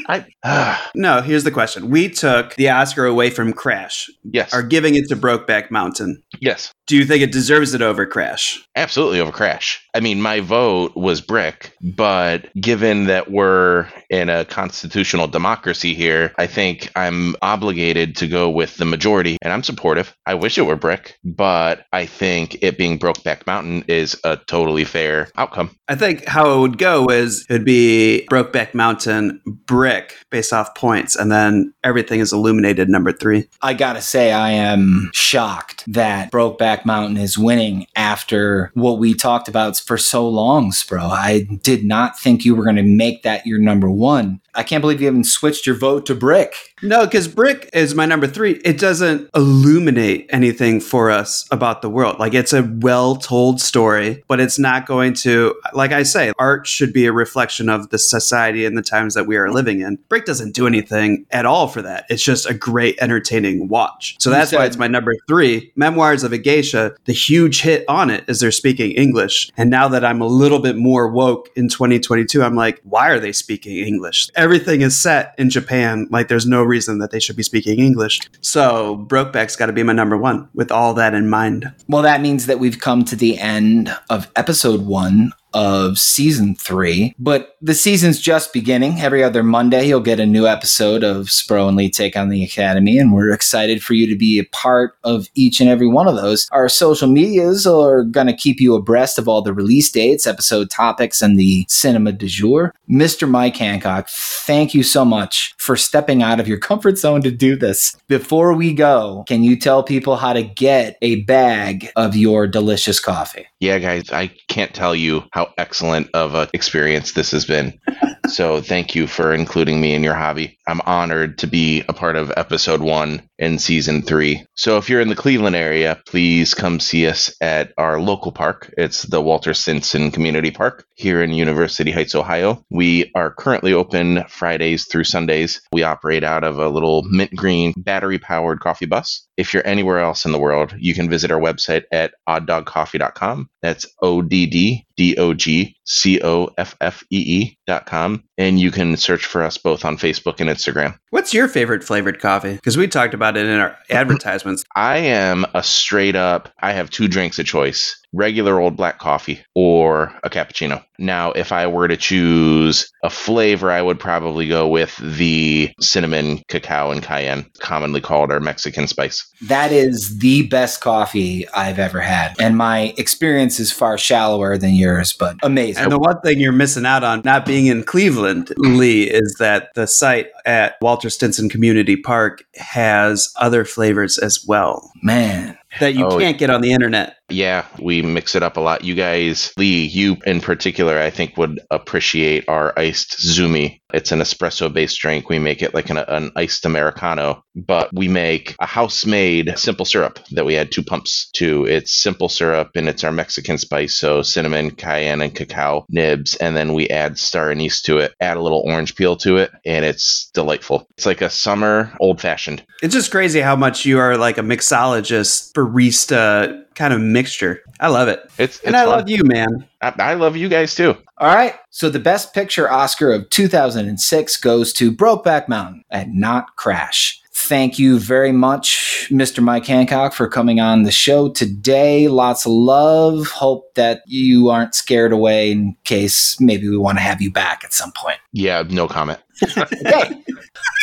[0.08, 1.90] I uh, No, here's the question.
[1.90, 6.22] We took the Oscar away from Crash, yes, are giving it to Brokeback Mountain.
[6.40, 8.64] yes, Do you think it deserves it over Crash?
[8.76, 9.84] absolutely over Crash.
[9.94, 16.32] I mean, my vote was Brick, but given that we're in a constitutional democracy here,
[16.38, 20.14] I think I'm obligated to go with the majority, and I'm supportive.
[20.26, 24.84] I wish it were Brick, but I think it being Brokeback Mountain is a totally
[24.84, 25.70] fair outcome.
[25.88, 29.97] I think how it would go is it would be Brokeback Mountain brick
[30.30, 33.48] based off points, and then everything is illuminated number three.
[33.62, 39.48] I gotta say, I am shocked that Brokeback Mountain is winning after what we talked
[39.48, 41.10] about for so long, Spro.
[41.10, 44.40] I did not think you were going to make that your number one.
[44.58, 46.52] I can't believe you haven't switched your vote to Brick.
[46.82, 48.52] No, because brick is my number three.
[48.64, 52.18] It doesn't illuminate anything for us about the world.
[52.18, 56.66] Like it's a well told story, but it's not going to, like I say, art
[56.66, 59.98] should be a reflection of the society and the times that we are living in.
[60.08, 62.06] Brick doesn't do anything at all for that.
[62.08, 64.16] It's just a great, entertaining watch.
[64.20, 65.72] So that's why it's my number three.
[65.76, 69.50] Memoirs of a Geisha, the huge hit on it is they're speaking English.
[69.56, 73.18] And now that I'm a little bit more woke in 2022, I'm like, why are
[73.18, 74.30] they speaking English?
[74.48, 76.06] Everything is set in Japan.
[76.08, 78.18] Like there's no reason that they should be speaking English.
[78.40, 81.70] So Brokeback's got to be my number one with all that in mind.
[81.86, 87.14] Well, that means that we've come to the end of episode one of season three,
[87.18, 89.00] but the season's just beginning.
[89.00, 92.44] Every other Monday, you'll get a new episode of Spro and Lee Take on the
[92.44, 96.08] Academy, and we're excited for you to be a part of each and every one
[96.08, 96.48] of those.
[96.52, 100.70] Our social medias are going to keep you abreast of all the release dates, episode
[100.70, 102.74] topics, and the cinema du jour.
[102.88, 103.28] Mr.
[103.28, 107.56] Mike Hancock, thank you so much for stepping out of your comfort zone to do
[107.56, 107.96] this.
[108.08, 113.00] Before we go, can you tell people how to get a bag of your delicious
[113.00, 113.46] coffee?
[113.60, 117.78] Yeah, guys, I can't tell you how excellent of an experience this has been.
[118.28, 120.58] so thank you for including me in your hobby.
[120.66, 124.44] I'm honored to be a part of episode one in season three.
[124.54, 128.72] So if you're in the Cleveland area, please come see us at our local park.
[128.76, 132.64] It's the Walter Stinson Community Park here in University Heights, Ohio.
[132.70, 135.62] We are currently open Fridays through Sundays.
[135.72, 139.26] We operate out of a little mint green battery powered coffee bus.
[139.36, 143.48] If you're anywhere else in the world, you can visit our website at odddogcoffee.com.
[143.62, 148.22] That's O D D D O G C O F F E E dot com.
[148.36, 150.96] And you can search for us both on Facebook and Instagram.
[151.10, 152.54] What's your favorite flavored coffee?
[152.54, 154.64] Because we talked about it in our advertisements.
[154.76, 159.42] I am a straight up, I have two drinks of choice regular old black coffee
[159.54, 160.82] or a cappuccino.
[160.98, 166.42] Now, if I were to choose a flavor, I would probably go with the cinnamon,
[166.48, 169.28] cacao, and cayenne, commonly called our Mexican spice.
[169.42, 172.34] That is the best coffee I've ever had.
[172.40, 175.77] And my experience is far shallower than yours, but amazing.
[175.78, 179.74] And the one thing you're missing out on not being in Cleveland, Lee, is that
[179.74, 184.92] the site at Walter Stinson Community Park has other flavors as well.
[185.02, 185.56] Man.
[185.80, 187.16] That you Oh, can't get on the internet.
[187.30, 188.84] Yeah, we mix it up a lot.
[188.84, 193.80] You guys, Lee, you in particular, I think would appreciate our iced Zumi.
[193.92, 195.28] It's an espresso based drink.
[195.28, 199.84] We make it like an, an iced Americano, but we make a house made simple
[199.84, 201.64] syrup that we add two pumps to.
[201.64, 203.94] It's simple syrup and it's our Mexican spice.
[203.94, 206.36] So cinnamon, cayenne, and cacao nibs.
[206.36, 209.50] And then we add star anise to it, add a little orange peel to it,
[209.64, 210.86] and it's delightful.
[210.96, 212.64] It's like a summer old fashioned.
[212.82, 217.62] It's just crazy how much you are like a mixologist, barista kind of mixture.
[217.80, 218.30] I love it.
[218.38, 219.66] It's, and I love you, man.
[219.80, 220.96] I, I love you guys too.
[221.18, 221.54] All right.
[221.70, 227.20] So the best picture Oscar of 2006 goes to Brokeback Mountain and not Crash.
[227.40, 229.42] Thank you very much, Mr.
[229.42, 232.08] Mike Hancock, for coming on the show today.
[232.08, 233.28] Lots of love.
[233.28, 237.62] Hope that you aren't scared away in case maybe we want to have you back
[237.64, 238.18] at some point.
[238.32, 239.20] Yeah, no comment.
[239.56, 240.22] okay.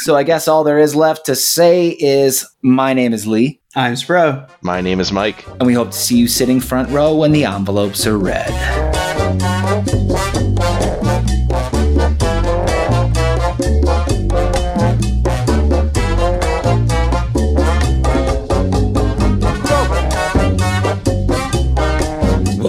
[0.06, 3.60] So I guess all there is left to say is my name is Lee.
[3.76, 4.50] I'm Spro.
[4.62, 5.46] My name is Mike.
[5.60, 8.50] And we hope to see you sitting front row when the envelopes are read.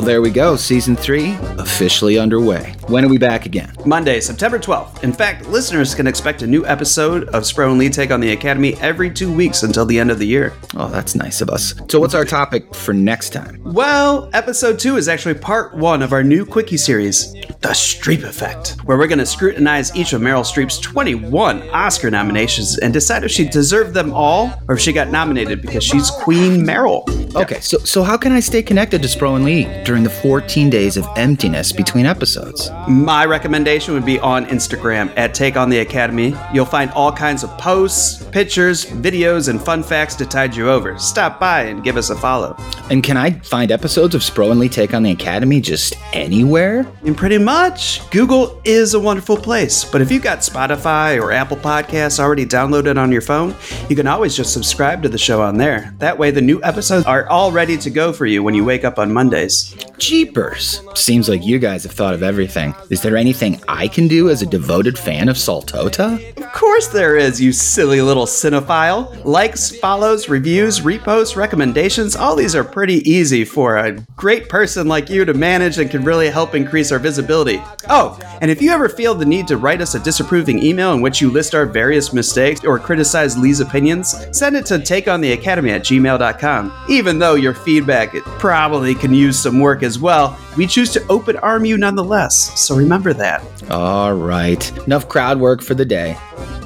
[0.07, 0.55] There we go.
[0.55, 2.77] Season three officially underway.
[2.87, 3.75] When are we back again?
[3.85, 5.03] Monday, September 12th.
[5.03, 8.31] In fact, listeners can expect a new episode of Spro and Lee Take on the
[8.31, 10.55] Academy every two weeks until the end of the year.
[10.77, 11.75] Oh, that's nice of us.
[11.91, 13.61] So, what's our topic for next time?
[13.65, 18.77] Well, episode two is actually part one of our new quickie series, The Streep Effect,
[18.85, 23.33] where we're going to scrutinize each of Meryl Streep's 21 Oscar nominations and decide if
[23.33, 27.05] she deserved them all or if she got nominated because she's Queen Meryl.
[27.35, 30.71] Okay, so so how can I stay connected to Spro and Lee during the 14
[30.71, 32.71] days of emptiness between episodes?
[32.89, 36.35] My recommendation would be on Instagram at Take On The Academy.
[36.53, 40.99] You'll find all kinds of posts, pictures, videos, and fun facts to tide you over.
[40.99, 42.57] Stop by and give us a follow.
[42.91, 46.87] And can I find episodes of Spro and Lee Take on the Academy just anywhere?
[47.05, 49.85] And pretty much, Google is a wonderful place.
[49.85, 53.55] But if you've got Spotify or Apple Podcasts already downloaded on your phone,
[53.89, 55.95] you can always just subscribe to the show on there.
[55.99, 58.85] That way, the new episodes are all ready to go for you when you wake
[58.85, 59.75] up on Mondays.
[59.99, 60.83] Jeepers.
[60.95, 62.75] Seems like you guys have thought of everything.
[62.91, 66.37] Is there anything I can do as a devoted fan of Saltota?
[66.37, 69.25] Of course, there is, you silly little cinephile.
[69.25, 75.11] Likes, follows, reviews, reposts, recommendations, all these are pretty easy for a great person like
[75.11, 77.63] you to manage and can really help increase our visibility.
[77.89, 81.01] Oh, and if you ever feel the need to write us a disapproving email in
[81.01, 85.83] which you list our various mistakes or criticize Lee's opinions, send it to takeontheacademy at
[85.83, 86.73] gmail.com.
[86.89, 91.07] Even though your feedback it probably can use some work as well, we choose to
[91.09, 93.43] open arm you nonetheless, so remember that.
[93.71, 94.77] All right.
[94.87, 96.17] Enough crowd work for the day.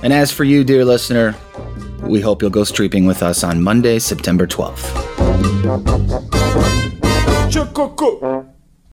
[0.02, 1.34] And as for you, dear listener,
[2.02, 4.90] we hope you'll go streeping with us on Monday, September 12th.
[7.50, 8.39] Chococo.